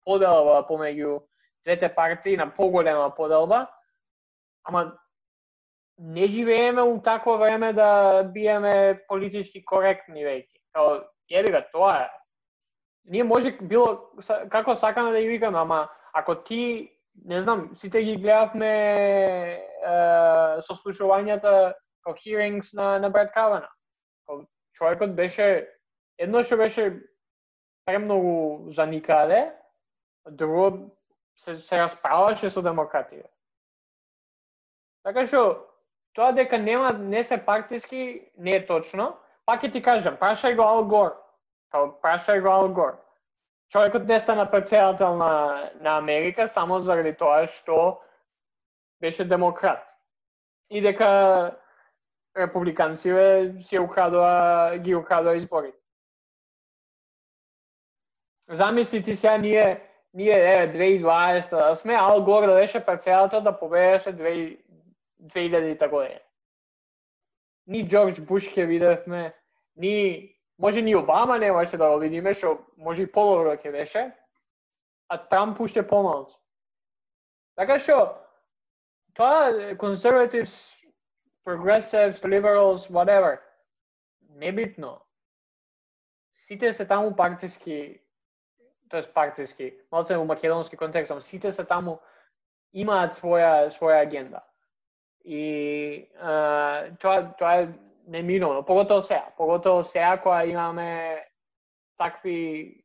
поделба 0.05 0.65
помеѓу 0.69 1.23
двете 1.65 1.89
партии, 1.89 2.37
на 2.37 2.49
поголема 2.53 3.09
поделба, 3.15 3.67
ама 4.63 4.93
не 5.97 6.27
живееме 6.27 6.81
у 6.81 7.01
такво 7.01 7.37
време 7.37 7.73
да 7.73 8.23
биеме 8.23 9.01
политички 9.07 9.65
коректни 9.65 10.25
веќе. 10.25 10.61
Као, 10.73 10.99
еби 11.31 11.51
га, 11.51 11.63
тоа 11.71 11.95
е. 12.03 12.09
Ние 13.05 13.23
може 13.23 13.51
било, 13.61 14.11
како 14.49 14.75
сакаме 14.75 15.11
да 15.11 15.21
ја 15.21 15.29
викаме, 15.29 15.59
ама 15.59 15.89
ако 16.13 16.35
ти, 16.43 16.91
не 17.25 17.41
знам, 17.41 17.71
сите 17.75 18.03
ги 18.03 18.17
гледавме 18.17 18.71
е, 19.55 19.61
сослушувањата, 20.67 21.73
како 22.03 22.17
hearings 22.17 22.73
на, 22.73 22.99
на 22.99 23.09
Бред 23.09 23.31
Кавана. 23.31 23.69
Човекот 24.73 25.15
беше, 25.15 25.67
едно 26.17 26.43
што 26.43 26.57
беше 26.57 26.91
премногу 27.85 28.71
за 28.71 28.85
никаде, 28.85 29.53
друго 30.29 30.91
се, 31.35 31.59
се 31.59 31.77
расправаше 31.77 32.49
со 32.49 32.61
демократија. 32.61 33.27
Така 35.03 35.25
што, 35.29 35.41
Тоа 36.15 36.31
дека 36.31 36.57
нема 36.57 36.93
не 36.93 37.23
се 37.23 37.45
партиски 37.45 38.31
не 38.37 38.55
е 38.55 38.65
точно. 38.65 39.17
Пак 39.45 39.63
ќе 39.63 39.71
ти 39.71 39.81
кажам, 39.83 40.15
прашај 40.17 40.55
го 40.55 40.63
Ал 40.63 40.85
Гор. 40.87 41.11
Као 41.71 41.89
прашај 42.01 42.39
го 42.41 42.49
Ал 42.49 42.69
Гор. 42.71 42.95
Човекот 43.69 44.07
не 44.07 44.19
стана 44.19 44.51
председател 44.51 45.15
на, 45.15 45.71
на 45.81 45.97
Америка 45.97 46.47
само 46.47 46.79
заради 46.79 47.13
тоа 47.17 47.47
што 47.47 47.99
беше 49.01 49.25
демократ. 49.27 49.83
И 50.69 50.81
дека 50.81 51.59
републиканците 52.37 53.59
си 53.61 53.79
украдоа, 53.79 54.77
ги 54.77 54.95
украдоа 54.95 55.35
изборите. 55.35 55.77
Замисли 58.47 59.03
ти 59.03 59.15
сега 59.15 59.37
ние, 59.37 59.83
ние 60.15 60.63
е, 60.63 60.71
2020 60.73 61.69
да 61.69 61.75
сме, 61.75 61.93
Ал 61.93 62.23
Гор 62.23 62.45
да 62.45 62.53
беше 62.53 62.85
председател 62.85 63.41
да 63.41 63.59
победеше 63.59 64.09
2000-та 65.21 65.87
година. 65.87 66.19
ни 67.67 67.87
Джордж 67.87 68.21
Буш 68.21 68.45
ќе 68.53 68.65
видевме, 68.65 69.33
ни 69.75 70.31
може 70.59 70.81
ни 70.81 70.95
Обама 70.95 71.39
немаше 71.39 71.77
да 71.77 71.89
го 71.89 71.99
видиме, 71.99 72.33
што 72.33 72.59
може 72.77 73.01
и 73.01 73.11
подобро 73.11 73.57
ќе 73.57 73.71
беше, 73.71 74.11
а 75.09 75.17
Трамп 75.17 75.59
уште 75.59 75.83
помалку. 75.87 76.37
Така 77.57 77.79
што 77.79 78.15
тоа 79.17 79.75
conservatives, 79.81 80.53
progressives, 81.43 82.21
liberals, 82.23 82.87
whatever, 82.89 83.41
небитно. 84.29 85.01
Сите 86.35 86.73
се 86.73 86.85
таму 86.85 87.15
партиски, 87.15 87.99
тоест 88.89 89.13
партиски, 89.13 89.73
малце 89.91 90.17
во 90.17 90.25
македонски 90.25 90.77
контекст, 90.77 91.13
сите 91.21 91.51
се 91.51 91.65
таму 91.65 91.99
имаат 92.73 93.15
своја 93.17 93.69
своја 93.73 94.01
агенда. 94.05 94.43
И 95.25 96.07
а, 96.21 96.91
тоа 97.01 97.33
тоа 97.39 97.53
е 97.61 97.67
неминовно, 98.07 98.65
поготово 98.65 99.01
сега, 99.01 99.25
поготово 99.37 99.83
сега 99.83 100.17
кога 100.17 100.45
имаме 100.45 101.25
такви 101.97 102.83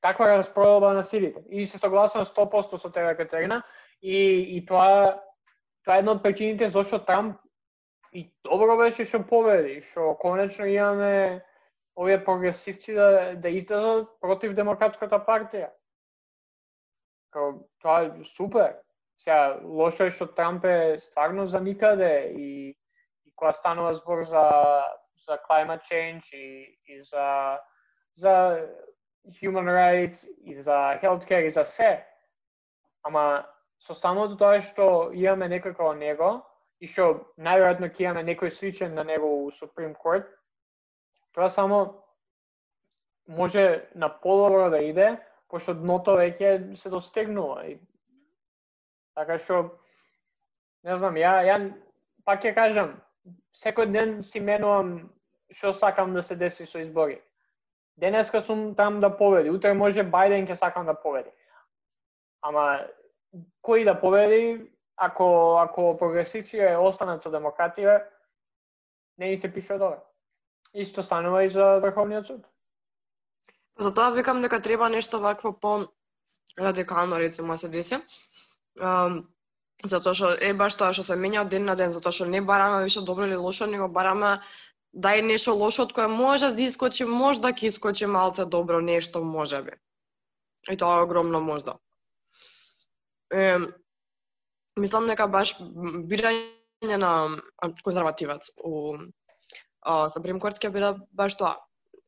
таква 0.00 0.38
распродба 0.38 0.94
на 0.94 1.04
силите. 1.04 1.40
И 1.50 1.66
се 1.66 1.78
согласувам 1.78 2.26
100% 2.26 2.76
со 2.76 2.90
тебе 2.90 3.16
Катерина 3.16 3.62
и 4.02 4.16
и 4.56 4.66
тоа 4.66 5.20
тоа 5.84 5.96
е 5.96 5.98
една 5.98 6.12
од 6.12 6.22
причините 6.22 6.68
зашто 6.68 6.98
Трамп 6.98 7.36
и 8.12 8.26
добро 8.44 8.76
беше 8.76 9.04
што 9.04 9.22
победи, 9.22 9.80
што 9.80 10.16
конечно 10.20 10.66
имаме 10.66 11.44
овие 12.00 12.24
прогресивци 12.24 12.94
да 12.94 13.34
да 13.36 13.48
излезат 13.48 14.08
против 14.20 14.54
демократската 14.54 15.18
партија. 15.20 15.68
Као 17.30 17.52
тоа 17.82 18.04
е 18.06 18.24
супер. 18.24 18.76
Сега 19.18 19.60
лошо 19.62 20.08
е 20.08 20.10
што 20.10 20.26
Трамп 20.32 20.64
е 20.64 20.98
стварно 20.98 21.46
за 21.46 21.60
никаде 21.60 22.32
и 22.32 22.76
кога 23.36 23.52
станува 23.52 23.94
збор 23.94 24.22
за 24.24 24.44
за 25.26 25.38
climate 25.50 25.84
change 25.84 26.34
и, 26.34 26.78
и 26.88 27.02
за 27.04 27.58
за 28.16 28.64
human 29.42 29.68
rights 29.68 30.28
и 30.44 30.62
за 30.62 30.98
healthcare 31.02 31.46
и 31.46 31.50
за 31.50 31.64
се. 31.64 32.06
Ама 33.02 33.46
со 33.78 33.94
самото 33.94 34.36
тоа 34.36 34.60
што 34.60 35.12
имаме 35.12 35.48
некој 35.52 35.76
како 35.76 35.92
него 35.92 36.40
и 36.80 36.88
што 36.88 37.32
најверојатно 37.36 37.92
ќе 37.92 38.08
имаме 38.08 38.24
некој 38.32 38.48
сличен 38.48 38.94
на 38.94 39.04
него 39.04 39.28
у 39.44 39.50
Supreme 39.52 39.94
Court, 39.94 40.24
тоа 41.34 41.50
само 41.50 42.04
може 43.28 43.88
на 43.94 44.08
подобро 44.20 44.70
да 44.70 44.82
иде, 44.82 45.16
пошто 45.48 45.74
дното 45.74 46.16
веќе 46.18 46.74
се 46.74 46.90
достигнува. 46.90 47.66
И, 47.66 47.78
така 49.14 49.38
што, 49.38 49.62
не 50.84 50.96
знам, 50.96 51.18
ја, 51.18 51.40
ја 51.46 51.56
пак 52.24 52.42
ќе 52.44 52.54
кажам, 52.54 52.98
секој 53.54 53.90
ден 53.92 54.22
си 54.22 54.40
менувам 54.40 55.10
што 55.50 55.72
сакам 55.72 56.14
да 56.14 56.22
се 56.22 56.36
деси 56.36 56.66
со 56.66 56.78
избори. 56.78 57.20
Денеска 57.96 58.40
сум 58.40 58.74
там 58.74 59.00
да 59.00 59.10
победи, 59.16 59.50
утре 59.50 59.74
може 59.74 60.04
Бајден 60.06 60.46
ќе 60.48 60.54
сакам 60.54 60.86
да 60.86 60.94
победи. 60.94 61.30
Ама 62.42 62.86
кој 63.62 63.84
да 63.84 63.94
победи, 64.00 64.70
ако 64.96 65.58
ако 65.60 65.96
прогресивците 65.98 66.76
останат 66.76 67.22
со 67.22 67.30
демократија, 67.30 68.06
не 69.18 69.32
им 69.32 69.36
се 69.36 69.52
пише 69.52 69.78
добро. 69.78 70.00
Исто 70.74 71.02
станува 71.02 71.44
и 71.44 71.50
за 71.50 71.78
Врховниот 71.82 72.26
суд. 72.26 72.46
Па 73.74 73.84
затоа 73.84 74.10
викам 74.10 74.42
дека 74.42 74.60
треба 74.62 74.88
нешто 74.88 75.20
вакво 75.20 75.52
по 75.60 75.88
радикално 76.58 77.18
рецимо 77.18 77.58
се 77.58 77.68
деси. 77.68 77.98
Um, 78.80 79.24
Затоа 79.80 80.12
што 80.12 80.30
е 80.44 80.52
баш 80.52 80.74
тоа 80.76 80.92
што 80.92 81.02
се 81.06 81.16
менја 81.16 81.44
од 81.46 81.52
ден 81.52 81.64
на 81.64 81.74
ден, 81.76 81.92
затоа 81.96 82.12
што 82.12 82.26
не 82.28 82.40
бараме 82.44 82.82
више 82.84 83.00
добро 83.00 83.24
или 83.24 83.36
лошо, 83.36 83.66
него 83.66 83.88
бараме 83.88 84.40
да 84.92 85.14
е 85.16 85.22
нешто 85.22 85.54
лошо 85.56 85.86
од 85.86 85.94
кое 85.96 86.06
може 86.06 86.50
да 86.52 86.62
искочи, 86.62 87.06
може 87.08 87.40
да 87.40 87.52
ќе 87.52 87.70
искочи 87.72 88.06
малце 88.06 88.44
добро 88.44 88.80
нешто 88.80 89.24
може 89.24 89.62
би. 89.62 89.72
И 90.68 90.76
тоа 90.76 90.98
е 91.00 91.04
огромно 91.06 91.40
можда. 91.40 91.78
Е, 93.32 93.56
мислам 94.76 95.08
дека 95.08 95.28
баш 95.32 95.56
бирање 96.12 96.98
на 97.00 97.40
конзервативец 97.84 98.50
у 98.60 98.98
Саприм 99.86 100.40
Корт 100.40 100.58
ќе 100.60 100.70
биде 100.72 100.92
баш 101.12 101.36
тоа. 101.36 101.56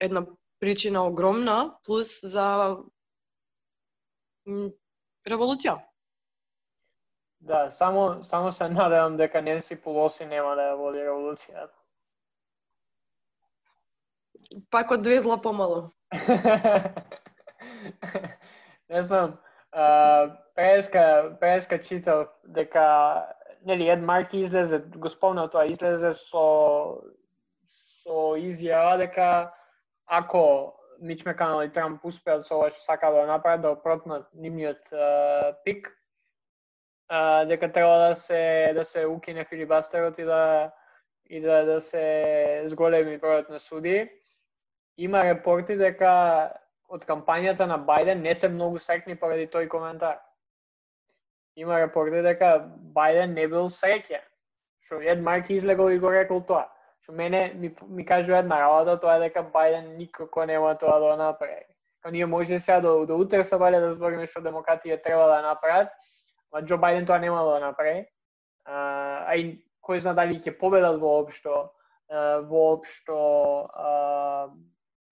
Една 0.01 0.27
причина 0.61 1.07
огромна 1.07 1.79
плюс 1.87 2.21
за 2.23 2.77
револуција. 5.27 5.79
Да, 7.41 7.71
само 7.71 8.25
само 8.25 8.53
се 8.53 8.69
надевам 8.69 9.17
дека 9.17 9.43
Ненси 9.43 9.77
Полоси 9.83 10.25
нема 10.25 10.55
да 10.57 10.63
ја 10.63 10.77
води 10.79 10.99
револуцијата. 10.99 11.75
Пак 14.71 14.91
одвезла 14.91 15.41
помало. 15.43 15.91
не 18.91 19.03
знам, 19.03 19.39
а, 19.73 20.37
преска, 20.55 21.37
преска 21.41 21.83
читав 21.83 22.29
дека 22.45 23.27
нели 23.65 23.89
Ед 23.89 24.03
Марки 24.03 24.39
излезе, 24.39 24.79
го 24.79 25.09
спомнав 25.09 25.51
тоа, 25.51 25.67
излезе 25.67 26.15
со 26.15 26.43
изјава 28.53 28.99
дека 29.01 29.53
ако 30.07 30.75
Мич 31.01 31.25
Меканал 31.25 31.63
и 31.63 31.73
Трамп 31.73 32.05
успеат 32.05 32.47
со 32.47 32.57
ова 32.57 32.71
што 32.71 32.85
сака 32.85 33.11
да 33.11 33.27
направат, 33.27 33.63
да 33.63 33.73
опротнат 33.75 34.29
нивниот 34.35 34.93
пик, 35.65 35.91
а, 37.09 37.45
дека 37.45 37.73
треба 37.73 37.99
да 38.09 38.15
се 38.15 38.73
да 38.75 38.85
се 38.85 39.07
укине 39.07 39.45
филибастерот 39.45 40.19
и 40.19 40.25
да 40.25 40.73
и 41.27 41.41
да 41.41 41.65
да 41.65 41.81
се 41.81 42.63
зголеми 42.67 43.19
бројот 43.19 43.51
на 43.51 43.59
суди. 43.59 44.11
Има 44.97 45.25
репорти 45.25 45.77
дека 45.77 46.53
од 46.93 47.07
кампањата 47.09 47.67
на 47.67 47.79
Бајден 47.79 48.21
не 48.21 48.35
се 48.35 48.49
многу 48.49 48.79
срекни 48.79 49.17
поради 49.17 49.47
тој 49.49 49.69
коментар. 49.69 50.21
Има 51.57 51.81
репорти 51.81 52.23
дека 52.23 52.69
Бајден 52.97 53.33
не 53.35 53.47
бил 53.49 53.73
среќен. 53.73 54.21
Што 54.85 55.01
Ед 55.01 55.23
Марк 55.25 55.51
излегол 55.51 55.91
и 55.91 55.99
го 55.99 56.13
рекол 56.13 56.43
тоа. 56.45 56.69
Што 57.03 57.13
мене 57.13 57.53
ми, 57.55 57.75
ми 57.89 58.07
кажува 58.07 58.39
една 58.39 58.61
работа, 58.61 59.01
тоа 59.01 59.17
е 59.19 59.27
дека 59.27 59.43
Бајден 59.43 59.97
никако 59.99 60.47
нема 60.47 60.77
тоа 60.79 61.01
да 61.03 61.17
направи. 61.17 61.67
Као 62.03 62.13
ние 62.13 62.27
може 62.27 62.61
сега 62.61 62.81
до, 62.81 63.07
до 63.07 63.19
утре 63.19 63.45
се 63.45 63.59
валја 63.59 63.81
да 63.81 63.95
збориме 63.95 64.27
што 64.27 64.43
демократија 64.43 65.03
треба 65.03 65.27
да 65.27 65.43
направат, 65.43 65.91
Ма 66.53 66.63
Џо 66.63 66.79
Бајден 66.79 67.07
тоа 67.07 67.19
нема 67.19 67.45
да 67.45 67.61
направи. 67.61 68.07
А, 68.65 68.79
а 69.27 69.37
и 69.37 69.65
кој 69.83 69.99
зна 69.99 70.15
дали 70.15 70.39
ќе 70.39 70.59
победат 70.59 71.01
воопшто 71.01 71.71
воопшто 72.49 73.69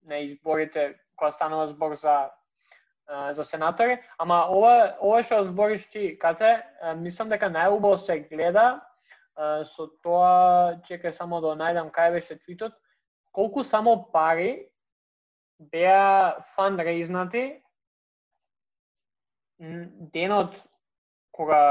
на 0.03 0.17
изборите 0.19 0.95
кога 1.15 1.31
станува 1.31 1.67
збор 1.67 1.95
за 1.95 2.29
за 3.31 3.43
сенатори, 3.45 3.99
ама 4.17 4.45
ова 4.49 4.95
ова 5.01 5.23
што 5.23 5.43
збориш 5.43 5.89
ти, 5.89 6.17
Кате, 6.19 6.63
мислам 6.95 7.29
дека 7.29 7.49
најубаво 7.51 7.97
се 7.99 8.19
гледа 8.19 8.79
со 9.37 9.87
тоа, 10.03 10.81
чекај 10.87 11.13
само 11.15 11.41
да 11.41 11.55
најдам 11.55 11.91
кај 11.91 12.11
беше 12.17 12.37
твитот, 12.39 12.73
колку 13.31 13.63
само 13.63 14.11
пари 14.11 14.69
беа 15.59 16.41
фандрейзнати 16.55 17.61
денот 19.59 20.55
кога 21.31 21.61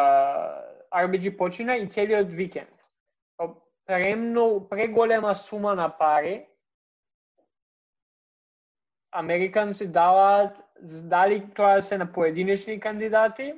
RBG 0.91 1.37
почина 1.37 1.77
и 1.77 1.87
целиот 1.87 2.29
викенд. 2.29 2.73
Па, 3.37 3.55
премно, 3.87 4.69
преголема 4.69 5.35
сума 5.35 5.75
на 5.75 5.89
пари, 5.89 6.47
американци 9.11 9.87
даваат, 9.87 10.57
дали 10.83 11.51
тоа 11.55 11.83
се 11.83 11.99
на 11.99 12.13
поединечни 12.13 12.81
кандидати, 12.81 13.55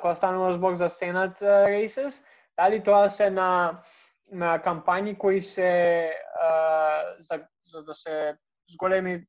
кога 0.00 0.14
станува 0.14 0.52
збор 0.52 0.74
за 0.74 0.90
Сенат 0.90 1.42
рейсес, 1.42 2.24
дали 2.56 2.82
тоа 2.82 3.08
се 3.08 3.30
на 3.30 3.82
на 4.32 4.58
кампањи 4.58 5.16
кои 5.18 5.40
се 5.40 6.12
за, 7.18 7.40
за 7.64 7.82
да 7.82 7.94
се 7.94 8.36
зголеми 8.70 9.20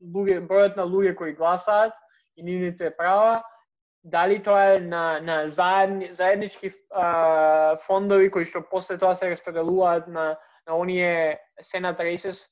луѓе, 0.00 0.40
бројот 0.48 0.76
на 0.76 0.86
луѓе 0.88 1.14
кои 1.14 1.34
гласаат 1.36 1.92
и 2.36 2.42
нивните 2.42 2.90
права, 2.96 3.42
дали 4.04 4.42
тоа 4.42 4.74
е 4.74 4.80
на, 4.80 5.20
на 5.20 5.48
заедни, 5.48 6.12
заеднички 6.14 6.72
а, 6.90 7.76
фондови 7.86 8.30
кои 8.30 8.44
што 8.44 8.62
после 8.62 8.98
тоа 8.98 9.16
се 9.16 9.30
распределуваат 9.30 10.08
на, 10.08 10.38
на 10.66 10.78
оние 10.78 11.38
Senate 11.60 12.00
races 12.00 12.46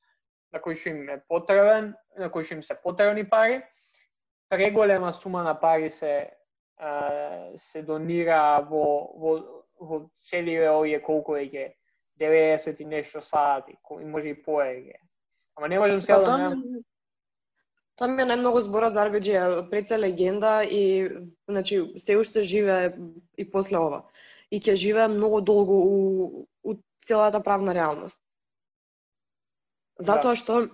на 0.53 0.61
кои 0.61 0.75
што 0.75 0.91
им 0.91 1.09
е 1.09 1.23
потребен, 1.29 1.95
на 2.19 2.31
кои 2.31 2.45
што 2.45 2.59
им 2.59 2.63
се 2.63 2.77
потребни 2.83 3.25
пари, 3.25 3.63
преголема 4.49 5.13
сума 5.13 5.43
на 5.43 5.55
пари 5.55 5.91
се 5.91 6.31
а, 6.77 7.57
се 7.57 7.83
донира 7.83 8.61
во, 8.69 9.15
во, 9.17 9.39
во 9.81 10.09
целиве 10.23 10.71
овие 10.71 11.01
колку 11.03 11.37
е 11.37 11.47
ге 11.47 11.75
90 12.21 12.81
и 12.81 12.85
нешто 12.85 13.23
сати, 13.23 13.77
и 14.01 14.05
може 14.05 14.29
и 14.29 14.43
поеге. 14.43 14.99
Ама 15.57 15.69
не 15.69 15.79
можам 15.79 16.01
сега 16.01 16.19
да 16.19 16.39
не... 16.39 16.83
Тоа 17.97 18.13
ми 18.13 18.21
е 18.23 18.27
најмногу 18.29 18.61
зборот 18.61 18.93
за 18.93 19.07
RBG, 19.09 19.71
преца 19.71 19.97
легенда 19.99 20.65
и 20.65 21.09
значи 21.49 21.81
се 21.97 22.17
уште 22.21 22.43
живе 22.43 22.97
и 23.39 23.51
после 23.51 23.79
ова. 23.79 24.05
и 24.51 24.61
ќе 24.61 24.77
живее 24.79 25.09
многу 25.09 25.41
долго 25.41 25.75
у, 25.75 26.47
у 26.63 26.77
целата 27.07 27.43
правна 27.43 27.75
реалност. 27.75 28.21
Затоа 29.99 30.37
што 30.37 30.69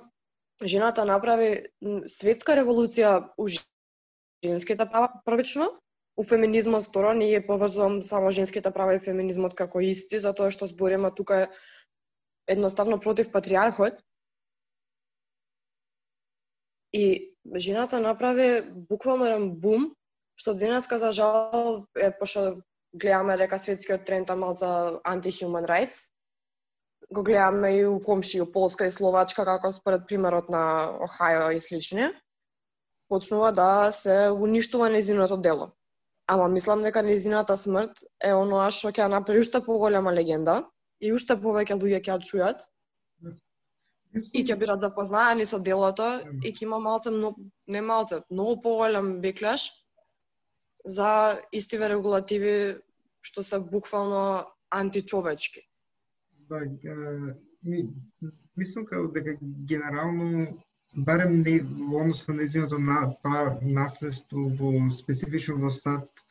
жената 0.60 1.04
направи 1.08 1.68
светска 2.10 2.56
револуција 2.58 3.32
у 3.38 3.48
женските 4.44 4.84
права 4.84 5.22
првично, 5.24 5.70
у 6.16 6.24
феминизмот 6.24 6.86
второ, 6.86 7.12
не 7.16 7.30
ја 7.32 7.40
поврзувам 7.46 8.02
само 8.02 8.30
женските 8.30 8.70
права 8.70 8.96
и 8.96 9.00
феминизмот 9.00 9.54
како 9.54 9.80
исти, 9.80 10.20
затоа 10.20 10.50
што 10.50 10.68
збориме 10.68 11.10
тука 11.10 11.48
едноставно 12.46 13.00
против 13.00 13.32
патриархот. 13.32 13.96
И 16.92 17.32
жената 17.56 18.00
направи 18.00 18.62
буквално 18.90 19.26
еден 19.26 19.50
бум, 19.60 19.94
што 20.36 20.54
денеска 20.54 20.98
за 20.98 21.12
жал 21.12 21.86
е 21.96 22.12
пошто 22.18 22.60
гледаме 22.92 23.36
дека 23.40 23.58
светскиот 23.58 24.04
тренд 24.04 24.30
е 24.30 24.36
малца 24.36 25.00
anti-human 25.08 25.66
rights. 25.66 26.08
Го 27.12 27.22
гледаме 27.22 27.76
и 27.76 27.86
у 27.86 28.00
комши, 28.00 28.40
у 28.40 28.52
Полска 28.52 28.86
и 28.86 28.90
Словачка, 28.90 29.44
како 29.44 29.72
според 29.72 30.06
примерот 30.08 30.48
на 30.48 30.92
Охајо 31.00 31.50
и 31.56 31.60
слични. 31.60 32.08
Почнува 33.08 33.52
да 33.52 33.92
се 33.92 34.30
уништува 34.30 34.90
незиното 34.90 35.36
дело. 35.36 35.72
Ама 36.26 36.48
мислам 36.48 36.82
дека 36.82 37.02
незината 37.02 37.56
смрт 37.56 38.04
е 38.24 38.32
оноа 38.34 38.70
што 38.70 38.92
ќе 38.92 39.08
направи 39.10 39.42
уште 39.42 39.60
поголема 39.64 40.12
легенда 40.14 40.62
и 41.00 41.12
уште 41.12 41.36
повеќе 41.36 41.78
луѓе 41.80 42.00
ќе 42.00 42.12
ја 42.12 42.18
чујат 42.28 42.62
и 44.32 44.44
ќе 44.44 44.56
бидат 44.60 44.84
запознаени 44.84 45.46
со 45.48 45.58
делото 45.58 46.08
и 46.42 46.52
ќе 46.52 46.64
има 46.66 46.78
малце, 46.78 47.10
многу, 47.10 47.48
не 47.66 47.80
малце, 47.82 48.22
многу 48.30 48.60
поголем 48.62 49.20
беклеш 49.20 49.66
за 50.84 51.40
истиве 51.52 51.88
регулативи 51.94 52.56
што 53.22 53.42
се 53.42 53.58
буквално 53.58 54.46
античовечки. 54.70 55.62
Да, 56.50 56.60
ми, 57.62 57.86
мислам 58.56 58.86
како 58.86 59.10
дека 59.14 59.36
генерално 59.40 60.58
барем 60.94 61.42
не 61.42 61.60
во 61.60 62.02
однос 62.02 62.26
на 62.28 62.34
незиното 62.34 62.78
на, 62.78 63.14
па 63.22 63.58
наследство 63.62 64.48
во 64.60 64.90
специфично 64.90 65.56
во 65.56 65.70
САД 65.70 66.24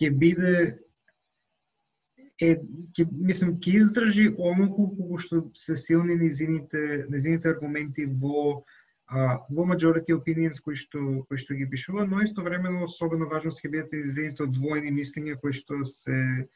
ќе 0.00 0.10
биде 0.10 0.54
е 2.42 2.56
ќе 2.96 3.06
мислам 3.12 3.56
ќе 3.56 3.78
издржи 3.80 4.28
онолку 4.36 4.90
колку 4.96 5.18
што 5.24 5.42
се 5.56 5.76
силни 5.76 6.16
незините 6.20 7.06
незините 7.08 7.52
аргументи 7.54 8.04
во 8.04 8.62
а, 9.06 9.40
во 9.48 9.64
majority 9.68 10.12
opinions 10.16 10.60
кои 10.60 10.76
што 10.76 11.24
кои 11.28 11.38
што 11.40 11.54
ги 11.54 11.68
пишува, 11.68 12.04
но 12.06 12.20
истовремено 12.24 12.84
особено 12.84 13.28
важно 13.28 13.52
ќе 13.52 13.72
бидат 13.72 13.92
и 13.92 14.04
незините 14.04 14.48
двојни 14.58 14.92
мислења 14.92 15.38
кои 15.40 15.52
што 15.56 15.84
се 15.88 16.48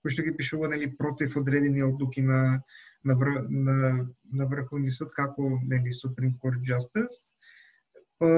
кои 0.00 0.10
што 0.10 0.24
ги 0.24 0.36
пишува 0.40 0.72
нели 0.72 0.88
против 0.96 1.36
одредени 1.36 1.84
одлуки 1.84 2.22
на 2.22 2.62
на, 3.04 3.16
вр, 3.16 3.46
на, 3.48 4.08
на 4.32 4.46
Врховни 4.46 4.90
суд 4.90 5.10
како 5.16 5.58
нели 5.62 5.94
Supreme 5.94 6.36
Court 6.38 6.60
Justice. 6.66 7.32
Па, 8.18 8.28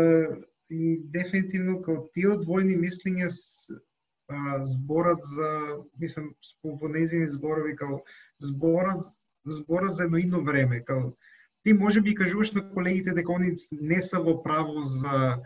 и 0.70 1.00
дефинитивно 1.12 1.80
како 1.82 2.08
тие 2.14 2.38
двојни 2.40 2.78
мислења 2.80 3.28
а, 3.28 4.64
зборат 4.64 5.20
за, 5.36 5.50
мислам, 6.00 6.32
во 6.64 6.88
зборови 7.28 7.76
како 7.76 8.00
зборат 8.40 9.04
зборат 9.44 9.92
за 9.94 10.04
едно 10.04 10.18
идно 10.18 10.44
време, 10.44 10.84
како 10.84 11.16
ти 11.62 11.72
може 11.72 12.00
би 12.00 12.14
кажуваш 12.14 12.52
на 12.52 12.70
колегите 12.70 13.12
дека 13.12 13.32
они 13.32 13.54
не 13.72 14.00
са 14.00 14.20
во 14.20 14.42
право 14.42 14.82
за 14.82 15.40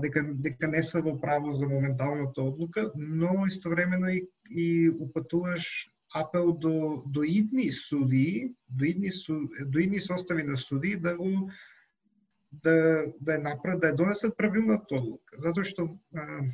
дека, 0.00 0.22
дека 0.34 0.68
не 0.68 0.82
са 0.82 1.02
во 1.02 1.20
право 1.20 1.52
за 1.52 1.68
моменталната 1.68 2.42
одлука, 2.42 2.92
но 2.96 3.46
истовремено 3.46 4.08
и, 4.08 4.28
и 4.50 4.90
упатуваш 4.90 5.88
апел 6.14 6.52
до, 6.52 7.02
до 7.06 7.22
идни 7.22 7.70
суди, 7.70 8.54
до 8.68 8.84
идни, 8.84 9.10
су, 9.10 9.48
до 9.66 9.78
идни 9.78 10.00
состави 10.00 10.42
на 10.42 10.56
суди 10.56 10.96
да 10.96 11.16
го 11.16 11.50
да, 12.52 13.06
да 13.20 13.34
е 13.34 13.38
да 13.38 13.88
ја 13.88 13.96
донесат 13.96 14.36
правилната 14.36 14.94
одлука. 14.94 15.38
Затоа 15.40 15.64
што 15.64 15.88
а, 16.14 16.44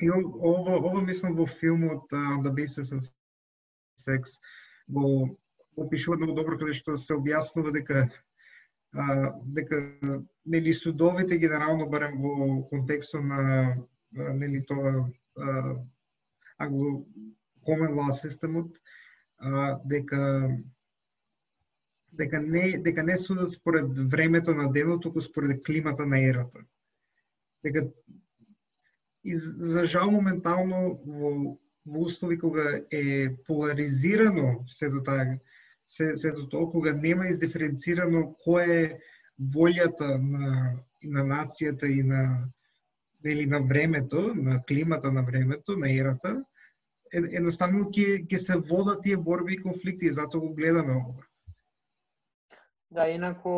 и 0.00 0.10
ова, 0.10 0.78
ова 0.78 1.02
мислам 1.02 1.34
во 1.34 1.46
филмот 1.46 2.12
uh, 2.12 2.38
On 2.38 2.42
the 2.46 2.52
Basis 2.54 2.94
of 2.94 3.02
Sex 3.98 4.38
го 4.88 5.38
опишува 5.76 6.16
многу 6.16 6.34
добро 6.34 6.58
каде 6.58 6.74
што 6.74 6.96
се 6.96 7.18
објаснува 7.18 7.72
дека 7.74 8.06
а, 8.94 9.34
дека 9.44 9.98
нели 10.46 10.74
судовите 10.74 11.38
генерално 11.38 11.90
барем 11.90 12.22
во 12.22 12.62
контекстот 12.70 13.22
на 13.24 13.76
нели 14.12 14.62
тоа 14.66 15.10
англо 16.58 17.04
common 17.66 17.94
law 17.94 18.10
системот 18.12 18.76
а, 19.38 19.78
дека 19.84 20.50
дека 22.12 22.40
не 22.40 22.78
дека 22.78 23.02
не 23.02 23.16
судат 23.16 23.50
според 23.50 23.98
времето 23.98 24.54
на 24.54 24.72
денот, 24.72 25.02
туку 25.02 25.20
според 25.20 25.64
климата 25.64 26.06
на 26.06 26.20
ерата. 26.20 26.58
Дека 27.64 27.88
и 29.24 29.36
за 29.36 29.86
жал 29.86 30.10
моментално 30.10 31.00
во 31.06 31.58
во 31.86 32.04
услови 32.04 32.38
кога 32.38 32.80
е 32.92 33.36
поларизирано 33.46 34.64
сето 34.68 35.02
таа 35.02 35.38
се, 35.88 36.16
се 36.16 36.32
до 36.32 36.48
тоа 36.48 36.70
кога 36.70 36.92
нема 36.92 37.28
издиференцирано 37.28 38.36
кој 38.46 38.66
е 38.68 38.98
волјата 39.40 40.18
на, 40.20 40.76
на 41.02 41.22
нацијата 41.24 41.88
и 41.88 42.02
на 42.02 42.48
или 43.24 43.46
на 43.46 43.60
времето, 43.60 44.34
на 44.34 44.62
климата 44.62 45.12
на 45.12 45.22
времето, 45.22 45.76
на 45.76 45.92
ерата, 45.92 46.44
едноставно 47.12 47.88
ќе 47.90 48.26
ќе 48.30 48.38
се 48.38 48.58
водат 48.58 49.02
тие 49.02 49.16
борби 49.16 49.54
и 49.54 49.62
конфликти 49.62 50.06
и 50.06 50.12
затоа 50.12 50.40
го 50.40 50.54
гледаме 50.54 50.96
ова. 50.96 51.24
Да, 52.90 53.06
инаку 53.08 53.54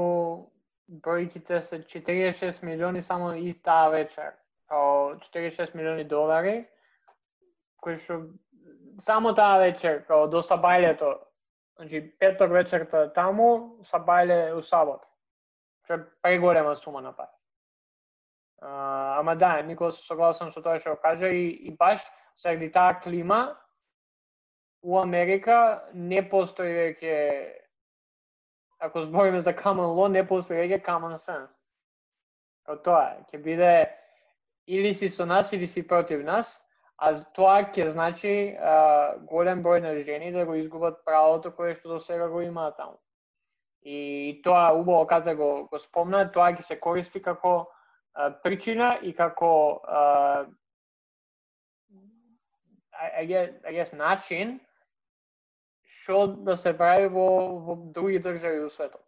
бројките 0.88 1.60
се 1.60 1.82
46 1.82 2.62
милиони 2.62 3.02
само 3.02 3.32
и 3.34 3.54
таа 3.54 3.88
вечер. 3.90 4.32
46 4.70 5.74
милиони 5.74 6.04
долари, 6.04 6.64
кои 7.76 7.96
што 7.96 8.22
само 9.00 9.34
таа 9.34 9.58
вечер, 9.60 10.04
као 10.08 10.28
до 10.28 10.40
сабајлето, 10.40 11.18
Значи, 11.76 12.14
петок 12.18 12.52
вечерта 12.52 13.06
таму, 13.14 13.78
сабајле 13.82 14.52
у 14.54 14.62
сабот. 14.62 15.02
Што 15.82 15.94
е 15.94 16.04
преголема 16.22 16.76
сума 16.76 17.00
на 17.02 17.12
пари. 17.12 17.32
Ама 18.62 19.34
да, 19.36 19.62
Никол 19.62 19.90
се 19.90 20.02
согласен 20.06 20.52
со 20.52 20.62
тоа 20.62 20.78
што 20.78 20.94
кажа 20.96 21.26
и, 21.26 21.48
и 21.66 21.74
баш 21.74 22.04
заради 22.36 22.70
таа 22.72 23.00
клима 23.00 23.56
у 24.82 24.98
Америка 24.98 25.82
не 25.94 26.22
постои 26.28 26.72
веќе 26.74 27.18
ако 28.82 29.02
збориме 29.02 29.40
за 29.40 29.54
common 29.54 29.94
law, 29.94 30.08
не 30.10 30.26
постои 30.26 30.56
веќе 30.58 30.82
common 30.82 31.14
sense. 31.18 31.54
Од 32.66 32.82
тоа 32.82 33.22
ќе 33.30 33.38
биде 33.42 33.74
или 34.66 34.94
си 34.94 35.08
со 35.08 35.26
нас 35.26 35.52
или 35.52 35.66
си 35.66 35.86
против 35.86 36.24
нас, 36.26 36.58
а 36.98 37.14
тоа 37.34 37.62
ќе 37.70 37.88
значи 37.90 38.56
а, 38.58 39.14
голем 39.30 39.62
број 39.62 39.82
на 39.82 39.94
жени 40.02 40.32
да 40.32 40.44
го 40.46 40.54
изгубат 40.54 41.04
правото 41.04 41.54
кое 41.54 41.74
што 41.74 41.94
до 41.94 42.00
сега 42.00 42.28
го 42.28 42.42
имаат 42.42 42.76
таму. 42.76 42.98
И 43.82 44.40
тоа 44.44 44.72
убаво 44.74 45.06
каза 45.06 45.34
го, 45.34 45.66
го 45.70 45.78
спомна, 45.78 46.30
тоа 46.32 46.52
ќе 46.52 46.62
се 46.62 46.80
користи 46.80 47.22
како 47.22 47.70
а, 48.14 48.30
причина 48.42 48.98
и 49.02 49.14
како 49.14 49.80
а, 49.86 50.46
I 53.22 53.26
guess, 53.26 53.50
I 53.64 53.72
guess 53.72 53.92
начин 53.92 54.60
што 56.02 56.26
да 56.26 56.56
се 56.56 56.72
прави 56.76 57.06
во, 57.12 57.26
во 57.62 57.76
други 57.94 58.18
држави 58.18 58.62
во 58.64 58.70
светот. 58.70 59.02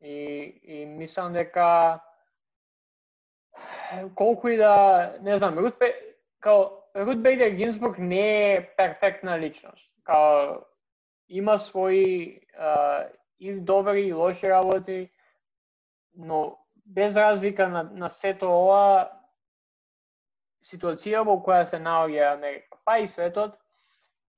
И, 0.00 0.16
и 0.62 0.84
мислам 0.86 1.32
дека 1.32 2.00
колку 4.14 4.48
и 4.48 4.56
да, 4.56 5.16
не 5.22 5.38
знам, 5.38 5.58
Руспе, 5.58 5.94
као 6.40 6.84
Рут 6.94 7.22
Бейдер 7.22 7.50
Гинзбург 7.50 7.98
не 7.98 8.54
е 8.54 8.66
перфектна 8.76 9.38
личност. 9.38 9.90
Као, 10.04 10.64
има 11.28 11.58
своји 11.58 12.40
а, 12.58 13.08
и 13.38 13.54
добри 13.60 14.08
и 14.08 14.12
лоши 14.12 14.50
работи, 14.50 15.10
но 16.14 16.58
без 16.86 17.16
разлика 17.16 17.68
на, 17.68 17.82
на 17.82 18.08
сето 18.10 18.46
ова, 18.46 19.10
ситуација 20.64 21.24
во 21.26 21.36
која 21.44 21.66
се 21.68 21.80
наоѓа 21.82 22.32
Америка, 22.32 22.78
па 22.84 22.98
и 22.98 23.06
светот, 23.06 23.58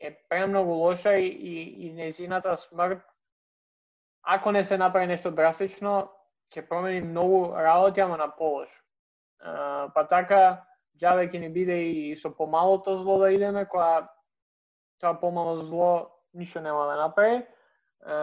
е 0.01 0.13
премногу 0.29 0.73
лоша 0.73 1.15
и, 1.17 1.27
и, 1.27 1.87
и 1.87 1.93
незината 1.93 2.57
смрт, 2.57 3.03
ако 4.23 4.53
не 4.53 4.65
се 4.65 4.79
направи 4.79 5.07
нешто 5.07 5.31
драстично, 5.31 6.11
ќе 6.51 6.67
промени 6.69 7.01
многу 7.01 7.55
работи, 7.55 8.01
ама 8.01 8.17
на 8.17 8.29
полош. 8.29 8.71
па 9.95 10.07
така, 10.09 10.67
джаве 10.99 11.29
ќе 11.29 11.39
ни 11.39 11.49
биде 11.49 11.77
и 11.83 12.17
со 12.17 12.31
помалото 12.31 12.97
зло 12.99 13.19
да 13.19 13.31
идеме, 13.33 13.67
која 13.67 14.09
тоа 15.01 15.15
помало 15.21 15.61
зло 15.61 16.11
ништо 16.35 16.61
нема 16.61 16.87
да 16.87 16.97
направи. 16.97 17.37
Е, 17.37 18.17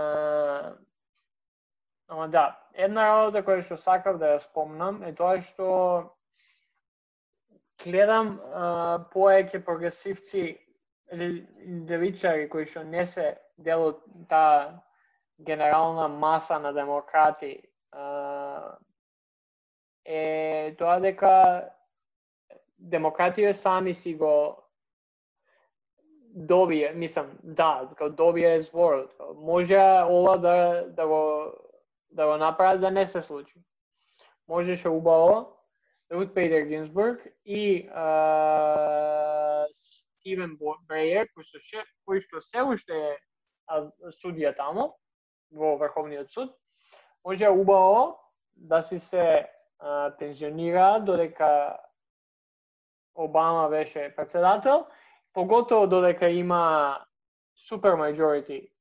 ама 2.08 2.28
да, 2.28 2.60
една 2.74 3.08
работа 3.08 3.44
која 3.44 3.62
што 3.62 3.78
сакав 3.78 4.20
да 4.20 4.36
ја 4.36 4.44
спомнам 4.44 5.04
е 5.04 5.14
тоа 5.16 5.40
што 5.42 5.68
гледам 7.84 8.38
повеќе 9.14 9.64
прогресивци 9.66 10.44
или 11.12 11.30
левичари 11.90 12.50
кои 12.50 12.66
што 12.66 12.84
не 12.84 13.06
се 13.06 13.36
дел 13.58 13.86
од 13.92 14.02
таа 14.30 14.82
генерална 15.40 16.08
маса 16.08 16.60
на 16.60 16.74
демократи 16.74 17.54
е 20.06 20.76
тоа 20.80 21.00
дека 21.00 21.34
демократија 22.80 23.54
сами 23.54 23.94
си 23.94 24.16
го 24.16 24.60
добие, 26.34 26.92
мислам, 26.94 27.30
да, 27.44 27.90
како 27.94 28.10
добие 28.10 28.60
зборот. 28.62 29.14
Може 29.36 29.78
ова 30.10 30.38
да, 30.38 30.86
да 30.90 31.08
го 31.08 31.54
да 32.14 32.28
го 32.28 32.38
направат 32.38 32.82
да 32.82 32.92
не 32.92 33.08
се 33.08 33.22
случи. 33.22 33.54
Можеше 34.48 34.90
убаво 34.90 35.58
Рут 36.12 36.34
Пейдер 36.34 36.66
Гинсбург 36.66 37.28
и 37.46 37.90
а, 37.94 39.66
Стивен 39.72 40.58
Брејер, 40.60 41.30
кој 41.36 41.46
што, 41.48 41.84
кој 42.08 42.22
што 42.24 42.42
се 42.42 42.64
уште 42.64 43.00
е 43.00 43.82
судија 44.20 44.54
таму, 44.58 44.92
во 45.52 45.78
Врховниот 45.78 46.32
суд, 46.32 46.54
може 47.26 47.50
убаво 47.50 48.20
да 48.56 48.82
си 48.84 49.00
се 49.00 49.48
а, 49.80 50.12
пензионира 50.18 51.00
додека 51.00 51.78
Обама 53.16 53.70
беше 53.70 54.14
председател, 54.16 54.88
поготово 55.34 55.88
додека 55.88 56.30
има 56.30 56.98
супер 57.56 57.92
majority 57.92 58.73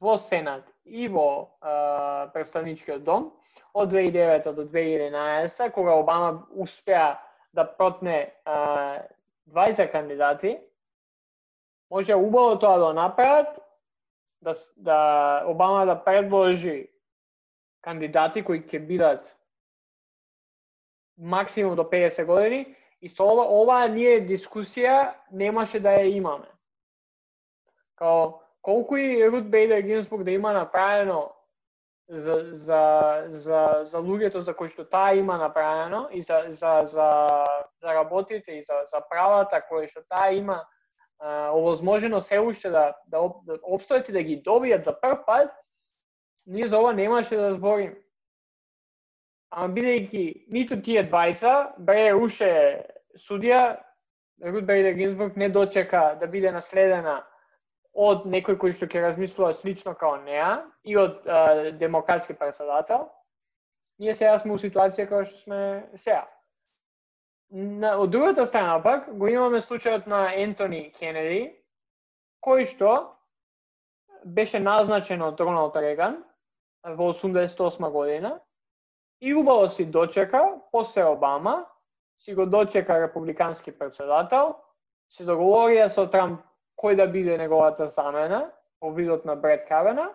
во 0.00 0.16
Сенат 0.18 0.64
и 0.84 1.08
во 1.08 1.56
а, 1.60 2.28
представничкиот 2.34 3.04
дом 3.04 3.32
од 3.74 3.92
2009 3.92 4.52
до 4.52 4.64
2011 4.64 5.70
кога 5.70 5.94
Обама 5.94 6.46
успеа 6.50 7.18
да 7.52 7.64
протне 7.64 8.34
а, 8.44 9.02
двајца 9.48 9.90
кандидати, 9.90 10.58
може 11.90 12.14
убаво 12.14 12.58
тоа 12.58 12.78
да 12.78 12.92
направат, 12.94 13.58
да, 14.40 14.54
да 14.76 15.44
Обама 15.46 15.86
да 15.86 16.04
предложи 16.04 16.88
кандидати 17.80 18.44
кои 18.44 18.62
ќе 18.62 18.78
бидат 18.78 19.36
максимум 21.18 21.76
до 21.76 21.84
50 21.84 22.24
години 22.24 22.76
и 23.00 23.08
со 23.08 23.24
ова, 23.24 23.44
ова 23.44 23.86
ние 23.88 24.24
дискусија 24.26 25.14
немаше 25.30 25.80
да 25.80 25.92
ја 26.00 26.08
имаме. 26.16 26.48
Као, 27.94 28.43
колку 28.64 28.96
и 28.96 29.30
Рут 29.30 29.50
Бейдер 29.50 29.80
Гинсбург 29.80 30.24
да 30.24 30.30
има 30.30 30.52
направено 30.52 31.32
за, 32.08 32.48
за, 32.52 33.24
за, 33.28 33.80
за 33.84 33.98
луѓето 33.98 34.38
за 34.44 34.54
кои 34.56 34.68
што 34.72 34.84
таа 34.88 35.16
има 35.16 35.36
направено 35.36 36.08
и 36.12 36.22
за, 36.22 36.44
за, 36.48 36.84
за, 36.84 37.08
за 37.80 37.94
работите 37.94 38.56
и 38.56 38.62
за, 38.62 38.84
за 38.88 39.00
правата 39.10 39.60
кои 39.68 39.88
што 39.88 40.00
таа 40.08 40.32
има 40.32 40.64
овозможено 41.52 42.20
се 42.20 42.40
уште 42.40 42.70
да, 42.70 42.96
да, 43.06 43.20
да 43.44 43.58
обстојат 43.60 44.08
и 44.08 44.12
да 44.12 44.22
ги 44.22 44.42
добијат 44.42 44.84
за 44.84 44.96
прв 45.00 45.24
пат, 45.26 45.52
ние 46.46 46.66
за 46.66 46.78
ова 46.78 46.92
немаше 46.92 47.36
да 47.36 47.52
зборим. 47.52 47.94
Ама 49.50 49.72
бидејќи 49.72 50.50
ниту 50.52 50.80
тие 50.82 51.04
двајца, 51.04 51.76
бре 51.78 52.12
уште 52.16 52.84
судија, 53.16 53.78
Рут 54.44 54.66
Бейдер 54.66 54.96
Гинсбург 54.98 55.36
не 55.36 55.48
дочека 55.48 56.16
да 56.20 56.26
биде 56.26 56.50
наследена 56.52 57.22
од 57.94 58.26
некој 58.26 58.58
кој 58.58 58.74
што 58.74 58.88
ќе 58.90 59.02
размислува 59.04 59.52
слично 59.54 59.94
као 59.94 60.18
неа 60.24 60.64
и 60.82 60.96
од 60.98 61.22
а, 61.26 61.70
демократски 61.78 62.34
председател, 62.34 63.08
ние 63.98 64.14
сега 64.14 64.38
сме 64.38 64.54
у 64.54 64.58
ситуација 64.58 65.06
како 65.06 65.24
што 65.28 65.38
сме 65.38 65.60
сега. 65.94 66.24
На, 67.54 67.94
од 68.02 68.10
другата 68.10 68.46
страна 68.46 68.80
пак 68.82 69.06
го 69.18 69.28
имаме 69.30 69.60
случајот 69.62 70.08
на 70.10 70.26
Ентони 70.34 70.88
Кенеди, 70.96 71.54
кој 72.42 72.66
што 72.66 73.14
беше 74.24 74.58
назначен 74.58 75.22
од 75.22 75.38
Роналд 75.40 75.76
Реган 75.76 76.18
во 76.82 77.12
88 77.12 77.90
година 77.90 78.40
и 79.20 79.34
убаво 79.34 79.68
си 79.68 79.86
дочека, 79.86 80.42
после 80.72 81.04
Обама, 81.04 81.66
си 82.18 82.34
го 82.34 82.46
дочека 82.46 83.00
републикански 83.00 83.72
председател, 83.72 84.56
се 85.08 85.24
договорија 85.24 85.86
со 85.88 86.08
Трамп 86.10 86.40
кој 86.80 86.96
да 86.96 87.06
биде 87.06 87.38
неговата 87.38 87.88
замена 87.88 88.50
во 88.80 88.90
видот 88.90 89.24
на 89.24 89.36
Бред 89.36 89.68
Кавена, 89.68 90.10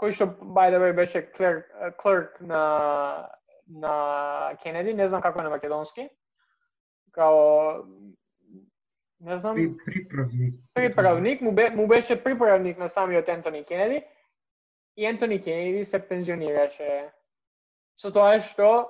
кој 0.00 0.12
што 0.12 0.26
by 0.40 0.70
the 0.70 0.80
way 0.80 0.92
беше 0.92 1.22
клерк, 1.32 1.66
клерк 2.00 2.40
на 2.40 3.30
на 3.66 4.56
Кенеди, 4.62 4.94
не 4.94 5.08
знам 5.08 5.22
како 5.22 5.40
е 5.40 5.42
на 5.42 5.50
македонски. 5.50 6.08
Као 7.12 7.82
не 9.20 9.38
знам. 9.38 9.54
При, 9.54 9.76
приправник. 9.84 10.54
Приправник, 10.74 11.40
му, 11.40 11.52
бе, 11.52 11.70
му 11.70 11.86
беше 11.86 12.22
приправник 12.24 12.78
на 12.78 12.88
самиот 12.88 13.28
Ентони 13.28 13.64
Кенеди. 13.64 14.04
И 14.96 15.06
Ентони 15.06 15.42
Кенеди 15.42 15.84
се 15.84 15.98
пензионираше 15.98 17.10
со 17.96 18.12
тоа 18.12 18.38
што 18.40 18.88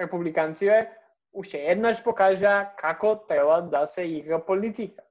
републиканците 0.00 0.88
уште 1.32 1.60
еднаш 1.72 2.02
покажа 2.04 2.72
како 2.78 3.14
треба 3.28 3.60
да 3.62 3.86
се 3.86 4.02
игра 4.02 4.40
политика. 4.44 5.02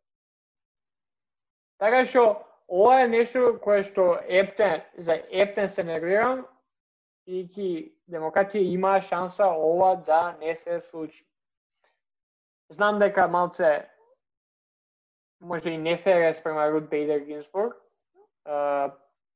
Така 1.78 2.06
што 2.06 2.24
ова 2.68 3.02
е 3.04 3.08
нешто 3.08 3.58
кое 3.64 3.84
што 3.84 4.18
Ептен, 4.28 4.82
за 4.98 5.22
Ептен 5.30 5.70
се 5.70 5.84
нервирам, 5.84 6.46
и 7.28 7.44
ки 7.52 7.94
демократија 8.10 8.64
има 8.74 9.00
шанса 9.02 9.46
ова 9.46 9.96
да 9.96 10.38
не 10.40 10.56
се 10.56 10.82
случи. 10.82 11.26
Знам 12.70 13.00
дека 13.00 13.28
малце 13.28 13.90
може 15.40 15.70
и 15.70 15.78
не 15.78 15.98
фере 15.98 16.34
спрема 16.34 16.72
Рут 16.72 16.90
Бейдер 16.90 17.20
Гинсбург, 17.20 17.76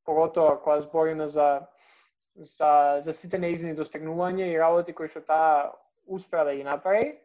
поготоа 0.05 0.61
кога 0.61 0.81
збориме 0.81 1.27
за 1.27 1.67
за, 2.35 2.97
за 3.01 3.13
сите 3.13 3.39
неизни 3.39 3.75
достигнувања 3.75 4.47
и 4.47 4.59
работи 4.59 4.93
кои 4.95 5.09
што 5.11 5.19
таа 5.27 5.71
успеа 6.07 6.45
да 6.47 6.55
ги 6.55 6.63
направи. 6.63 7.19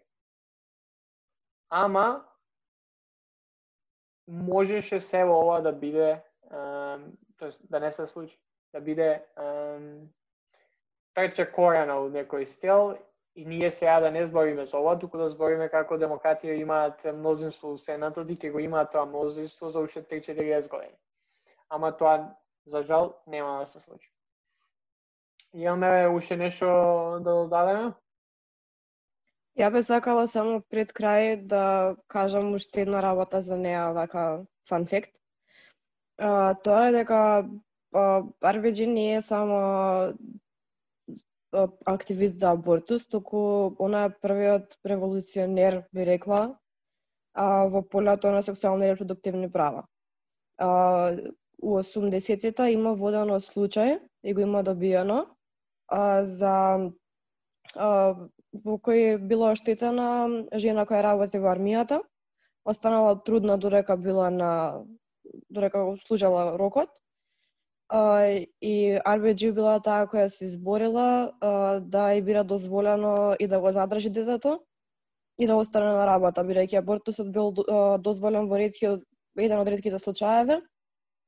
Ама 1.71 2.25
можеше 4.29 5.01
се 5.01 5.25
ова 5.25 5.61
да 5.61 5.73
биде, 5.73 6.23
тоест 7.39 7.61
да 7.71 7.81
не 7.81 7.93
се 7.93 8.07
случи, 8.07 8.39
да 8.73 8.81
биде 8.81 9.23
прече 11.15 11.47
корена 11.53 11.97
од 12.03 12.13
некој 12.13 12.45
стил 12.45 12.97
и 13.37 13.45
ние 13.45 13.71
сега 13.71 14.01
да 14.01 14.11
не 14.11 14.25
збориме 14.27 14.67
за 14.67 14.79
ова, 14.79 14.99
туку 14.99 15.19
да 15.19 15.29
збориме 15.31 15.69
како 15.69 15.97
демократија 15.97 16.57
имаат 16.61 17.05
мнозинство 17.05 17.73
у 17.73 17.77
Сенатот 17.77 18.31
и 18.31 18.37
ќе 18.37 18.53
го 18.53 18.59
имаат 18.59 18.93
тоа 18.93 19.07
мнозинство 19.07 19.71
за 19.71 19.81
уште 19.81 20.03
3-40 20.03 20.69
години. 20.69 20.97
Ама 21.69 21.97
тоа, 21.97 22.37
за 22.67 22.83
жал, 22.83 23.15
нема 23.27 23.61
да 23.61 23.67
се 23.67 23.81
случи. 23.81 24.13
Имаме 25.55 26.09
уште 26.09 26.37
нешто 26.37 26.67
да 27.21 27.35
додадеме? 27.35 27.93
Ја 29.57 29.71
бе 29.73 29.81
сакала 29.83 30.27
само 30.29 30.61
пред 30.71 30.93
крај 30.93 31.47
да 31.49 31.97
кажам 32.13 32.53
уште 32.55 32.83
една 32.85 33.01
работа 33.03 33.41
за 33.41 33.57
неа, 33.57 33.93
вака 33.97 34.45
фан 34.69 34.87
факт. 34.87 35.17
тоа 36.65 36.89
е 36.89 36.93
дека 36.93 37.49
RBG 38.53 38.87
не 38.87 39.15
е 39.15 39.21
само 39.23 40.13
активист 41.87 42.39
за 42.41 42.51
абортус, 42.51 43.09
току, 43.09 43.73
она 43.79 44.05
е 44.05 44.15
првиот 44.21 44.77
револуционер, 44.87 45.83
би 45.95 46.07
рекла, 46.07 46.59
а, 47.35 47.67
во 47.67 47.83
полето 47.89 48.31
на 48.31 48.43
сексуални 48.43 48.87
и 48.87 48.91
репродуктивни 48.93 49.53
права. 49.53 49.87
А, 50.59 51.17
у 51.63 51.79
80-тите 51.79 52.73
има 52.73 52.95
водено 52.95 53.41
случај 53.41 54.01
и 54.25 54.35
го 54.35 54.41
има 54.41 54.63
добиено 54.63 55.27
а, 55.89 56.25
за 56.25 56.91
а, 57.75 58.17
во 58.65 58.77
кој 58.79 59.19
била 59.19 59.53
оштетена 59.55 60.29
жена 60.55 60.85
која 60.87 61.03
работи 61.03 61.39
во 61.39 61.51
армијата, 61.55 62.01
останала 62.65 63.17
трудна 63.25 63.57
дорека 63.59 63.97
била 63.97 64.31
на 64.31 64.85
дорека 65.51 65.97
служела 66.07 66.57
рокот. 66.59 66.89
А, 67.89 68.27
и 68.61 68.99
RBG 68.99 69.53
била 69.55 69.79
таа 69.81 70.07
која 70.11 70.29
се 70.29 70.45
изборила 70.45 71.33
а, 71.41 71.81
да 71.81 72.15
и 72.15 72.23
бира 72.23 72.45
дозволено 72.45 73.37
и 73.39 73.47
да 73.47 73.61
го 73.61 73.73
задржи 73.73 74.11
детето 74.11 74.61
и 75.39 75.47
да 75.47 75.57
остане 75.57 75.93
на 75.93 76.07
работа, 76.07 76.43
бидејќи 76.43 76.79
абортусот 76.79 77.31
бил 77.31 77.55
а, 77.69 77.99
дозволен 77.99 78.49
во 78.51 78.59
ретки 78.59 78.89
еден 79.37 79.61
од 79.61 79.69
редките 79.69 79.99
случаеве 80.03 80.61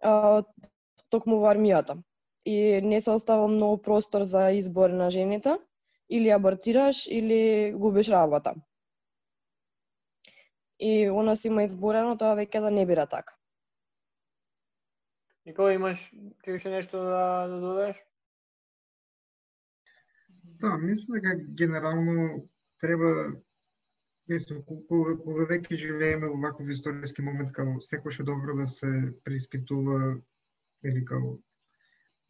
а, 0.02 0.42
токму 1.10 1.38
во 1.38 1.52
армијата. 1.52 2.00
И 2.44 2.80
не 2.82 3.00
се 3.00 3.10
оставил 3.10 3.48
многу 3.48 3.78
простор 3.82 4.22
за 4.22 4.50
избор 4.50 4.90
на 4.90 5.10
жените 5.10 5.58
или 6.10 6.28
абортираш 6.28 7.06
или 7.06 7.72
губиш 7.72 8.08
работа. 8.08 8.54
И 10.80 11.10
она 11.10 11.36
си 11.36 11.48
има 11.48 11.62
изборено 11.62 12.16
тоа 12.18 12.36
веќе 12.38 12.60
да 12.60 12.70
не 12.70 12.86
бира 12.86 13.06
така. 13.06 13.34
Никола, 15.46 15.72
имаш 15.72 16.12
ти 16.44 16.52
уште 16.52 16.70
нешто 16.70 16.98
да, 16.98 17.48
да 17.48 17.60
додадеш? 17.60 17.96
Да, 20.60 20.76
мислам 20.78 21.20
дека 21.20 21.36
генерално 21.58 22.48
треба 22.80 23.38
Мислам, 24.28 24.58
кога, 24.68 25.14
кога 25.24 25.44
веќе 25.48 25.76
живееме 25.80 26.28
во 26.28 26.36
ваков 26.42 26.68
историски 26.68 27.22
момент, 27.24 27.52
као 27.56 27.78
секој 27.84 28.20
е 28.20 28.26
добро 28.28 28.56
да 28.58 28.66
се 28.68 28.88
преиспитува 29.24 30.18
или 30.84 31.04
као 31.10 31.30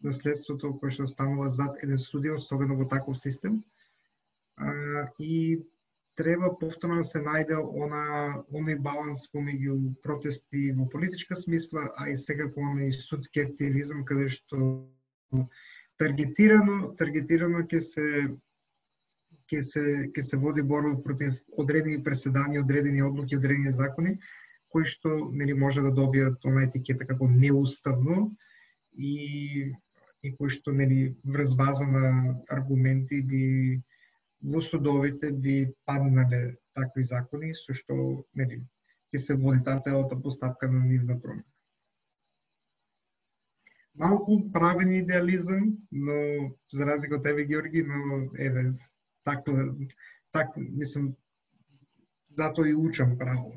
наследството 0.02 0.74
кое 0.78 0.90
што 0.94 1.08
останува 1.08 1.48
зад 1.50 1.82
еден 1.82 1.98
студио, 1.98 2.34
особено 2.34 2.76
во 2.76 2.86
таков 2.88 3.18
систем. 3.18 3.62
А, 4.56 5.08
и 5.18 5.62
треба 6.18 6.50
повторно 6.58 6.96
да 7.02 7.04
се 7.04 7.22
најде 7.22 7.58
она 7.58 8.42
оној 8.50 8.78
баланс 8.82 9.28
помеѓу 9.34 9.94
протести 10.02 10.72
во 10.74 10.88
политичка 10.90 11.36
смисла, 11.38 11.88
а 11.96 12.10
и 12.10 12.16
секако 12.16 12.60
оној 12.60 12.90
судски 12.90 13.46
активизам 13.46 14.04
каде 14.04 14.28
што 14.34 14.58
таргетирано 16.02 16.94
таргетирано 16.98 17.62
ќе 17.70 17.80
се 17.86 18.08
ќе 19.48 19.62
се 19.70 19.84
ќе 20.10 20.22
се 20.30 20.36
води 20.42 20.62
борба 20.62 20.98
против 21.02 21.38
одредени 21.56 22.02
преседани, 22.02 22.58
одредени 22.58 23.02
одлуки, 23.02 23.36
одредени 23.36 23.72
закони 23.72 24.18
кои 24.68 24.84
што 24.84 25.14
нели 25.32 25.54
може 25.54 25.82
да 25.82 25.94
добијат 25.94 26.44
она 26.44 26.66
етикета 26.66 27.06
како 27.08 27.28
неуставно 27.30 28.32
и 28.92 29.72
и 30.22 30.32
кои 30.36 30.50
што 30.54 30.72
нели 30.72 31.16
врз 31.24 31.54
база 31.58 31.86
на 31.86 32.06
аргументи 32.48 33.20
би 33.22 33.44
во 34.42 34.60
судовите 34.60 35.30
би 35.32 35.54
паднале 35.86 36.56
такви 36.74 37.02
закони 37.02 37.52
со 37.60 37.74
што 37.74 37.94
нели 38.34 38.62
ќе 39.14 39.22
се 39.26 39.38
води 39.44 39.62
таа 39.68 39.80
целата 39.84 40.18
постапка 40.26 40.68
на 40.68 40.84
нивна 40.84 41.20
промена. 41.20 41.46
Малку 43.98 44.50
правен 44.52 44.92
идеализам, 44.92 45.78
но 45.90 46.14
за 46.72 46.86
разлика 46.86 47.16
од 47.16 47.24
тебе 47.24 47.44
Георги, 47.44 47.82
но 47.82 48.30
еве 48.38 48.72
така 49.24 49.74
так 50.32 50.54
мислам 50.56 51.16
затоа 52.36 52.68
и 52.68 52.74
учам 52.74 53.18
право. 53.18 53.54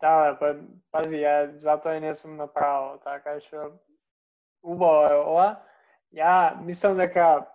Да, 0.00 0.34
па 0.40 0.56
пази, 0.90 1.20
ја 1.22 1.58
затоа 1.62 1.96
и 1.96 2.00
не 2.00 2.14
сум 2.14 2.36
направо, 2.36 2.98
така 3.04 3.38
што 3.40 3.78
убаво 4.62 5.06
е 5.06 5.18
ова. 5.20 5.48
Ја 6.12 6.60
мислам 6.64 6.96
дека 6.96 7.46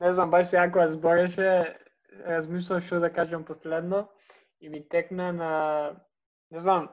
не 0.00 0.12
знам, 0.14 0.30
баш 0.30 0.46
сега 0.46 0.70
кога 0.72 0.88
збореше, 0.88 1.76
размислав 2.26 2.84
што 2.84 3.00
да 3.00 3.12
кажам 3.12 3.44
последно 3.44 4.08
и 4.60 4.68
ми 4.68 4.88
текна 4.88 5.32
на, 5.32 5.52
не 6.50 6.58
знам, 6.58 6.88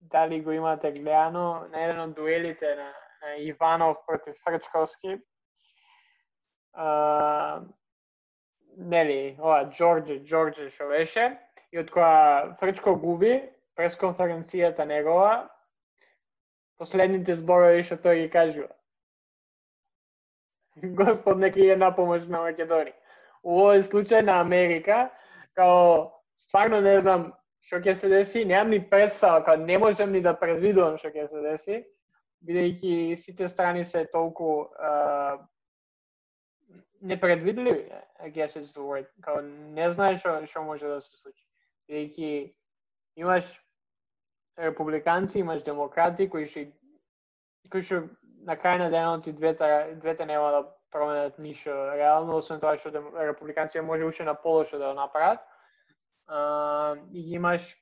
дали 0.00 0.40
го 0.42 0.52
имате 0.52 0.92
гледано, 0.92 1.66
на 1.72 1.84
еден 1.84 2.00
од 2.00 2.14
дуелите 2.14 2.74
на, 2.76 2.92
на 3.22 3.36
Иванов 3.36 3.96
против 4.06 4.36
Фрчковски. 4.44 5.18
А, 6.72 7.62
нели, 8.76 9.36
ова 9.40 9.70
Джорджи, 9.70 10.24
Джорджи 10.24 10.70
што 10.70 10.88
беше, 10.88 11.36
и 11.72 11.78
од 11.78 11.90
која 11.92 12.56
Фрчко 12.60 12.96
губи, 12.96 13.40
пресконференцијата 13.76 14.84
негова, 14.84 15.48
последните 16.78 17.36
зборови 17.36 17.84
што 17.84 17.96
тој 17.96 18.24
ги 18.24 18.30
кажува. 18.32 18.72
Господ 20.84 21.38
нека 21.38 21.60
е 21.60 21.76
на 21.76 21.90
помош 21.94 22.26
на 22.28 22.44
Македонија. 22.46 22.96
У 23.42 23.56
овој 23.56 23.82
случај 23.84 24.24
на 24.24 24.40
Америка, 24.40 25.10
као 25.56 26.10
стварно 26.36 26.80
не 26.80 26.98
знам 27.00 27.30
што 27.64 27.80
ќе 27.80 27.94
се 27.94 28.08
деси, 28.08 28.44
немам 28.44 28.70
ни 28.70 28.80
представа, 28.80 29.44
као 29.44 29.56
не 29.56 29.78
можам 29.78 30.12
ни 30.12 30.20
да 30.20 30.34
предвидувам 30.36 30.98
што 30.98 31.12
ќе 31.12 31.28
се 31.28 31.42
деси, 31.44 31.78
бидејќи 32.44 33.16
сите 33.16 33.48
страни 33.48 33.84
се 33.84 34.04
толку 34.12 34.68
а, 34.78 35.38
непредвидливи, 37.00 37.88
I 38.20 38.28
guess 38.28 38.56
is 38.56 38.72
the 38.72 38.84
word. 38.84 39.06
Као 39.24 39.42
не 39.42 39.90
знаеш 39.90 40.20
што 40.20 40.40
што 40.46 40.62
може 40.62 40.86
да 40.86 41.00
се 41.00 41.16
случи. 41.16 41.44
Бидејќи 41.88 42.52
имаш 43.16 43.48
републиканци, 44.58 45.40
имаш 45.40 45.62
демократи 45.62 46.28
кои 46.28 46.46
што 46.46 46.66
кои 47.70 47.82
што 47.82 48.08
на 48.46 48.56
крај 48.56 48.78
на 48.78 48.90
денот 48.90 49.26
и 49.26 49.32
двете, 49.32 49.96
двете 50.00 50.26
нема 50.26 50.50
да 50.50 50.62
променат 50.90 51.38
ништо 51.38 51.70
реално, 51.96 52.36
освен 52.36 52.60
тоа 52.60 52.78
што 52.78 52.90
републиканците 53.14 53.82
може 53.82 54.04
уште 54.04 54.24
на 54.24 54.34
полошо 54.34 54.78
да 54.78 54.88
го 54.88 54.94
направат. 54.94 55.40
А, 56.26 56.96
и 57.12 57.22
ги 57.22 57.34
имаш 57.34 57.76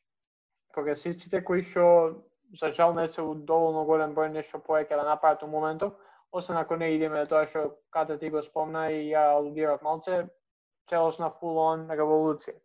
прогресивците 0.74 1.44
кои 1.44 1.62
што 1.62 2.24
за 2.58 2.70
жал 2.70 2.94
не 2.94 3.08
се 3.08 3.22
у 3.22 3.34
доволно 3.34 3.84
голем 3.84 4.14
број 4.16 4.32
нешто 4.32 4.58
повеќе 4.58 4.96
да 4.96 5.04
направат 5.04 5.42
у 5.42 5.46
моментов, 5.46 5.92
освен 6.32 6.56
ако 6.56 6.76
не 6.76 6.94
идеме 6.96 7.26
тоа 7.26 7.46
што 7.46 7.78
Ката 7.90 8.18
ти 8.18 8.30
го 8.30 8.42
спомна 8.42 8.90
и 8.92 9.10
ја 9.12 9.36
алудирав 9.36 9.82
малце, 9.82 10.26
целосна 10.88 11.30
full 11.40 11.60
on 11.60 11.86
револуција. 11.88 12.56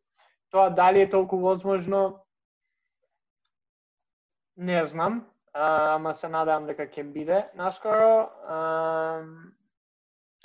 Тоа 0.51 0.69
дали 0.69 1.01
е 1.01 1.09
толку 1.09 1.37
возможно, 1.37 2.23
не 4.55 4.85
знам, 4.85 5.25
ама 5.53 6.13
се 6.13 6.27
надевам 6.27 6.65
дека 6.65 6.87
ќе 6.87 7.03
биде 7.13 7.43
наскоро. 7.55 8.29
А, 8.47 9.23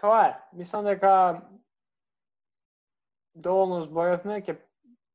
тоа 0.00 0.22
е. 0.26 0.34
Мислам 0.52 0.84
дека 0.84 1.42
доволно 3.34 3.82
зборевме, 3.82 4.42
ќе 4.42 4.58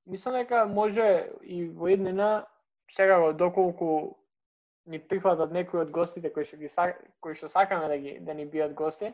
мислам 0.05 0.39
дека 0.41 0.65
може 0.65 1.29
и 1.41 1.65
во 1.69 1.87
еднина 1.87 2.45
сега 2.91 3.33
доколку 3.33 4.17
ни 4.85 4.99
прихватат 4.99 5.51
некои 5.51 5.79
од 5.79 5.91
гостите 5.91 6.29
кои 6.33 6.43
што 6.45 6.57
ги 6.57 6.69
кои 7.21 7.35
што 7.35 7.47
сакаме 7.47 7.87
да 7.87 7.97
ги 7.97 8.17
да 8.19 8.33
ни 8.33 8.45
биат 8.45 8.73
гости, 8.73 9.13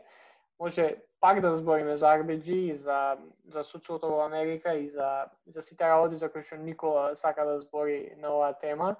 може 0.58 0.96
пак 1.20 1.40
да 1.40 1.54
збориме 1.56 1.96
за 1.96 2.06
RBG 2.06 2.48
и 2.48 2.76
за 2.76 3.18
за 3.46 3.64
судството 3.64 4.08
во 4.08 4.24
Америка 4.24 4.74
и 4.74 4.88
за 4.90 5.26
за 5.46 5.62
сите 5.62 5.84
работи 5.84 6.18
за 6.18 6.32
кои 6.32 6.42
што 6.42 6.56
Никола 6.56 7.16
сака 7.16 7.44
да 7.44 7.60
збори 7.60 8.14
на 8.18 8.34
оваа 8.34 8.58
тема. 8.58 8.96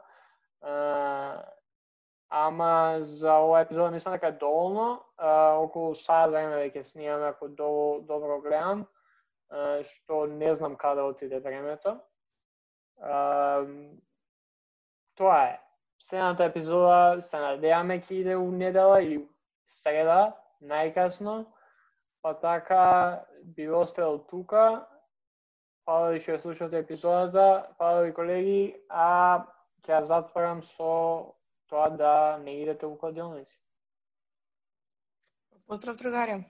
Ама 2.32 2.98
за 3.02 3.32
ова 3.32 3.60
епизода 3.60 3.90
мислам 3.90 4.14
дека 4.14 4.26
е 4.26 4.32
доволно. 4.32 5.02
А, 5.16 5.54
околу 5.58 5.94
сад 5.94 6.30
време 6.30 6.60
веќе 6.62 6.82
снимаме 6.86 7.26
ако 7.26 7.48
доволно 7.48 8.06
добро 8.06 8.36
гледам, 8.40 8.84
а, 9.50 9.82
што 9.82 10.26
не 10.30 10.54
знам 10.54 10.76
каде 10.76 11.02
отиде 11.02 11.40
времето. 11.40 11.96
А, 13.02 13.66
тоа 15.18 15.42
е. 15.48 15.58
Следната 15.98 16.44
епизода 16.44 17.18
се 17.22 17.40
надеваме 17.42 17.98
ќе 17.98 18.22
иде 18.22 18.36
у 18.36 18.46
недела 18.54 19.02
или 19.02 19.26
среда, 19.66 20.36
најкасно. 20.62 21.44
Па 22.22 22.34
така 22.38 23.24
би 23.42 23.66
од 23.68 23.90
тука. 24.30 24.86
Фала 25.84 26.14
ви 26.14 26.20
што 26.20 26.38
слушате 26.38 26.78
епизодата, 26.78 27.66
фала 27.76 28.06
ви 28.06 28.14
колеги, 28.14 28.76
а 28.88 29.42
ќе 29.82 29.98
ја 29.98 30.02
затворам 30.06 30.62
со 30.62 31.34
тоа 31.70 31.90
да 31.90 32.38
не 32.38 32.62
идете 32.62 32.86
у 32.86 32.96
кладилници. 32.96 33.58
Поздрав 35.66 35.96
другари! 35.96 36.44